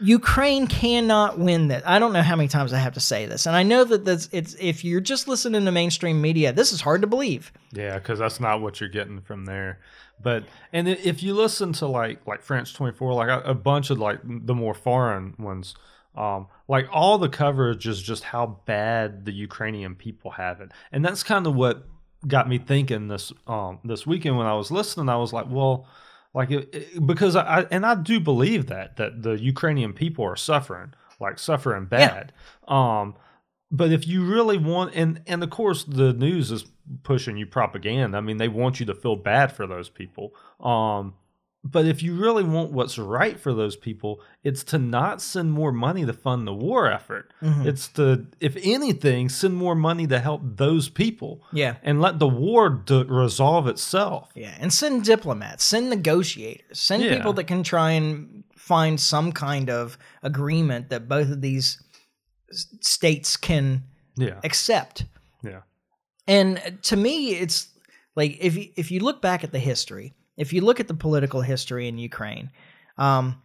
Ukraine 0.00 0.66
cannot 0.66 1.38
win 1.38 1.68
this. 1.68 1.82
I 1.84 1.98
don't 1.98 2.12
know 2.12 2.22
how 2.22 2.36
many 2.36 2.48
times 2.48 2.72
I 2.72 2.78
have 2.78 2.94
to 2.94 3.00
say 3.00 3.26
this, 3.26 3.46
and 3.46 3.54
I 3.54 3.62
know 3.62 3.84
that 3.84 4.04
that's 4.04 4.28
it's 4.32 4.54
if 4.58 4.84
you're 4.84 5.00
just 5.00 5.28
listening 5.28 5.64
to 5.64 5.72
mainstream 5.72 6.20
media, 6.20 6.52
this 6.52 6.72
is 6.72 6.80
hard 6.80 7.02
to 7.02 7.06
believe. 7.06 7.52
Yeah, 7.72 7.98
because 7.98 8.18
that's 8.18 8.40
not 8.40 8.60
what 8.62 8.80
you're 8.80 8.88
getting 8.88 9.20
from 9.20 9.44
there. 9.44 9.78
But 10.22 10.44
and 10.72 10.88
if 10.88 11.22
you 11.22 11.34
listen 11.34 11.72
to 11.74 11.86
like 11.86 12.26
like 12.26 12.42
France 12.42 12.72
24, 12.72 13.12
like 13.12 13.28
a, 13.28 13.50
a 13.50 13.54
bunch 13.54 13.90
of 13.90 13.98
like 13.98 14.20
the 14.24 14.54
more 14.54 14.74
foreign 14.74 15.34
ones, 15.38 15.74
um, 16.16 16.48
like 16.66 16.88
all 16.90 17.18
the 17.18 17.28
coverage 17.28 17.86
is 17.86 18.00
just 18.02 18.24
how 18.24 18.58
bad 18.64 19.24
the 19.26 19.32
Ukrainian 19.32 19.94
people 19.94 20.32
have 20.32 20.60
it, 20.60 20.72
and 20.92 21.04
that's 21.04 21.22
kind 21.22 21.46
of 21.46 21.54
what 21.54 21.86
got 22.26 22.48
me 22.48 22.58
thinking 22.58 23.08
this 23.08 23.32
um 23.46 23.78
this 23.82 24.06
weekend 24.06 24.36
when 24.36 24.46
I 24.46 24.54
was 24.54 24.70
listening. 24.70 25.08
I 25.08 25.16
was 25.16 25.32
like, 25.32 25.46
well, 25.48 25.86
like 26.34 26.50
it, 26.50 26.68
it- 26.74 27.06
because 27.06 27.36
I, 27.36 27.60
I 27.60 27.66
and 27.70 27.84
I 27.86 27.94
do 27.94 28.20
believe 28.20 28.66
that 28.66 28.96
that 28.96 29.22
the 29.22 29.32
Ukrainian 29.32 29.92
people 29.92 30.24
are 30.24 30.36
suffering, 30.36 30.92
like 31.20 31.38
suffering 31.38 31.86
bad. 31.86 32.32
Um, 32.68 33.14
but 33.70 33.92
if 33.92 34.06
you 34.06 34.24
really 34.24 34.58
want, 34.58 34.94
and 34.94 35.22
and 35.26 35.42
of 35.42 35.50
course 35.50 35.84
the 35.84 36.12
news 36.12 36.50
is 36.50 36.64
pushing 37.04 37.36
you 37.36 37.46
propaganda. 37.46 38.18
I 38.18 38.20
mean, 38.20 38.36
they 38.38 38.48
want 38.48 38.80
you 38.80 38.86
to 38.86 38.94
feel 38.94 39.16
bad 39.16 39.52
for 39.52 39.66
those 39.66 39.88
people. 39.88 40.34
Um, 40.60 41.14
but 41.62 41.84
if 41.84 42.02
you 42.02 42.14
really 42.14 42.42
want 42.42 42.72
what's 42.72 42.96
right 42.98 43.38
for 43.38 43.52
those 43.52 43.76
people, 43.76 44.20
it's 44.42 44.64
to 44.64 44.78
not 44.78 45.20
send 45.20 45.52
more 45.52 45.72
money 45.72 46.06
to 46.06 46.12
fund 46.12 46.46
the 46.46 46.54
war 46.54 46.90
effort. 46.90 47.32
Mhm. 47.42 47.66
It's 47.66 47.86
to, 47.88 48.26
if 48.40 48.56
anything, 48.62 49.28
send 49.28 49.54
more 49.56 49.74
money 49.74 50.06
to 50.06 50.18
help 50.20 50.40
those 50.42 50.88
people 50.88 51.42
Yeah, 51.52 51.76
and 51.82 52.00
let 52.00 52.18
the 52.18 52.28
war 52.28 52.70
d- 52.70 53.04
resolve 53.06 53.66
itself. 53.66 54.30
yeah, 54.34 54.56
and 54.58 54.72
send 54.72 55.04
diplomats, 55.04 55.62
send 55.64 55.90
negotiators, 55.90 56.80
send 56.80 57.02
Yeah. 57.04 57.14
people 57.16 57.34
that 57.34 57.44
can 57.44 57.62
try 57.62 57.90
and 57.92 58.44
find 58.56 58.98
some 58.98 59.30
kind 59.32 59.68
of 59.68 59.98
agreement 60.22 60.88
that 60.88 61.08
both 61.08 61.30
of 61.30 61.40
these 61.42 61.82
states 62.80 63.36
can 63.36 63.84
Yeah, 64.16 64.40
accept. 64.44 65.04
yeah, 65.42 65.60
And 66.26 66.78
to 66.82 66.96
me, 66.96 67.32
it's 67.34 67.68
like 68.16 68.36
if 68.40 68.56
you, 68.56 68.68
if 68.76 68.90
you 68.90 69.00
look 69.00 69.20
back 69.22 69.44
at 69.44 69.52
the 69.52 69.58
history, 69.58 70.14
if 70.36 70.52
you 70.52 70.62
look 70.62 70.80
at 70.80 70.88
the 70.88 70.94
political 70.94 71.40
history 71.40 71.88
in 71.88 71.98
Ukraine, 71.98 72.50
um, 72.98 73.40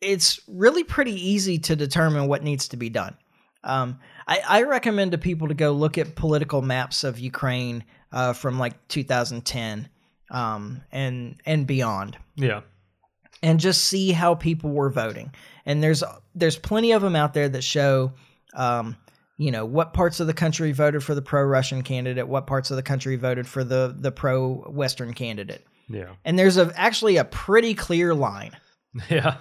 it's 0.00 0.40
really 0.48 0.84
pretty 0.84 1.12
easy 1.12 1.58
to 1.58 1.76
determine 1.76 2.26
what 2.26 2.42
needs 2.42 2.68
to 2.68 2.76
be 2.76 2.88
done. 2.88 3.16
Um, 3.62 3.98
I, 4.26 4.40
I 4.48 4.62
recommend 4.62 5.12
to 5.12 5.18
people 5.18 5.48
to 5.48 5.54
go 5.54 5.72
look 5.72 5.98
at 5.98 6.14
political 6.14 6.62
maps 6.62 7.04
of 7.04 7.18
Ukraine 7.18 7.84
uh, 8.12 8.32
from 8.32 8.58
like 8.58 8.88
2010 8.88 9.88
um, 10.30 10.82
and 10.92 11.36
and 11.44 11.66
beyond 11.66 12.16
yeah, 12.36 12.60
and 13.42 13.60
just 13.60 13.84
see 13.84 14.12
how 14.12 14.34
people 14.34 14.70
were 14.70 14.90
voting. 14.90 15.34
And 15.66 15.82
there's 15.82 16.02
there's 16.34 16.56
plenty 16.56 16.92
of 16.92 17.02
them 17.02 17.16
out 17.16 17.34
there 17.34 17.48
that 17.48 17.64
show, 17.64 18.12
um, 18.54 18.96
you 19.36 19.50
know 19.50 19.64
what 19.64 19.92
parts 19.92 20.20
of 20.20 20.26
the 20.26 20.34
country 20.34 20.72
voted 20.72 21.02
for 21.02 21.14
the 21.14 21.22
pro-Russian 21.22 21.82
candidate, 21.82 22.28
what 22.28 22.46
parts 22.46 22.70
of 22.70 22.76
the 22.76 22.82
country 22.82 23.16
voted 23.16 23.46
for 23.46 23.64
the 23.64 23.94
the 23.98 24.12
pro-Western 24.12 25.12
candidate, 25.12 25.66
Yeah. 25.92 26.12
and 26.24 26.38
there's 26.38 26.56
a 26.56 26.72
actually 26.76 27.16
a 27.16 27.24
pretty 27.24 27.74
clear 27.74 28.14
line. 28.14 28.56
Yeah. 29.08 29.36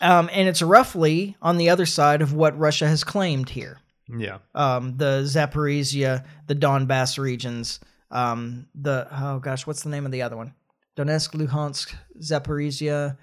Um, 0.00 0.28
and 0.32 0.48
it's 0.48 0.62
roughly 0.62 1.36
on 1.40 1.56
the 1.56 1.70
other 1.70 1.86
side 1.86 2.20
of 2.22 2.32
what 2.34 2.58
Russia 2.58 2.86
has 2.86 3.02
claimed 3.04 3.48
here. 3.48 3.78
yeah. 4.08 4.38
Um, 4.54 4.96
the 4.96 5.22
Zaporizhia, 5.24 6.24
the 6.46 6.54
Donbass 6.54 7.18
regions, 7.18 7.80
um, 8.10 8.66
the 8.74 9.08
oh 9.10 9.38
gosh, 9.38 9.66
what's 9.66 9.82
the 9.82 9.88
name 9.90 10.04
of 10.06 10.12
the 10.12 10.22
other 10.22 10.36
one? 10.36 10.54
Donetsk, 10.96 11.30
Luhansk, 11.34 11.94
Zaporizhia, 12.20 13.16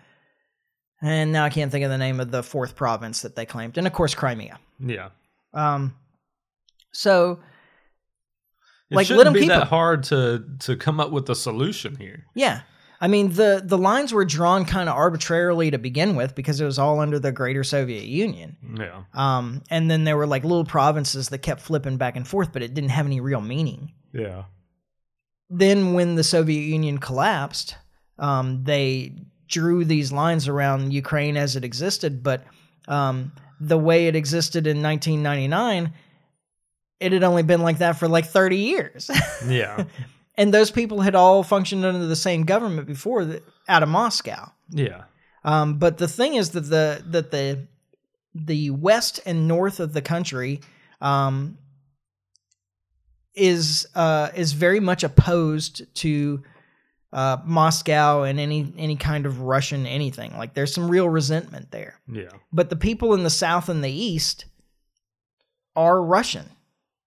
and 1.01 1.31
now 1.31 1.45
I 1.45 1.49
can't 1.49 1.71
think 1.71 1.85
of 1.85 1.91
the 1.91 1.97
name 1.97 2.19
of 2.19 2.31
the 2.31 2.43
fourth 2.43 2.75
province 2.75 3.21
that 3.21 3.35
they 3.35 3.45
claimed, 3.45 3.77
and 3.77 3.87
of 3.87 3.93
course 3.93 4.13
Crimea. 4.15 4.59
Yeah. 4.79 5.09
Um, 5.53 5.95
so 6.93 7.39
It 8.91 8.95
Like, 8.95 9.09
let 9.09 9.33
be 9.33 9.39
keep 9.39 9.49
that 9.49 9.67
hard 9.67 10.03
to 10.05 10.43
to 10.59 10.75
come 10.75 10.99
up 10.99 11.11
with 11.11 11.29
a 11.29 11.35
solution 11.35 11.95
here. 11.95 12.25
yeah, 12.35 12.61
I 12.99 13.07
mean 13.07 13.33
the 13.33 13.61
the 13.65 13.77
lines 13.77 14.13
were 14.13 14.25
drawn 14.25 14.65
kind 14.65 14.87
of 14.89 14.95
arbitrarily 14.95 15.71
to 15.71 15.77
begin 15.79 16.15
with 16.15 16.35
because 16.35 16.61
it 16.61 16.65
was 16.65 16.77
all 16.77 16.99
under 16.99 17.17
the 17.17 17.31
Greater 17.31 17.63
Soviet 17.63 18.03
Union. 18.03 18.57
Yeah. 18.77 19.03
Um, 19.13 19.63
and 19.69 19.89
then 19.89 20.03
there 20.03 20.17
were 20.17 20.27
like 20.27 20.43
little 20.43 20.65
provinces 20.65 21.29
that 21.29 21.39
kept 21.39 21.61
flipping 21.61 21.97
back 21.97 22.15
and 22.15 22.27
forth, 22.27 22.51
but 22.53 22.61
it 22.61 22.73
didn't 22.75 22.91
have 22.91 23.05
any 23.07 23.19
real 23.21 23.41
meaning. 23.41 23.93
Yeah. 24.13 24.43
then 25.49 25.93
when 25.93 26.15
the 26.15 26.23
Soviet 26.23 26.61
Union 26.61 26.97
collapsed, 26.97 27.75
um, 28.19 28.63
they 28.63 29.13
drew 29.47 29.83
these 29.85 30.11
lines 30.11 30.47
around 30.47 30.93
Ukraine 30.93 31.37
as 31.37 31.55
it 31.55 31.63
existed, 31.63 32.23
but 32.23 32.43
um, 32.87 33.31
the 33.59 33.77
way 33.77 34.07
it 34.07 34.15
existed 34.15 34.65
in 34.67 34.81
1999, 34.81 35.93
it 37.01 37.11
had 37.11 37.23
only 37.23 37.43
been 37.43 37.61
like 37.61 37.79
that 37.79 37.97
for 37.97 38.07
like 38.07 38.27
30 38.27 38.57
years. 38.57 39.09
Yeah. 39.47 39.85
and 40.37 40.53
those 40.53 40.69
people 40.69 41.01
had 41.01 41.15
all 41.15 41.41
functioned 41.41 41.83
under 41.83 42.05
the 42.05 42.15
same 42.15 42.43
government 42.43 42.85
before 42.85 43.25
the, 43.25 43.41
out 43.67 43.81
of 43.81 43.89
Moscow. 43.89 44.51
yeah. 44.69 45.05
Um, 45.43 45.79
but 45.79 45.97
the 45.97 46.07
thing 46.07 46.35
is 46.35 46.51
that 46.51 46.61
the 46.61 47.03
that 47.07 47.31
the 47.31 47.67
the 48.35 48.69
west 48.69 49.19
and 49.25 49.47
north 49.47 49.79
of 49.79 49.91
the 49.91 50.01
country 50.03 50.61
um, 51.01 51.57
is 53.33 53.87
uh, 53.95 54.29
is 54.35 54.53
very 54.53 54.79
much 54.79 55.03
opposed 55.03 55.91
to 55.95 56.43
uh, 57.11 57.37
Moscow 57.43 58.21
and 58.21 58.39
any 58.39 58.71
any 58.77 58.95
kind 58.95 59.25
of 59.25 59.41
Russian 59.41 59.87
anything. 59.87 60.37
Like 60.37 60.53
there's 60.53 60.75
some 60.75 60.87
real 60.91 61.09
resentment 61.09 61.71
there. 61.71 61.99
Yeah. 62.07 62.29
But 62.53 62.69
the 62.69 62.75
people 62.75 63.15
in 63.15 63.23
the 63.23 63.31
south 63.31 63.67
and 63.67 63.83
the 63.83 63.91
east 63.91 64.45
are 65.75 66.03
Russian 66.03 66.45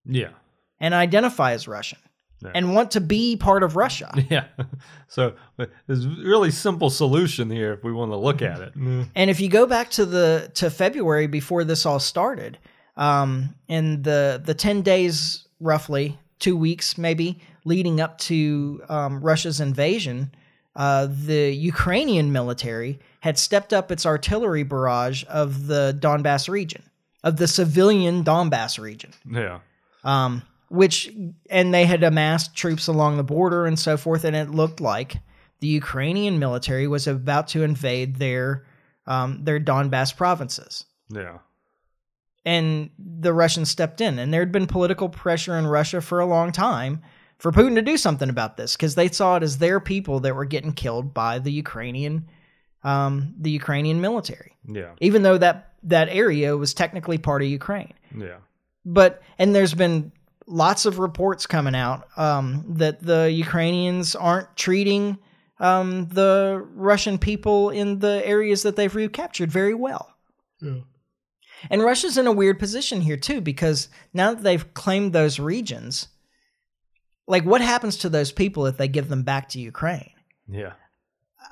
Yeah. 0.05 0.31
and 0.81 0.95
identify 0.95 1.53
as 1.53 1.69
Russian 1.69 1.99
Yeah. 2.43 2.51
and 2.55 2.75
want 2.75 2.91
to 2.93 3.01
be 3.01 3.37
part 3.37 3.63
of 3.63 3.77
Russia. 3.77 4.11
Yeah. 4.31 4.47
So 5.09 5.35
there's 5.87 6.05
a 6.05 6.09
really 6.09 6.51
simple 6.51 6.91
solution 6.91 7.51
here 7.51 7.73
if 7.73 7.85
we 7.85 7.93
want 7.93 8.11
to 8.13 8.17
look 8.17 8.43
at 8.43 8.61
it. 8.61 8.73
And 9.15 9.31
if 9.31 9.39
you 9.41 9.49
go 9.49 9.67
back 9.67 9.91
to 9.91 10.05
the 10.07 10.51
to 10.55 10.71
February 10.71 11.27
before 11.29 11.65
this 11.65 11.87
all 11.87 12.01
started, 12.01 12.59
um, 12.97 13.55
in 13.69 14.03
the 14.03 14.41
the 14.45 14.55
ten 14.55 14.83
days 14.83 15.47
roughly 15.61 16.19
two 16.39 16.57
weeks 16.57 16.99
maybe 16.99 17.39
leading 17.65 18.01
up 18.01 18.19
to 18.19 18.83
um, 18.89 19.21
Russia's 19.21 19.61
invasion, 19.61 20.33
uh, 20.75 21.07
the 21.09 21.53
Ukrainian 21.53 22.33
military 22.33 22.99
had 23.21 23.39
stepped 23.39 23.73
up 23.73 23.93
its 23.93 24.05
artillery 24.05 24.65
barrage 24.65 25.23
of 25.29 25.69
the 25.69 25.97
Donbass 26.01 26.49
region, 26.49 26.83
of 27.23 27.37
the 27.37 27.47
civilian 27.47 28.25
Donbass 28.25 28.81
region 28.81 29.13
Yeah. 29.31 29.61
Um, 30.05 30.43
which 30.69 31.11
and 31.51 31.73
they 31.75 31.85
had 31.85 32.03
amassed 32.03 32.55
troops 32.57 32.87
along 32.87 33.17
the 33.17 33.23
border 33.25 33.67
and 33.67 33.79
so 33.79 33.97
forth, 33.97 34.25
and 34.25 34.35
it 34.37 34.51
looked 34.51 34.81
like 34.81 35.17
the 35.61 35.69
Ukrainian 35.69 36.39
military 36.39 36.87
was 36.89 37.07
about 37.07 37.49
to 37.49 37.63
invade 37.63 38.17
their 38.17 38.65
um, 39.07 39.45
their 39.45 39.61
Donbass 39.61 40.17
provinces. 40.17 40.85
Yeah. 41.09 41.39
And 42.45 42.91
the 42.99 43.33
Russians 43.33 43.71
stepped 43.71 44.01
in, 44.01 44.19
and 44.19 44.33
there 44.33 44.41
had 44.41 44.51
been 44.51 44.67
political 44.67 45.09
pressure 45.09 45.57
in 45.57 45.67
Russia 45.67 46.01
for 46.01 46.19
a 46.19 46.27
long 46.27 46.51
time 46.51 47.03
for 47.39 47.53
Putin 47.53 47.75
to 47.77 47.83
do 47.83 47.97
something 47.97 48.29
about 48.29 48.57
this 48.57 48.77
because 48.77 48.95
they 48.97 49.09
saw 49.09 49.37
it 49.37 49.43
as 49.45 49.59
their 49.59 49.79
people 49.79 50.21
that 50.21 50.35
were 50.35 50.45
getting 50.45 50.73
killed 50.73 51.13
by 51.15 51.39
the 51.39 51.53
Ukrainian 51.53 52.29
um, 52.85 53.35
the 53.39 53.51
Ukrainian 53.51 54.01
military, 54.01 54.57
Yeah. 54.67 54.95
even 55.01 55.23
though 55.23 55.39
that 55.39 55.75
that 55.85 56.09
area 56.09 56.57
was 56.57 56.75
technically 56.75 57.17
part 57.19 57.43
of 57.43 57.49
Ukraine 57.49 57.95
Yeah. 58.17 58.39
But 58.85 59.23
and 59.39 59.55
there's 59.55 59.75
been 59.75 60.13
lots 60.47 60.87
of 60.87 60.99
reports 60.99 61.47
coming 61.47 61.75
out 61.75 62.07
um, 62.17 62.65
that 62.69 63.03
the 63.03 63.31
Ukrainians 63.31 64.15
aren't 64.15 64.55
treating 64.57 65.19
um, 65.61 66.09
the 66.09 66.67
Russian 66.75 67.19
people 67.19 67.71
in 67.71 68.01
the 68.01 68.21
areas 68.27 68.63
that 68.65 68.75
they've 68.77 68.95
recaptured 68.95 69.51
very 69.53 69.75
well. 69.75 70.13
Yeah. 70.61 70.81
And 71.71 71.83
Russia's 71.83 72.19
in 72.19 72.27
a 72.27 72.33
weird 72.33 72.59
position 72.59 73.01
here 73.01 73.17
too 73.17 73.41
because 73.41 73.89
now 74.13 74.35
that 74.35 74.43
they've 74.43 74.75
claimed 74.75 75.13
those 75.13 75.39
regions, 75.39 76.09
like 77.29 77.45
what 77.45 77.61
happens 77.61 77.99
to 77.99 78.09
those 78.09 78.33
people 78.33 78.67
if 78.67 78.77
they 78.77 78.89
give 78.89 79.09
them 79.09 79.23
back 79.23 79.49
to 79.51 79.61
Ukraine? 79.61 80.11
Yeah. 80.49 80.73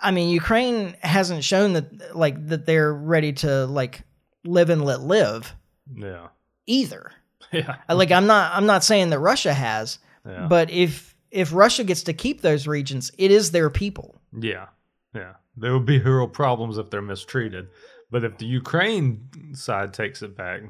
I 0.03 0.11
mean, 0.11 0.31
Ukraine 0.31 0.97
hasn't 1.01 1.45
shown 1.45 1.75
that 1.75 2.17
like 2.17 2.49
that 2.49 2.67
they're 2.67 2.93
ready 2.93 3.33
to 3.35 3.67
like 3.67 4.03
live 4.45 4.71
and 4.71 4.85
let 4.85 5.01
live 5.01 5.55
Yeah. 5.95 6.29
either. 6.67 7.13
Yeah. 7.53 7.77
Like 7.89 8.11
I'm 8.13 8.27
not 8.27 8.53
I'm 8.55 8.67
not 8.67 8.85
saying 8.85 9.11
that 9.11 9.19
Russia 9.19 9.53
has, 9.53 9.99
Yeah. 10.27 10.47
but 10.49 10.71
if 10.71 11.17
if 11.31 11.53
Russia 11.53 11.85
gets 11.85 12.03
to 12.05 12.13
keep 12.13 12.43
those 12.43 12.67
regions, 12.67 13.11
it 13.19 13.31
is 13.31 13.51
their 13.51 13.71
people. 13.71 14.21
Yeah, 14.39 14.67
yeah. 15.15 15.35
There 15.57 15.73
would 15.73 15.87
be 15.87 15.99
real 16.01 16.29
problems 16.29 16.79
if 16.79 16.91
they're 16.91 17.03
mistreated. 17.03 17.69
But 18.11 18.25
if 18.25 18.39
the 18.39 18.47
Ukraine 18.47 19.29
side 19.55 19.93
takes 19.95 20.23
it 20.23 20.37
back, 20.37 20.63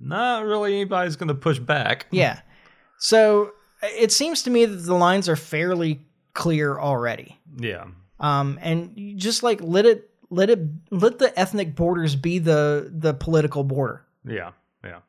not 0.00 0.44
really 0.44 0.74
anybody's 0.74 1.16
going 1.16 1.28
to 1.28 1.34
push 1.34 1.58
back. 1.58 2.06
Yeah. 2.12 2.40
So 2.98 3.52
it 3.82 4.12
seems 4.12 4.42
to 4.44 4.50
me 4.50 4.64
that 4.64 4.76
the 4.76 4.94
lines 4.94 5.28
are 5.28 5.36
fairly 5.36 6.00
clear 6.34 6.78
already. 6.78 7.38
Yeah, 7.58 7.84
Um, 8.20 8.58
and 8.62 8.92
you 8.96 9.16
just 9.16 9.42
like 9.42 9.60
let 9.62 9.84
it 9.86 10.08
let 10.30 10.48
it 10.50 10.60
let 10.90 11.18
the 11.18 11.38
ethnic 11.38 11.74
borders 11.74 12.16
be 12.16 12.38
the 12.38 12.90
the 12.94 13.12
political 13.14 13.64
border. 13.64 14.04
yeah, 14.24 14.52
yeah. 14.84 15.00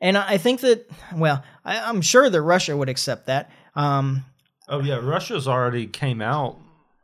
And 0.00 0.16
I 0.16 0.38
think 0.38 0.60
that 0.60 0.88
well, 1.14 1.42
I, 1.64 1.78
I'm 1.80 2.00
sure 2.00 2.28
that 2.30 2.42
Russia 2.42 2.76
would 2.76 2.88
accept 2.88 3.26
that. 3.26 3.50
Um, 3.74 4.24
Oh 4.68 4.80
yeah, 4.80 5.00
Russia's 5.02 5.48
already 5.48 5.86
came 5.88 6.22
out. 6.22 6.56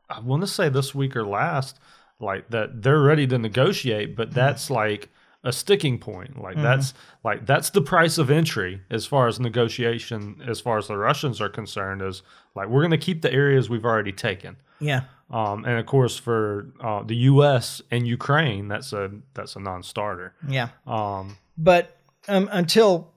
I 0.09 0.21
want 0.21 0.43
to 0.43 0.47
say 0.47 0.69
this 0.69 0.95
week 0.95 1.17
or 1.17 1.27
last, 1.27 1.81
like 2.21 2.49
that 2.51 2.81
they're 2.83 3.01
ready 3.01 3.27
to 3.27 3.39
negotiate, 3.39 4.15
but 4.17 4.33
that's 4.33 4.71
like 4.71 5.09
a 5.43 5.53
sticking 5.53 5.99
point. 5.99 6.41
Like 6.41 6.57
that's 6.57 6.95
like 7.25 7.45
that's 7.45 7.71
the 7.71 7.81
price 7.81 8.19
of 8.19 8.31
entry 8.31 8.83
as 8.89 9.05
far 9.05 9.27
as 9.27 9.41
negotiation, 9.41 10.41
as 10.47 10.61
far 10.61 10.79
as 10.79 10.87
the 10.87 10.97
Russians 10.97 11.41
are 11.41 11.49
concerned. 11.49 12.03
Is 12.03 12.23
like 12.55 12.69
we're 12.69 12.83
going 12.83 12.93
to 12.93 12.99
keep 12.99 13.23
the 13.23 13.33
areas 13.33 13.69
we've 13.69 13.85
already 13.85 14.13
taken. 14.13 14.57
yeah. 14.81 15.03
Um, 15.29 15.65
and 15.65 15.81
of 15.81 15.87
course, 15.87 16.17
for 16.17 16.69
uh, 16.81 17.03
the 17.03 17.17
U.S. 17.17 17.83
and 17.91 18.07
Ukraine, 18.07 18.69
that's 18.69 18.93
a 18.93 19.11
that's 19.35 19.57
a 19.57 19.61
non-starter. 19.61 20.35
Yeah. 20.49 20.69
Um, 20.87 21.37
But 21.59 21.96
um, 22.29 22.49
until 22.53 23.13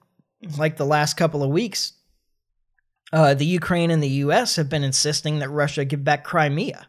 like 0.58 0.78
the 0.78 0.86
last 0.86 1.16
couple 1.18 1.44
of 1.44 1.50
weeks, 1.50 1.94
uh, 3.12 3.34
the 3.34 3.46
Ukraine 3.46 3.92
and 3.92 4.02
the 4.04 4.10
U.S. 4.26 4.56
have 4.56 4.70
been 4.70 4.84
insisting 4.84 5.40
that 5.40 5.50
Russia 5.50 5.84
give 5.86 6.04
back 6.04 6.24
Crimea, 6.24 6.88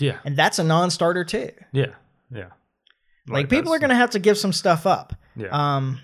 yeah, 0.00 0.18
and 0.24 0.36
that's 0.36 0.58
a 0.58 0.64
non-starter 0.64 1.24
too. 1.24 1.50
yeah, 1.72 1.94
yeah. 2.30 2.46
Like, 3.30 3.50
people 3.50 3.74
are 3.74 3.78
going 3.78 3.90
to 3.90 3.96
have 3.96 4.10
to 4.10 4.18
give 4.18 4.38
some 4.38 4.54
stuff 4.54 4.86
up. 4.86 5.12
yeah, 5.36 5.48
Um, 5.50 6.00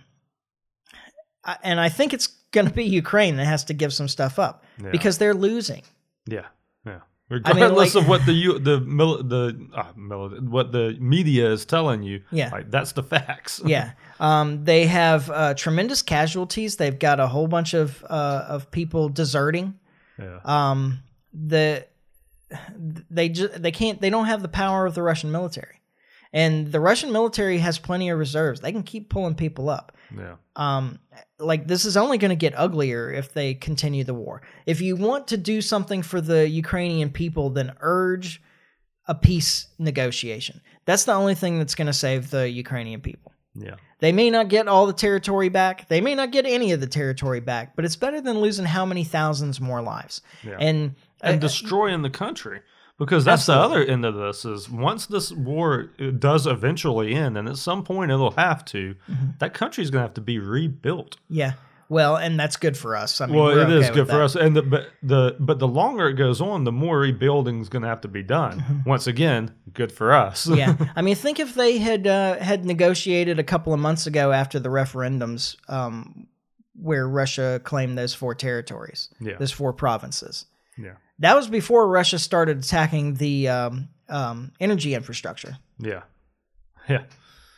I- 1.43 1.57
and 1.63 1.81
I 1.81 1.89
think 1.89 2.13
it's 2.13 2.27
going 2.53 2.67
to 2.69 2.73
be 2.73 2.85
Ukraine 2.85 3.37
that 3.37 3.47
has 3.47 3.65
to 3.65 3.73
give 3.75 3.95
some 3.95 4.09
stuff 4.09 4.39
up 4.39 4.63
yeah, 4.83 4.91
because 4.91 5.17
they're 5.17 5.33
losing. 5.35 5.83
yeah, 6.27 6.47
yeah. 6.85 7.01
Mean, 7.31 7.43
Regardless 7.45 7.95
like- 7.95 8.03
of 8.05 8.09
what 8.09 8.27
the 8.27 8.33
U, 8.33 8.59
the 8.59 8.81
mil, 8.81 9.23
the 9.23 9.69
uh, 9.75 9.93
mil, 9.97 10.29
what 10.43 10.73
the 10.73 10.97
media 11.01 11.51
is 11.51 11.65
telling 11.65 12.03
you, 12.03 12.23
Yeah. 12.31 12.51
like 12.51 12.71
that's 12.71 12.93
the 12.93 13.03
facts. 13.03 13.61
yeah. 13.65 13.93
Um, 14.21 14.65
they 14.65 14.87
have 14.87 15.31
uh, 15.31 15.55
tremendous 15.55 16.03
casualties. 16.03 16.77
They've 16.77 16.99
got 16.99 17.21
a 17.21 17.27
whole 17.27 17.49
bunch 17.49 17.75
of 17.75 18.05
uh, 18.09 18.45
of 18.49 18.71
people 18.71 19.09
deserting. 19.09 19.75
yeah, 20.19 20.39
um, 20.45 21.03
the 21.33 21.87
they 23.11 23.29
just 23.31 23.61
they 23.61 23.73
can't 23.73 24.01
they 24.01 24.11
don't 24.11 24.27
have 24.27 24.43
the 24.43 24.49
power 24.49 24.87
of 24.87 24.95
the 24.95 25.03
Russian 25.03 25.33
military, 25.33 25.81
and 26.35 26.71
the 26.73 26.81
Russian 26.81 27.13
military 27.13 27.59
has 27.59 27.79
plenty 27.79 28.11
of 28.11 28.19
reserves. 28.19 28.61
They 28.61 28.73
can 28.73 28.83
keep 28.83 29.09
pulling 29.09 29.37
people 29.37 29.71
up. 29.71 29.97
yeah, 30.15 30.35
Um, 30.57 30.99
like 31.39 31.67
this 31.69 31.85
is 31.85 31.97
only 31.97 32.19
going 32.19 32.31
to 32.31 32.37
get 32.37 32.59
uglier 32.59 33.11
if 33.11 33.33
they 33.33 33.55
continue 33.55 34.03
the 34.03 34.15
war. 34.15 34.43
If 34.67 34.81
you 34.81 34.97
want 34.97 35.29
to 35.29 35.37
do 35.37 35.63
something 35.63 36.03
for 36.03 36.21
the 36.21 36.47
Ukrainian 36.49 37.11
people, 37.11 37.51
then 37.51 37.73
urge 37.81 38.43
a 39.07 39.15
peace 39.15 39.69
negotiation. 39.79 40.61
That's 40.87 41.05
the 41.05 41.13
only 41.13 41.37
thing 41.37 41.59
that's 41.59 41.77
going 41.77 41.87
to 41.87 41.93
save 41.93 42.31
the 42.31 42.51
Ukrainian 42.51 43.01
people. 43.01 43.33
Yeah. 43.55 43.77
They 44.01 44.11
may 44.11 44.29
not 44.29 44.49
get 44.49 44.67
all 44.67 44.87
the 44.87 44.93
territory 44.93 45.49
back. 45.49 45.89
They 45.89 46.01
may 46.01 46.17
not 46.17 46.33
get 46.33 46.47
any 46.47 46.73
of 46.73 46.81
the 46.81 46.89
territory 46.89 47.41
back, 47.41 47.77
but 47.77 47.85
it's 47.85 47.97
better 47.97 48.21
than 48.21 48.41
losing 48.41 48.65
how 48.65 48.85
many 48.85 49.05
thousands 49.05 49.61
more 49.61 49.83
lives. 49.83 50.21
Yeah. 50.43 50.57
And, 50.59 50.97
and 51.23 51.37
uh, 51.37 51.39
destroying 51.39 52.03
the 52.03 52.11
country 52.11 52.61
because 52.99 53.25
that's 53.25 53.47
the 53.47 53.53
other 53.55 53.83
end 53.85 54.05
of 54.05 54.15
this 54.15 54.45
is 54.45 54.71
once 54.71 55.07
this 55.07 55.33
war 55.33 55.91
uh, 56.01 56.11
does 56.11 56.47
eventually 56.47 57.15
end 57.15 57.37
and 57.37 57.49
at 57.49 57.57
some 57.57 57.83
point 57.83 58.11
it'll 58.11 58.31
have 58.33 58.65
to 58.67 58.95
Mm-hmm. 59.11 59.27
that 59.41 59.53
country's 59.55 59.91
going 59.91 60.03
to 60.03 60.07
have 60.07 60.15
to 60.15 60.21
be 60.21 60.39
rebuilt 60.39 61.17
yeah, 61.29 61.53
well, 61.91 62.17
and 62.17 62.41
that's 62.41 62.57
good 62.57 62.77
for 62.79 62.97
us. 62.97 63.21
I 63.21 63.27
mean, 63.27 63.37
well 63.37 63.51
it 63.59 63.69
is 63.71 63.91
good 63.91 64.07
for 64.07 64.17
that. 64.17 64.23
us 64.23 64.37
and 64.37 64.57
the 64.57 64.63
but 64.63 64.89
the 65.03 65.37
but 65.39 65.59
the 65.59 65.69
longer 65.69 66.09
it 66.09 66.15
goes 66.15 66.41
on 66.41 66.65
the 66.65 66.73
more 66.73 66.99
rebuilding 66.99 67.61
is 67.61 67.69
going 67.69 67.83
to 67.83 67.89
have 67.89 68.01
to 68.03 68.09
be 68.09 68.23
done 68.23 68.83
once 68.87 69.07
again 69.07 69.55
good 69.75 69.93
for 69.93 70.13
us 70.13 70.47
Mm-hmm. 70.47 70.59
yeah, 70.59 70.93
I 70.97 71.03
mean, 71.03 71.15
think 71.15 71.39
if 71.41 71.55
they 71.55 71.79
had 71.79 72.07
uh, 72.07 72.39
had 72.39 72.65
negotiated 72.65 73.39
a 73.39 73.45
couple 73.45 73.75
of 73.75 73.81
months 73.81 74.07
ago 74.07 74.33
after 74.33 74.59
the 74.59 74.71
referendums, 74.71 75.57
um, 75.69 76.27
where 76.81 77.07
Russia 77.07 77.61
claimed 77.65 77.97
those 77.99 78.15
four 78.15 78.35
territories, 78.35 79.09
Yeah. 79.21 79.37
those 79.39 79.53
four 79.53 79.73
provinces. 79.73 80.47
Yeah 80.79 80.95
That 81.21 81.37
was 81.37 81.49
before 81.49 81.89
Russia 81.89 82.19
started 82.19 82.59
attacking 82.59 83.15
the 83.15 83.49
um, 83.49 83.89
um, 84.09 84.53
energy 84.61 84.95
infrastructure. 84.95 85.59
yeah 85.79 86.03
yeah 86.89 87.05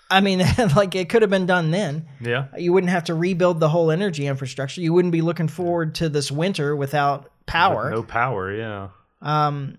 I 0.09 0.21
mean, 0.21 0.39
like 0.77 0.95
it 0.95 1.09
could 1.09 1.23
have 1.23 1.31
been 1.33 1.47
done 1.47 1.71
then. 1.73 2.07
yeah 2.21 2.47
You 2.57 2.73
wouldn't 2.73 2.93
have 2.93 3.05
to 3.05 3.15
rebuild 3.15 3.59
the 3.59 3.69
whole 3.69 3.91
energy 3.91 4.27
infrastructure. 4.27 4.81
You 4.81 4.93
wouldn't 4.93 5.13
be 5.13 5.21
looking 5.23 5.49
forward 5.49 5.97
to 5.97 6.09
this 6.09 6.31
winter 6.31 6.77
without 6.77 7.29
power. 7.47 7.91
no 7.91 8.03
power 8.03 8.53
yeah 8.55 8.89
Um, 9.21 9.79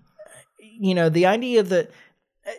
you 0.80 0.94
know, 0.94 1.08
the 1.08 1.26
idea 1.26 1.62
that, 1.62 1.90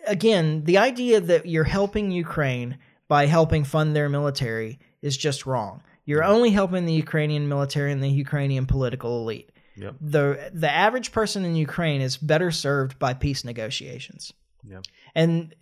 again, 0.08 0.64
the 0.66 0.78
idea 0.78 1.20
that 1.22 1.46
you're 1.46 1.64
helping 1.64 2.12
Ukraine 2.12 2.78
by 3.08 3.26
helping 3.28 3.64
fund 3.64 3.96
their 3.96 4.10
military 4.10 4.80
is 5.02 5.16
just 5.18 5.46
wrong. 5.46 5.82
You're 6.06 6.24
only 6.24 6.50
helping 6.50 6.86
the 6.86 6.94
Ukrainian 6.94 7.48
military 7.48 7.92
and 7.92 8.02
the 8.04 8.10
Ukrainian 8.10 8.66
political 8.66 9.22
elite. 9.22 9.52
Yep 9.80 9.96
The 10.02 10.52
the 10.54 10.72
average 10.72 11.12
person 11.12 11.46
in 11.46 11.56
Ukraine 11.56 12.02
is 12.02 12.18
better 12.18 12.52
served 12.52 13.00
by 13.00 13.14
peace 13.14 13.44
negotiations. 13.44 14.34
yep 14.64 14.84
And 15.16 15.56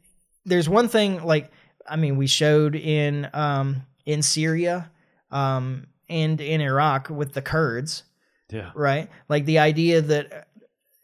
there's 0.46 0.70
one 0.70 0.88
thing 0.88 1.24
like 1.24 1.52
I 1.88 1.96
mean 1.96 2.18
we 2.18 2.28
showed 2.28 2.76
in 2.76 3.30
um 3.34 3.84
in 4.06 4.22
Syria 4.22 4.92
um 5.32 5.88
and 6.10 6.40
in 6.40 6.62
Iraq 6.62 7.10
with 7.10 7.34
the 7.34 7.42
Kurds, 7.42 8.04
yeah 8.50 8.72
right? 8.76 9.10
Like 9.30 9.46
the 9.46 9.60
idea 9.60 10.02
that 10.02 10.48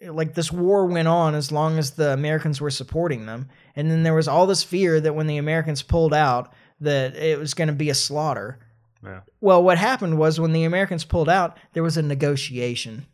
like 0.01 0.34
this 0.34 0.51
war 0.51 0.86
went 0.86 1.07
on 1.07 1.34
as 1.36 1.51
long 1.51 1.78
as 1.78 1.91
the 1.91 2.11
Americans 2.11 2.59
were 2.59 2.72
supporting 2.72 3.26
them 3.26 3.49
and 3.76 3.89
then 3.89 4.03
there 4.03 4.14
was 4.14 4.28
all 4.28 4.47
this 4.47 4.64
fear 4.64 4.99
that 4.99 5.16
when 5.16 5.28
the 5.28 5.38
Americans 5.38 5.82
pulled 5.82 6.14
out 6.14 6.53
that 6.82 7.16
it 7.16 7.39
was 7.39 7.53
going 7.53 7.70
to 7.70 7.74
be 7.74 7.89
a 7.89 7.95
slaughter. 7.95 8.59
Yeah 9.04 9.22
Well, 9.41 9.64
what 9.64 9.78
happened 9.78 10.18
was 10.18 10.39
when 10.39 10.54
the 10.54 10.64
Americans 10.64 11.04
pulled 11.06 11.30
out, 11.30 11.58
there 11.74 11.84
was 11.84 11.97
a 11.97 12.01
negotiation. 12.01 13.06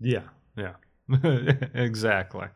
yeah 0.00 0.22
yeah 0.56 0.74
exactly 1.74 2.46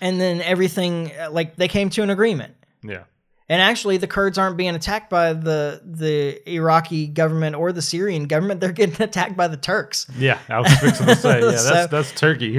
And 0.00 0.20
then 0.20 0.40
everything 0.42 1.12
uh, 1.20 1.30
like 1.30 1.56
they 1.56 1.68
came 1.68 1.90
to 1.90 2.02
an 2.02 2.10
agreement. 2.10 2.54
yeah 2.82 3.04
And 3.48 3.60
actually, 3.60 3.96
the 3.98 4.06
Kurds 4.06 4.38
aren't 4.38 4.56
being 4.56 4.74
attacked 4.74 5.10
by 5.10 5.32
the 5.32 5.80
the 5.84 6.40
Iraqi 6.50 7.06
government 7.08 7.56
or 7.56 7.72
the 7.72 7.82
Syrian 7.82 8.24
government. 8.26 8.60
They're 8.60 8.72
getting 8.72 9.00
attacked 9.08 9.36
by 9.36 9.48
the 9.48 9.56
Turks. 9.56 10.06
yeah 10.16 10.38
i 10.48 10.58
was 10.60 10.72
fixing 10.78 11.06
to 11.06 11.16
say 11.16 11.40
yeah 11.42 11.50
that's 11.62 11.90
that's 11.90 12.12
turkey 12.12 12.58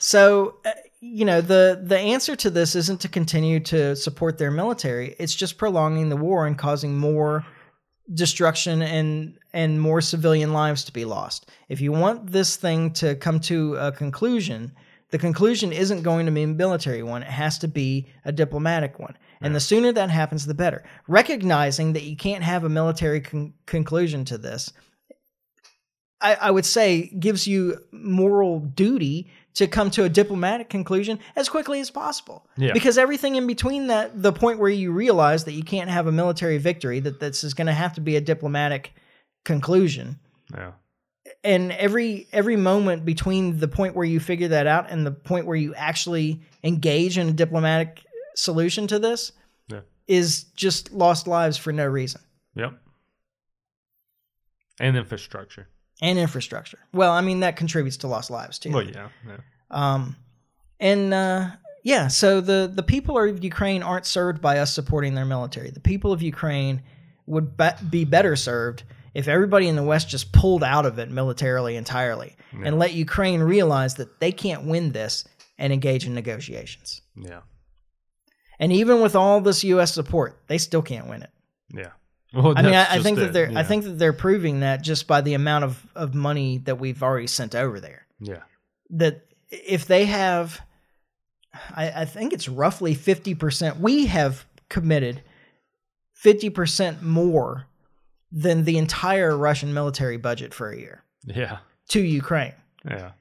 So, 0.00 0.54
uh, 0.64 0.70
you 1.00 1.24
know, 1.24 1.40
the 1.40 1.80
the 1.82 1.98
answer 1.98 2.36
to 2.36 2.50
this 2.50 2.74
isn't 2.76 3.00
to 3.00 3.08
continue 3.08 3.58
to 3.60 3.96
support 3.96 4.38
their 4.38 4.50
military. 4.52 5.16
It's 5.18 5.34
just 5.34 5.58
prolonging 5.58 6.08
the 6.08 6.16
war 6.16 6.46
and 6.46 6.56
causing 6.56 6.96
more 6.96 7.44
destruction 8.14 8.82
and 8.82 9.38
and 9.52 9.80
more 9.80 10.00
civilian 10.00 10.52
lives 10.52 10.84
to 10.84 10.92
be 10.92 11.04
lost. 11.04 11.50
If 11.68 11.80
you 11.80 11.92
want 11.92 12.30
this 12.30 12.56
thing 12.56 12.92
to 12.94 13.14
come 13.16 13.40
to 13.40 13.76
a 13.76 13.92
conclusion, 13.92 14.72
the 15.10 15.18
conclusion 15.18 15.72
isn't 15.72 16.02
going 16.02 16.26
to 16.26 16.32
be 16.32 16.42
a 16.42 16.46
military 16.46 17.02
one. 17.02 17.22
It 17.22 17.28
has 17.28 17.58
to 17.58 17.68
be 17.68 18.06
a 18.24 18.32
diplomatic 18.32 18.98
one. 18.98 19.16
And 19.40 19.54
the 19.54 19.60
sooner 19.60 19.92
that 19.92 20.10
happens, 20.10 20.46
the 20.46 20.54
better. 20.54 20.84
Recognizing 21.06 21.92
that 21.94 22.02
you 22.02 22.16
can't 22.16 22.44
have 22.44 22.64
a 22.64 22.68
military 22.68 23.20
con- 23.20 23.54
conclusion 23.66 24.24
to 24.26 24.38
this, 24.38 24.72
I, 26.20 26.34
I 26.34 26.50
would 26.50 26.66
say 26.66 27.08
gives 27.18 27.46
you 27.46 27.78
moral 27.92 28.60
duty 28.60 29.30
to 29.58 29.66
come 29.66 29.90
to 29.90 30.04
a 30.04 30.08
diplomatic 30.08 30.68
conclusion 30.68 31.18
as 31.36 31.48
quickly 31.48 31.80
as 31.80 31.90
possible. 31.90 32.46
Yeah. 32.56 32.72
Because 32.72 32.96
everything 32.96 33.34
in 33.34 33.46
between 33.46 33.88
that, 33.88 34.22
the 34.22 34.32
point 34.32 34.60
where 34.60 34.70
you 34.70 34.92
realize 34.92 35.44
that 35.44 35.52
you 35.52 35.64
can't 35.64 35.90
have 35.90 36.06
a 36.06 36.12
military 36.12 36.58
victory, 36.58 37.00
that 37.00 37.18
this 37.18 37.42
is 37.42 37.54
going 37.54 37.66
to 37.66 37.72
have 37.72 37.94
to 37.94 38.00
be 38.00 38.14
a 38.14 38.20
diplomatic 38.20 38.92
conclusion. 39.44 40.18
yeah 40.54 40.72
And 41.42 41.72
every 41.72 42.28
every 42.32 42.56
moment 42.56 43.04
between 43.04 43.58
the 43.58 43.68
point 43.68 43.96
where 43.96 44.06
you 44.06 44.20
figure 44.20 44.48
that 44.48 44.66
out 44.68 44.90
and 44.90 45.04
the 45.04 45.10
point 45.12 45.44
where 45.46 45.56
you 45.56 45.74
actually 45.74 46.40
engage 46.62 47.18
in 47.18 47.28
a 47.28 47.32
diplomatic 47.32 48.04
solution 48.36 48.86
to 48.86 48.98
this 49.00 49.32
Yeah. 49.68 49.80
is 50.06 50.44
just 50.54 50.92
lost 50.92 51.26
lives 51.26 51.56
for 51.58 51.72
no 51.72 51.86
reason. 51.86 52.20
Yep. 52.54 52.72
And 54.80 54.96
infrastructure. 54.96 55.66
And 56.00 56.18
infrastructure. 56.18 56.78
Well, 56.92 57.12
I 57.12 57.20
mean 57.20 57.40
that 57.40 57.56
contributes 57.56 57.98
to 57.98 58.06
lost 58.06 58.30
lives 58.30 58.58
too. 58.58 58.70
Well, 58.70 58.84
yeah. 58.84 59.08
yeah. 59.26 59.36
Um, 59.70 60.16
and 60.78 61.12
uh, 61.12 61.50
yeah, 61.82 62.08
so 62.08 62.40
the 62.40 62.70
the 62.72 62.82
people 62.82 63.18
of 63.18 63.42
Ukraine 63.42 63.82
aren't 63.82 64.06
served 64.06 64.40
by 64.40 64.58
us 64.58 64.72
supporting 64.72 65.14
their 65.14 65.24
military. 65.24 65.70
The 65.70 65.80
people 65.80 66.12
of 66.12 66.22
Ukraine 66.22 66.82
would 67.26 67.56
be, 67.56 67.70
be 67.90 68.04
better 68.04 68.36
served 68.36 68.84
if 69.14 69.26
everybody 69.26 69.68
in 69.68 69.76
the 69.76 69.82
West 69.82 70.08
just 70.08 70.32
pulled 70.32 70.62
out 70.62 70.86
of 70.86 70.98
it 70.98 71.10
militarily 71.10 71.76
entirely 71.76 72.36
and 72.64 72.78
let 72.78 72.94
Ukraine 72.94 73.40
realize 73.40 73.96
that 73.96 74.20
they 74.20 74.32
can't 74.32 74.64
win 74.64 74.92
this 74.92 75.24
and 75.58 75.72
engage 75.72 76.06
in 76.06 76.14
negotiations. 76.14 77.02
Yeah. 77.16 77.40
And 78.58 78.72
even 78.72 79.00
with 79.00 79.14
all 79.14 79.40
this 79.40 79.64
U.S. 79.64 79.94
support, 79.94 80.40
they 80.46 80.58
still 80.58 80.82
can't 80.82 81.08
win 81.08 81.22
it. 81.22 81.30
Yeah. 81.74 81.90
Well, 82.34 82.52
I 82.56 82.62
mean, 82.62 82.74
I, 82.74 82.96
I 82.96 83.02
think 83.02 83.16
it, 83.18 83.20
that 83.22 83.32
they're 83.32 83.50
I 83.56 83.62
think 83.62 83.84
that 83.84 83.98
they're 83.98 84.12
proving 84.12 84.60
that 84.60 84.82
just 84.82 85.06
by 85.06 85.20
the 85.22 85.34
amount 85.34 85.64
of, 85.64 85.86
of 85.94 86.14
money 86.14 86.58
that 86.58 86.78
we've 86.78 87.02
already 87.02 87.26
sent 87.26 87.54
over 87.54 87.80
there. 87.80 88.06
Yeah. 88.20 88.42
that 88.90 89.24
if 89.50 89.86
they 89.86 90.04
have 90.06 90.60
I, 91.74 92.02
I 92.02 92.04
think 92.04 92.32
it's 92.32 92.48
roughly 92.48 92.94
50% 92.94 93.78
we 93.80 94.06
have 94.06 94.44
committed 94.68 95.22
50% 96.24 97.02
more 97.02 97.66
than 98.30 98.64
the 98.64 98.76
entire 98.76 99.36
russian 99.36 99.72
military 99.72 100.16
budget 100.18 100.52
for 100.52 100.70
a 100.70 100.76
year 100.76 101.02
Yeah. 101.24 101.58
to 101.90 102.00
ukraine 102.00 102.52
Yeah. 102.84 103.12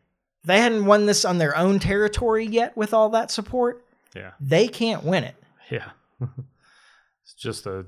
they 0.44 0.60
hadn't 0.60 0.86
won 0.86 1.06
this 1.06 1.24
on 1.24 1.38
their 1.38 1.56
own 1.56 1.80
territory 1.80 2.46
yet 2.46 2.76
with 2.76 2.94
all 2.94 3.10
that 3.12 3.32
support 3.32 3.86
Yeah. 4.16 4.32
they 4.42 4.68
can't 4.68 5.04
win 5.04 5.24
it 5.24 5.36
Yeah. 5.72 5.92
it's 7.24 7.34
just 7.38 7.66
a 7.68 7.86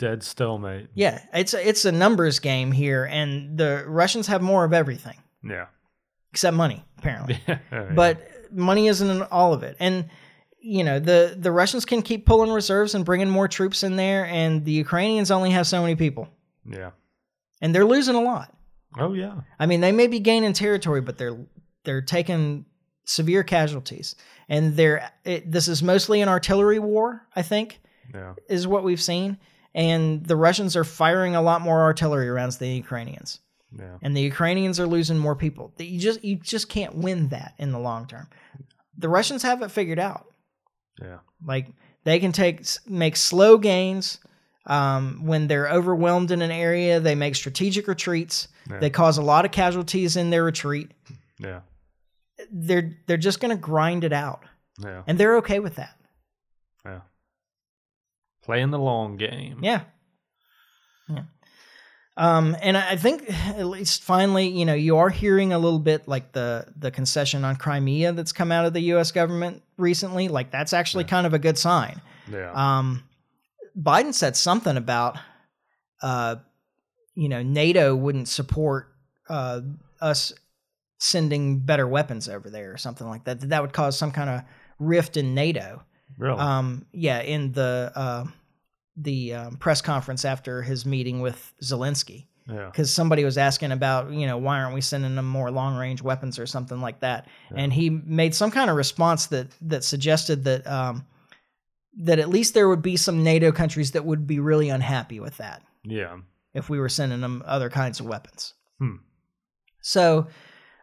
dead 0.00 0.22
stalemate. 0.22 0.88
yeah 0.94 1.22
it's 1.34 1.52
a, 1.54 1.68
it's 1.68 1.84
a 1.84 1.92
numbers 1.92 2.38
game 2.40 2.72
here 2.72 3.04
and 3.04 3.56
the 3.58 3.84
russians 3.86 4.26
have 4.26 4.40
more 4.42 4.64
of 4.64 4.72
everything 4.72 5.16
Yeah. 5.44 5.66
except 6.32 6.56
money 6.56 6.84
apparently 6.98 7.38
Yeah. 7.48 7.92
but 7.94 8.26
money 8.50 8.88
isn't 8.88 9.22
all 9.30 9.52
of 9.52 9.62
it 9.62 9.76
and 9.78 10.08
you 10.58 10.82
know 10.84 10.98
the 10.98 11.36
the 11.38 11.52
russians 11.52 11.84
can 11.84 12.00
keep 12.02 12.24
pulling 12.26 12.50
reserves 12.50 12.94
and 12.94 13.04
bringing 13.04 13.28
more 13.30 13.46
troops 13.48 13.82
in 13.82 13.96
there 13.96 14.24
and 14.26 14.64
the 14.64 14.72
ukrainians 14.72 15.30
only 15.30 15.50
have 15.50 15.66
so 15.66 15.80
many 15.82 15.94
people 15.96 16.28
yeah. 16.66 16.90
and 17.60 17.74
they're 17.74 17.84
losing 17.84 18.14
a 18.16 18.22
lot 18.22 18.54
Oh 18.98 19.12
yeah. 19.12 19.42
i 19.58 19.66
mean 19.66 19.80
they 19.82 19.92
may 19.92 20.06
be 20.08 20.18
gaining 20.20 20.52
territory 20.54 21.00
but 21.02 21.16
they're 21.18 21.38
they're 21.84 22.02
taking 22.02 22.64
severe 23.04 23.42
casualties 23.44 24.16
and 24.48 24.76
they're 24.76 25.10
it, 25.24 25.50
this 25.52 25.68
is 25.68 25.82
mostly 25.82 26.20
an 26.22 26.28
artillery 26.28 26.78
war 26.78 27.26
i 27.36 27.42
think 27.42 27.80
Yeah. 28.14 28.34
is 28.48 28.66
what 28.66 28.82
we've 28.84 29.00
seen 29.02 29.38
and 29.74 30.24
the 30.26 30.36
russians 30.36 30.76
are 30.76 30.84
firing 30.84 31.34
a 31.36 31.42
lot 31.42 31.60
more 31.60 31.80
artillery 31.82 32.28
rounds 32.30 32.58
than 32.58 32.68
the 32.68 32.74
ukrainians 32.76 33.40
Yeah. 33.78 33.96
and 34.02 34.16
the 34.16 34.20
Ukrainians 34.22 34.80
are 34.80 34.86
losing 34.88 35.16
more 35.18 35.36
people. 35.36 35.72
You 35.78 36.00
just 36.00 36.24
you 36.24 36.36
just 36.36 36.68
can't 36.68 36.94
win 36.96 37.28
that 37.28 37.54
in 37.58 37.70
the 37.72 37.78
long 37.78 38.06
term. 38.08 38.26
The 38.98 39.08
Russians 39.08 39.42
have 39.44 39.62
it 39.62 39.70
figured 39.70 40.00
out. 40.00 40.26
Yeah. 41.00 41.18
Like 41.46 41.68
they 42.04 42.18
can 42.18 42.32
take 42.32 42.64
make 42.86 43.14
slow 43.16 43.58
gains 43.58 44.18
um, 44.66 45.24
when 45.24 45.46
they're 45.46 45.68
overwhelmed 45.70 46.30
in 46.32 46.42
an 46.42 46.50
area. 46.50 46.98
They 47.00 47.14
make 47.14 47.34
strategic 47.36 47.86
retreats. 47.86 48.48
Yeah. 48.68 48.80
They 48.80 48.90
cause 48.90 49.18
a 49.18 49.22
lot 49.22 49.44
of 49.44 49.52
casualties 49.52 50.16
in 50.16 50.30
their 50.30 50.42
retreat. 50.44 50.90
Yeah. 51.38 51.60
They're 52.50 52.96
they're 53.06 53.16
just 53.28 53.38
going 53.40 53.54
to 53.56 53.60
grind 53.70 54.02
it 54.04 54.12
out, 54.12 54.42
Yeah. 54.82 55.02
and 55.06 55.16
they're 55.18 55.36
okay 55.38 55.60
with 55.60 55.76
that. 55.76 55.94
Yeah. 56.84 57.00
Playing 58.50 58.70
the 58.70 58.78
long 58.78 59.16
game. 59.16 59.60
Yeah. 59.62 59.82
Yeah. 61.08 61.22
Um, 62.16 62.56
and 62.60 62.76
I 62.76 62.96
think 62.96 63.32
at 63.48 63.64
least 63.64 64.02
finally, 64.02 64.48
you 64.48 64.64
know, 64.64 64.74
you 64.74 64.96
are 64.96 65.08
hearing 65.08 65.52
a 65.52 65.58
little 65.58 65.78
bit 65.78 66.06
like 66.06 66.32
the 66.32 66.66
the 66.76 66.90
concession 66.90 67.44
on 67.44 67.56
Crimea 67.56 68.12
that's 68.12 68.32
come 68.32 68.52
out 68.52 68.66
of 68.66 68.72
the 68.72 68.80
U.S. 68.80 69.12
government 69.12 69.62
recently. 69.76 70.28
Like 70.28 70.50
that's 70.50 70.72
actually 70.72 71.04
kind 71.04 71.26
of 71.26 71.32
a 71.32 71.38
good 71.38 71.56
sign. 71.56 72.00
Yeah. 72.30 72.52
Um, 72.52 73.04
Biden 73.80 74.12
said 74.12 74.36
something 74.36 74.76
about, 74.76 75.16
uh, 76.02 76.36
you 77.14 77.28
know, 77.28 77.42
NATO 77.42 77.94
wouldn't 77.94 78.28
support 78.28 78.92
uh, 79.28 79.60
us 80.00 80.32
sending 80.98 81.60
better 81.60 81.86
weapons 81.86 82.28
over 82.28 82.50
there 82.50 82.72
or 82.72 82.76
something 82.76 83.08
like 83.08 83.24
that. 83.24 83.40
That 83.40 83.48
that 83.50 83.62
would 83.62 83.72
cause 83.72 83.96
some 83.96 84.10
kind 84.10 84.28
of 84.28 84.42
rift 84.78 85.16
in 85.16 85.34
NATO. 85.34 85.82
Really? 86.18 86.38
Um, 86.38 86.86
yeah, 86.92 87.22
in 87.22 87.52
the 87.52 87.92
uh, 87.94 88.24
the 89.02 89.34
um, 89.34 89.56
press 89.56 89.80
conference 89.82 90.24
after 90.24 90.62
his 90.62 90.84
meeting 90.84 91.20
with 91.20 91.52
Zelensky, 91.62 92.26
yeah. 92.48 92.66
because 92.66 92.90
somebody 92.92 93.24
was 93.24 93.38
asking 93.38 93.72
about, 93.72 94.12
you 94.12 94.26
know, 94.26 94.38
why 94.38 94.60
aren't 94.60 94.74
we 94.74 94.80
sending 94.80 95.14
them 95.16 95.26
more 95.26 95.50
long 95.50 95.76
range 95.76 96.02
weapons 96.02 96.38
or 96.38 96.46
something 96.46 96.80
like 96.80 97.00
that, 97.00 97.26
and 97.54 97.72
he 97.72 97.90
made 97.90 98.34
some 98.34 98.50
kind 98.50 98.70
of 98.70 98.76
response 98.76 99.26
that 99.26 99.48
that 99.62 99.84
suggested 99.84 100.44
that 100.44 100.66
um, 100.66 101.06
that 101.98 102.18
at 102.18 102.28
least 102.28 102.54
there 102.54 102.68
would 102.68 102.82
be 102.82 102.96
some 102.96 103.24
NATO 103.24 103.52
countries 103.52 103.92
that 103.92 104.04
would 104.04 104.26
be 104.26 104.38
really 104.38 104.68
unhappy 104.68 105.18
with 105.20 105.36
that 105.38 105.62
Yeah. 105.84 106.18
if 106.54 106.68
we 106.70 106.78
were 106.78 106.88
sending 106.88 107.20
them 107.20 107.42
other 107.46 107.68
kinds 107.68 107.98
of 108.00 108.06
weapons. 108.06 108.54
Hmm. 108.78 108.96
So 109.82 110.28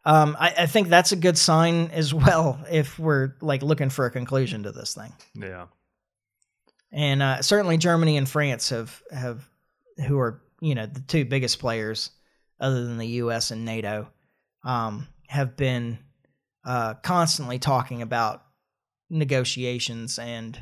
um, 0.06 0.36
I, 0.40 0.54
I 0.60 0.66
think 0.66 0.90
that's 0.90 1.12
a 1.14 1.16
good 1.16 1.38
sign 1.38 1.92
as 1.94 2.14
well 2.14 2.60
if 2.70 3.00
we're 3.00 3.34
like 3.42 3.62
looking 3.62 3.90
for 3.90 4.06
a 4.06 4.12
conclusion 4.12 4.64
to 4.64 4.72
this 4.72 4.96
thing. 4.96 5.14
Yeah. 5.34 5.68
And 6.92 7.22
uh, 7.22 7.42
certainly 7.42 7.78
Germany 7.78 8.18
and 8.18 8.28
France 8.28 8.70
have 8.70 9.02
have 9.12 9.48
who 10.08 10.18
are 10.20 10.42
you 10.62 10.76
know 10.76 10.86
the 10.86 11.02
two 11.02 11.26
biggest 11.26 11.60
players 11.60 12.12
other 12.60 12.86
than 12.86 12.98
the 12.98 13.08
U.S. 13.08 13.52
and 13.52 13.66
NATO 13.66 14.08
um, 14.64 15.08
have 15.28 15.56
been 15.58 16.00
uh, 16.66 16.96
constantly 16.96 17.60
talking 17.60 18.02
about 18.02 18.44
negotiations 19.10 20.20
and 20.20 20.62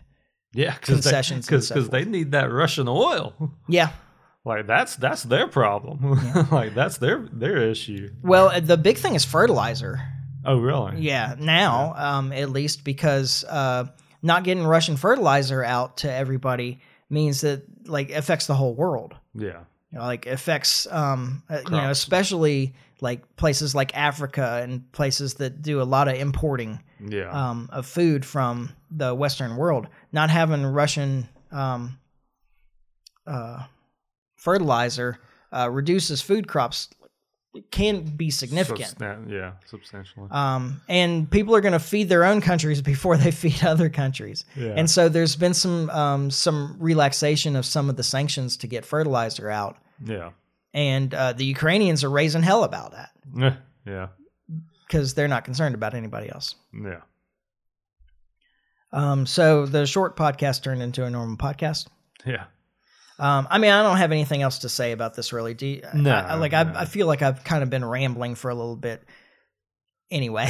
Yeah. 0.53 0.73
Concessions 0.75 1.47
they, 1.47 1.55
and 1.55 1.61
cause, 1.61 1.67
so 1.67 1.81
they 1.81 2.05
need 2.05 2.31
that 2.31 2.51
Russian 2.51 2.87
oil. 2.87 3.33
yeah. 3.67 3.89
Like 4.47 4.67
that's 4.67 4.95
that's 4.95 5.23
their 5.23 5.47
problem. 5.47 6.21
like 6.51 6.75
that's 6.75 6.99
their 6.99 7.27
their 7.33 7.57
issue. 7.57 8.11
Well, 8.21 8.61
the 8.61 8.77
big 8.77 8.99
thing 8.99 9.15
is 9.15 9.25
fertilizer. 9.25 9.99
Oh 10.45 10.59
really? 10.59 11.01
Yeah, 11.01 11.33
now 11.39 11.95
um, 11.97 12.31
at 12.31 12.51
least 12.51 12.83
because 12.83 13.43
uh, 13.45 13.85
not 14.25 14.43
getting 14.43 14.65
Russian 14.65 14.97
fertilizer 14.97 15.63
out 15.63 15.97
to 15.97 16.11
everybody 16.11 16.79
means 17.09 17.41
that 17.41 17.63
like 17.87 18.09
affects 18.11 18.47
the 18.47 18.55
whole 18.55 18.73
world. 18.73 19.13
Yeah. 19.33 19.61
You 19.91 19.99
know, 19.99 20.05
like 20.05 20.25
affects 20.25 20.87
um, 20.91 21.43
uh, 21.49 21.61
you 21.65 21.71
know 21.71 21.89
especially 21.91 22.73
like 23.01 23.35
places 23.35 23.75
like 23.75 23.95
Africa 23.95 24.59
and 24.63 24.91
places 24.91 25.35
that 25.35 25.61
do 25.61 25.81
a 25.81 25.83
lot 25.83 26.07
of 26.07 26.15
importing 26.15 26.81
Yeah. 26.99 27.29
um, 27.29 27.69
of 27.71 27.85
food 27.85 28.25
from 28.25 28.71
the 28.89 29.13
Western 29.13 29.55
world. 29.57 29.87
Not 30.11 30.29
having 30.29 30.65
Russian 30.65 31.29
um, 31.51 31.99
uh, 33.27 33.63
fertilizer 34.35 35.17
uh, 35.51 35.69
reduces 35.71 36.21
food 36.21 36.47
crops. 36.47 36.89
Can 37.71 38.01
be 38.01 38.29
significant. 38.29 38.97
Substan- 38.97 39.29
yeah, 39.31 39.53
substantially. 39.65 40.27
Um, 40.31 40.81
and 40.89 41.29
people 41.29 41.55
are 41.55 41.61
going 41.61 41.73
to 41.73 41.79
feed 41.79 42.09
their 42.09 42.25
own 42.25 42.41
countries 42.41 42.81
before 42.93 43.17
they 43.17 43.31
feed 43.31 43.63
other 43.63 43.89
countries. 43.89 44.43
Yeah. 44.55 44.73
And 44.75 44.89
so 44.89 45.07
there's 45.09 45.35
been 45.35 45.53
some 45.53 45.89
um, 45.89 46.31
some 46.31 46.75
relaxation 46.79 47.55
of 47.55 47.65
some 47.65 47.89
of 47.89 47.95
the 47.95 48.03
sanctions 48.03 48.57
to 48.57 48.67
get 48.67 48.85
fertilizer 48.85 49.49
out, 49.49 49.77
yeah. 50.03 50.31
and 50.73 51.13
uh, 51.13 51.33
the 51.33 51.45
Ukrainians 51.45 52.03
are 52.03 52.09
raising 52.09 52.43
hell 52.43 52.63
about 52.63 52.91
that 52.91 53.11
Eh, 53.41 53.55
Yeah. 53.85 54.07
because 54.87 55.13
they're 55.13 55.27
not 55.27 55.45
concerned 55.45 55.75
about 55.75 55.93
anybody 55.93 56.29
else. 56.29 56.55
Yeah. 56.73 57.01
Um, 58.91 59.25
so 59.25 59.65
the 59.65 59.85
short 59.85 60.15
podcast 60.15 60.63
turned 60.63 60.81
into 60.81 61.03
a 61.05 61.09
normal 61.09 61.37
podcast. 61.37 61.87
Yeah. 62.25 62.45
Um, 63.17 63.47
I 63.49 63.57
mean, 63.59 63.71
I 63.71 63.81
don't 63.83 63.97
have 63.97 64.11
anything 64.11 64.41
else 64.41 64.59
to 64.59 64.69
say 64.69 64.91
about 64.91 65.13
this 65.13 65.31
really. 65.31 65.53
Do 65.53 65.67
you, 65.67 65.81
No, 65.93 66.11
I, 66.13 66.19
I- 66.19 66.35
like 66.35 66.51
no. 66.51 66.59
I, 66.59 66.81
I 66.81 66.85
feel 66.85 67.07
like 67.07 67.21
I've 67.21 67.43
kind 67.43 67.63
of 67.63 67.69
been 67.69 67.83
rambling 67.85 68.35
for 68.35 68.49
a 68.49 68.55
little 68.55 68.75
bit. 68.75 69.03
Anyway, 70.11 70.47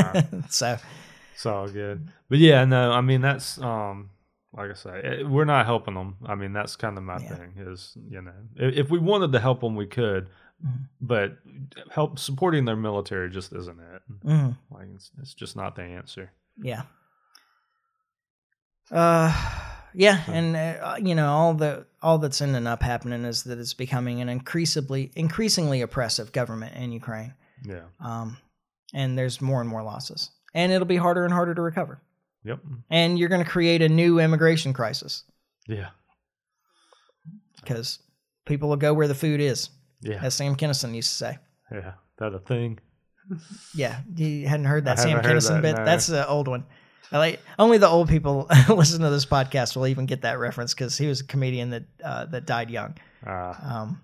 so 0.48 0.76
It's 1.34 1.44
all 1.46 1.68
good. 1.68 2.08
But 2.28 2.38
yeah, 2.38 2.64
no, 2.64 2.92
I 2.92 3.00
mean 3.00 3.20
that's 3.20 3.58
um 3.60 4.10
like 4.56 4.70
I 4.70 4.74
say, 4.74 5.00
eh, 5.02 5.22
we're 5.24 5.44
not 5.44 5.66
helping 5.66 5.94
them. 5.94 6.16
I 6.24 6.36
mean 6.36 6.52
that's 6.52 6.76
kind 6.76 6.96
of 6.96 7.02
my 7.04 7.18
Yeah. 7.18 7.34
thing 7.34 7.54
is, 7.58 7.96
you 8.08 8.22
know, 8.22 8.32
if, 8.56 8.76
if 8.86 8.90
we 8.90 8.98
wanted 9.00 9.32
to 9.32 9.40
help 9.40 9.60
them 9.60 9.74
we 9.76 9.86
could, 9.86 10.28
Mhm. 10.64 10.86
but 11.00 11.36
help 11.90 12.18
supporting 12.20 12.64
their 12.64 12.76
military 12.76 13.28
just 13.28 13.52
isn't 13.52 13.78
it. 13.80 14.02
mhm. 14.24 14.56
Like 14.70 14.86
it's, 14.94 15.10
it's 15.20 15.34
just 15.34 15.56
not 15.56 15.74
the 15.74 15.82
answer. 15.82 16.30
Yeah. 16.56 16.82
Uh, 18.90 19.32
yeah, 19.94 20.22
and 20.28 20.56
uh, 20.56 20.96
you 21.00 21.14
know 21.14 21.28
all 21.28 21.54
the 21.54 21.86
all 22.02 22.18
that's 22.18 22.40
ending 22.40 22.66
up 22.66 22.82
happening 22.82 23.24
is 23.24 23.44
that 23.44 23.58
it's 23.58 23.74
becoming 23.74 24.20
an 24.20 24.28
increasingly 24.28 25.10
increasingly 25.16 25.80
oppressive 25.82 26.32
government 26.32 26.74
in 26.76 26.92
Ukraine. 26.92 27.34
Yeah. 27.64 27.84
Um, 28.00 28.36
and 28.92 29.16
there's 29.18 29.40
more 29.40 29.60
and 29.60 29.68
more 29.70 29.82
losses, 29.82 30.30
and 30.54 30.70
it'll 30.72 30.86
be 30.86 30.96
harder 30.96 31.24
and 31.24 31.32
harder 31.32 31.54
to 31.54 31.62
recover. 31.62 32.00
Yep. 32.44 32.60
And 32.90 33.18
you're 33.18 33.30
going 33.30 33.42
to 33.42 33.50
create 33.50 33.80
a 33.82 33.88
new 33.88 34.20
immigration 34.20 34.72
crisis 34.74 35.24
Yeah. 35.66 35.88
because 37.62 38.00
people 38.44 38.68
will 38.68 38.76
go 38.76 38.92
where 38.92 39.08
the 39.08 39.14
food 39.14 39.40
is, 39.40 39.70
Yeah. 40.02 40.20
as 40.22 40.34
Sam 40.34 40.54
Kinison 40.56 40.94
used 40.94 41.10
to 41.10 41.16
say. 41.16 41.38
Yeah. 41.72 41.92
That 42.18 42.34
a 42.34 42.38
thing? 42.38 42.78
Yeah, 43.74 44.00
you 44.14 44.46
hadn't 44.46 44.66
heard 44.66 44.84
that 44.84 44.98
I 44.98 45.02
Sam 45.02 45.10
haven't 45.12 45.24
heard 45.24 45.36
Kinison 45.38 45.48
that, 45.48 45.62
bit. 45.62 45.76
no. 45.78 45.84
That's 45.86 46.08
an 46.10 46.24
old 46.28 46.46
one. 46.48 46.66
I 47.12 47.18
like 47.18 47.40
only 47.58 47.78
the 47.78 47.88
old 47.88 48.08
people 48.08 48.48
listen 48.68 49.00
to 49.02 49.10
this 49.10 49.26
podcast 49.26 49.76
will 49.76 49.86
even 49.86 50.06
get 50.06 50.22
that 50.22 50.38
reference 50.38 50.74
because 50.74 50.96
he 50.98 51.06
was 51.06 51.20
a 51.20 51.24
comedian 51.24 51.70
that 51.70 51.84
uh, 52.02 52.24
that 52.26 52.46
died 52.46 52.70
young. 52.70 52.96
Uh, 53.26 53.54
Um, 53.62 54.00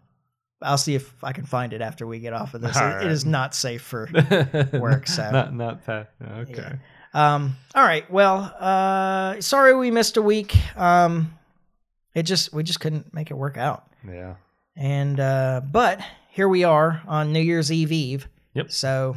I'll 0.62 0.76
see 0.78 0.94
if 0.94 1.24
I 1.24 1.32
can 1.32 1.46
find 1.46 1.72
it 1.72 1.80
after 1.80 2.06
we 2.06 2.18
get 2.20 2.32
off 2.34 2.52
of 2.54 2.60
this. 2.60 2.76
It- 2.76 2.80
right. 2.80 3.04
it 3.06 3.10
is 3.10 3.24
not 3.24 3.54
safe 3.54 3.80
for. 3.82 4.08
Work, 4.74 5.06
so. 5.08 5.30
not 5.30 5.54
not 5.54 5.86
that. 5.86 6.12
Okay. 6.22 6.78
Um, 7.14 7.56
all 7.74 7.82
right. 7.82 8.08
Well, 8.10 8.54
uh, 8.60 9.40
sorry 9.40 9.74
we 9.74 9.90
missed 9.90 10.16
a 10.16 10.22
week. 10.22 10.56
Um, 10.78 11.34
it 12.14 12.24
just 12.24 12.52
we 12.52 12.62
just 12.62 12.78
couldn't 12.80 13.12
make 13.14 13.30
it 13.30 13.34
work 13.34 13.56
out. 13.56 13.86
Yeah. 14.06 14.34
And 14.76 15.18
uh, 15.18 15.62
but 15.64 16.00
here 16.30 16.48
we 16.48 16.62
are 16.64 17.02
on 17.08 17.32
New 17.32 17.40
Year's 17.40 17.72
Eve 17.72 17.90
Eve. 17.92 18.28
Yep. 18.54 18.70
So 18.70 19.16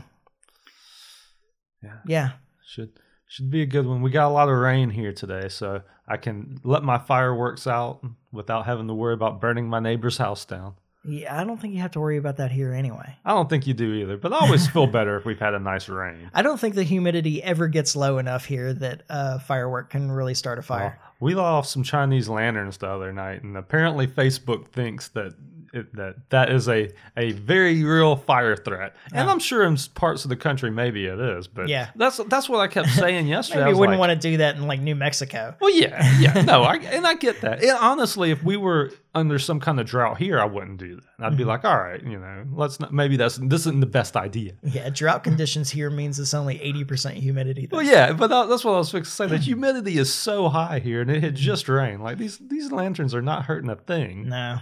Yeah. 1.84 1.98
yeah, 2.08 2.30
Should 2.66 2.92
should 3.34 3.50
be 3.50 3.64
a 3.64 3.66
good 3.66 3.88
one. 3.88 4.04
We 4.04 4.12
got 4.12 4.28
a 4.28 4.30
lot 4.30 4.48
of 4.48 4.56
rain 4.56 4.92
here 4.92 5.12
today, 5.12 5.50
so 5.50 5.82
I 6.08 6.18
can 6.18 6.60
let 6.64 6.84
my 6.84 7.00
fireworks 7.00 7.66
out 7.66 8.06
without 8.32 8.68
having 8.68 8.88
to 8.90 8.94
worry 8.94 9.16
about 9.16 9.42
burning 9.42 9.68
my 9.68 9.80
neighbor's 9.80 10.18
house 10.18 10.46
down. 10.46 10.76
yeah. 11.04 11.36
I 11.36 11.44
don't 11.44 11.60
think 11.60 11.74
you 11.74 11.82
have 11.82 11.90
to 11.94 12.00
worry 12.00 12.18
about 12.18 12.38
that 12.38 12.52
here 12.52 12.72
anyway. 12.72 13.18
I 13.26 13.32
don't 13.32 13.50
think 13.50 13.66
you 13.66 13.74
do 13.74 13.92
either, 13.92 14.18
but 14.18 14.34
I 14.34 14.38
always 14.38 14.68
feel 14.68 14.86
better 14.86 15.18
if 15.18 15.26
we've 15.26 15.40
had 15.40 15.56
a 15.56 15.60
nice 15.60 15.90
rain. 15.90 16.30
I 16.36 16.44
don't 16.44 16.60
think 16.60 16.76
the 16.76 16.84
humidity 16.84 17.42
ever 17.42 17.68
gets 17.68 17.96
low 17.96 18.20
enough 18.20 18.46
here 18.46 18.72
that 18.72 19.02
a 19.10 19.40
firework 19.40 19.90
can 19.90 20.12
really 20.12 20.36
start 20.36 20.60
a 20.60 20.62
fire. 20.62 21.00
Well, 21.02 21.14
we 21.20 21.34
off 21.34 21.66
some 21.66 21.82
Chinese 21.82 22.30
lanterns 22.30 22.78
the 22.78 22.88
other 22.88 23.12
night, 23.12 23.42
and 23.42 23.58
apparently 23.58 24.06
Facebook 24.06 24.68
thinks 24.68 25.08
that 25.08 25.34
it, 25.74 25.93
that 25.95 26.30
that 26.30 26.51
is 26.51 26.69
a 26.69 26.91
a 27.17 27.32
very 27.34 27.84
real 27.84 28.15
fire 28.15 28.55
threat. 28.55 28.95
And. 29.13 29.30
I'm 29.30 29.39
sure 29.39 29.63
in 29.63 29.76
parts 29.95 30.24
of 30.26 30.30
the 30.30 30.36
country 30.36 30.69
maybe 30.69 31.05
it 31.07 31.19
is, 31.19 31.47
but 31.47 31.67
Yeah. 31.67 31.89
that's 31.95 32.17
that's 32.28 32.47
what 32.47 32.59
I 32.59 32.67
kept 32.67 32.89
saying 33.03 33.28
yesterday. 33.28 33.61
Maybe 33.65 33.76
I 33.76 33.80
wouldn't 33.80 33.99
like, 33.99 34.09
want 34.09 34.21
to 34.21 34.30
do 34.32 34.38
that 34.38 34.55
in 34.57 34.67
like 34.67 34.80
New 34.80 34.95
Mexico. 34.95 35.55
Well, 35.59 35.74
yeah, 35.76 36.19
yeah, 36.19 36.41
no, 36.47 36.61
I, 36.63 36.76
and 36.76 37.05
I 37.07 37.15
get 37.15 37.41
that. 37.41 37.63
And 37.63 37.78
honestly, 37.80 38.30
if 38.32 38.43
we 38.43 38.57
were 38.57 38.91
under 39.15 39.38
some 39.39 39.59
kind 39.59 39.80
of 39.80 39.86
drought 39.88 40.17
here, 40.17 40.39
I 40.39 40.45
wouldn't 40.45 40.78
do 40.78 40.95
that. 40.95 41.03
I'd 41.19 41.28
Mm-hmm. 41.30 41.38
be 41.38 41.43
like, 41.45 41.63
all 41.65 41.78
right, 41.78 42.03
you 42.03 42.19
know, 42.19 42.45
let's 42.53 42.80
not. 42.80 42.93
Maybe 42.93 43.17
that's 43.17 43.38
this 43.38 43.61
isn't 43.61 43.80
the 43.80 43.86
best 43.86 44.15
idea. 44.15 44.53
Yeah, 44.63 44.89
drought 44.89 45.24
conditions 45.24 45.69
here 45.71 45.89
means 45.89 46.19
it's 46.19 46.34
only 46.34 46.61
eighty 46.61 46.84
percent 46.84 47.15
humidity. 47.17 47.65
though. 47.65 47.78
Well, 47.78 47.86
yeah, 47.86 48.13
but 48.13 48.28
that, 48.28 48.49
that's 48.49 48.63
what 48.63 48.74
I 48.76 48.78
was 48.78 48.91
fixing 48.91 49.09
to 49.09 49.15
say. 49.15 49.28
The 49.28 49.38
humidity 49.38 49.97
is 49.97 50.13
so 50.13 50.49
high 50.49 50.80
here, 50.80 51.01
and 51.01 51.09
it 51.09 51.24
had 51.24 51.36
just 51.36 51.67
rained. 51.69 52.03
Like 52.03 52.17
these 52.19 52.38
these 52.38 52.71
lanterns 52.71 53.15
are 53.15 53.21
not 53.21 53.45
hurting 53.45 53.69
a 53.69 53.76
thing. 53.76 54.30
No. 54.30 54.59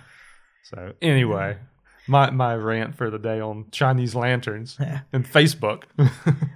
So 0.64 0.93
anyway, 1.01 1.57
my 2.07 2.30
my 2.30 2.55
rant 2.55 2.95
for 2.95 3.09
the 3.09 3.20
day 3.20 3.39
on 3.39 3.66
Chinese 3.72 4.16
lanterns 4.16 4.78
and 5.12 5.26
Facebook. 5.26 5.84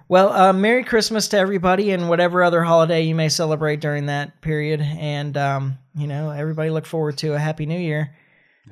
Well, 0.07 0.31
uh, 0.31 0.53
Merry 0.53 0.83
Christmas 0.83 1.29
to 1.29 1.37
everybody 1.39 1.89
and 1.89 2.07
whatever 2.09 2.43
other 2.43 2.61
holiday 2.61 3.01
you 3.01 3.15
may 3.15 3.27
celebrate 3.27 3.81
during 3.81 4.05
that 4.05 4.39
period. 4.39 4.79
And, 4.79 5.35
um, 5.35 5.79
you 5.95 6.05
know, 6.05 6.29
everybody 6.29 6.69
look 6.69 6.85
forward 6.85 7.17
to 7.17 7.33
a 7.33 7.39
Happy 7.39 7.65
New 7.65 7.79
Year. 7.79 8.15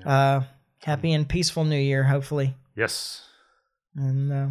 Uh, 0.06 0.42
happy 0.78 1.12
and 1.12 1.28
peaceful 1.28 1.64
New 1.64 1.80
Year, 1.80 2.04
hopefully. 2.04 2.54
yes, 2.76 3.24
And, 3.96 4.32
uh, 4.32 4.48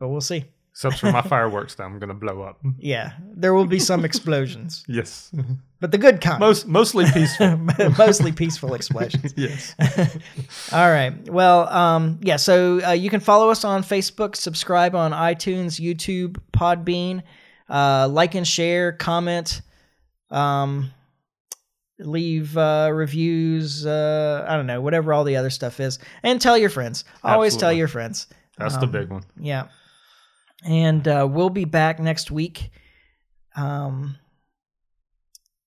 but 0.00 0.08
we'll 0.08 0.20
see. 0.20 0.44
Except 0.74 0.98
for 0.98 1.10
my 1.12 1.22
fireworks 1.22 1.76
that 1.76 1.84
I'm 1.84 1.98
gonna 2.00 2.14
blow 2.14 2.42
up. 2.42 2.58
Yeah, 2.78 3.12
there 3.36 3.54
will 3.54 3.66
be 3.66 3.78
some 3.78 4.04
explosions, 4.04 4.84
Yes, 4.88 5.30
but 5.80 5.92
the 5.92 5.98
good 5.98 6.20
kind. 6.20 6.40
most 6.40 6.66
mostly 6.66 7.04
peaceful. 7.12 7.56
Mostly 7.98 8.32
peaceful 8.32 8.74
explosions. 8.74 9.32
yes. 9.36 9.74
All 10.72 10.90
right. 10.90 11.14
Well, 11.30 11.68
um, 11.68 12.18
yeah. 12.22 12.36
So 12.36 12.80
uh, 12.84 12.90
you 12.92 13.08
can 13.10 13.20
follow 13.20 13.50
us 13.50 13.64
on 13.64 13.82
Facebook, 13.84 14.34
subscribe 14.36 14.94
on 14.94 15.12
iTunes, 15.12 15.80
YouTube, 15.80 16.38
Podbean, 16.52 17.22
uh, 17.68 18.08
like 18.10 18.34
and 18.34 18.46
share, 18.46 18.92
comment. 18.92 19.62
Um, 20.30 20.90
leave 22.00 22.56
uh, 22.56 22.90
reviews. 22.92 23.86
Uh, 23.86 24.44
I 24.48 24.56
don't 24.56 24.66
know, 24.66 24.80
whatever 24.80 25.12
all 25.12 25.24
the 25.24 25.36
other 25.36 25.50
stuff 25.50 25.78
is, 25.80 25.98
and 26.22 26.40
tell 26.40 26.58
your 26.58 26.70
friends. 26.70 27.04
Always 27.22 27.56
tell 27.56 27.72
your 27.72 27.88
friends. 27.88 28.26
That's 28.58 28.74
Um, 28.74 28.80
the 28.80 28.86
big 28.86 29.10
one. 29.10 29.22
Yeah. 29.38 29.64
And 30.64 31.06
uh, 31.06 31.28
we'll 31.30 31.50
be 31.50 31.64
back 31.64 32.00
next 32.00 32.30
week. 32.30 32.70
Um, 33.56 34.16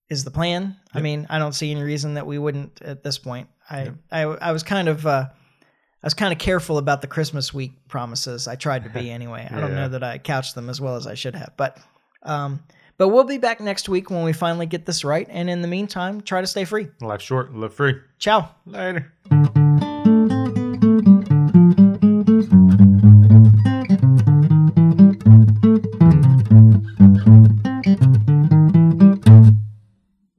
is 0.09 0.23
the 0.23 0.31
plan? 0.31 0.75
I 0.93 1.01
mean, 1.01 1.27
I 1.29 1.37
don't 1.37 1.53
see 1.53 1.69
any 1.71 1.83
reason 1.83 2.15
that 2.15 2.25
we 2.25 2.37
wouldn't 2.37 2.81
at 2.81 3.03
this 3.03 3.17
point. 3.17 3.49
I 3.69 3.83
Yep. 3.83 3.95
I, 4.11 4.21
I 4.21 4.51
was 4.51 4.63
kind 4.63 4.87
of 4.87 5.05
uh, 5.05 5.25
I 5.29 6.05
was 6.05 6.13
kind 6.13 6.31
of 6.31 6.39
careful 6.39 6.77
about 6.77 7.01
the 7.01 7.07
Christmas 7.07 7.53
week 7.53 7.73
promises. 7.89 8.47
I 8.47 8.55
tried 8.55 8.85
to 8.85 8.89
be 8.89 9.11
anyway. 9.11 9.47
I 9.49 9.59
don't 9.59 9.75
know 9.75 9.89
that 9.89 10.03
I 10.03 10.17
couched 10.17 10.55
them 10.55 10.69
as 10.69 10.79
well 10.79 10.95
as 10.95 11.07
I 11.07 11.13
should 11.13 11.35
have, 11.35 11.53
but 11.57 11.77
um, 12.23 12.63
but 12.97 13.09
we'll 13.09 13.25
be 13.25 13.37
back 13.37 13.59
next 13.59 13.89
week 13.89 14.09
when 14.09 14.23
we 14.23 14.33
finally 14.33 14.65
get 14.65 14.85
this 14.85 15.03
right. 15.03 15.27
And 15.29 15.49
in 15.49 15.61
the 15.61 15.67
meantime, 15.67 16.21
try 16.21 16.41
to 16.41 16.47
stay 16.47 16.65
free. 16.65 16.87
Life 17.01 17.21
short, 17.21 17.53
live 17.53 17.73
free. 17.73 17.95
Ciao. 18.17 18.49
Later. 18.65 19.13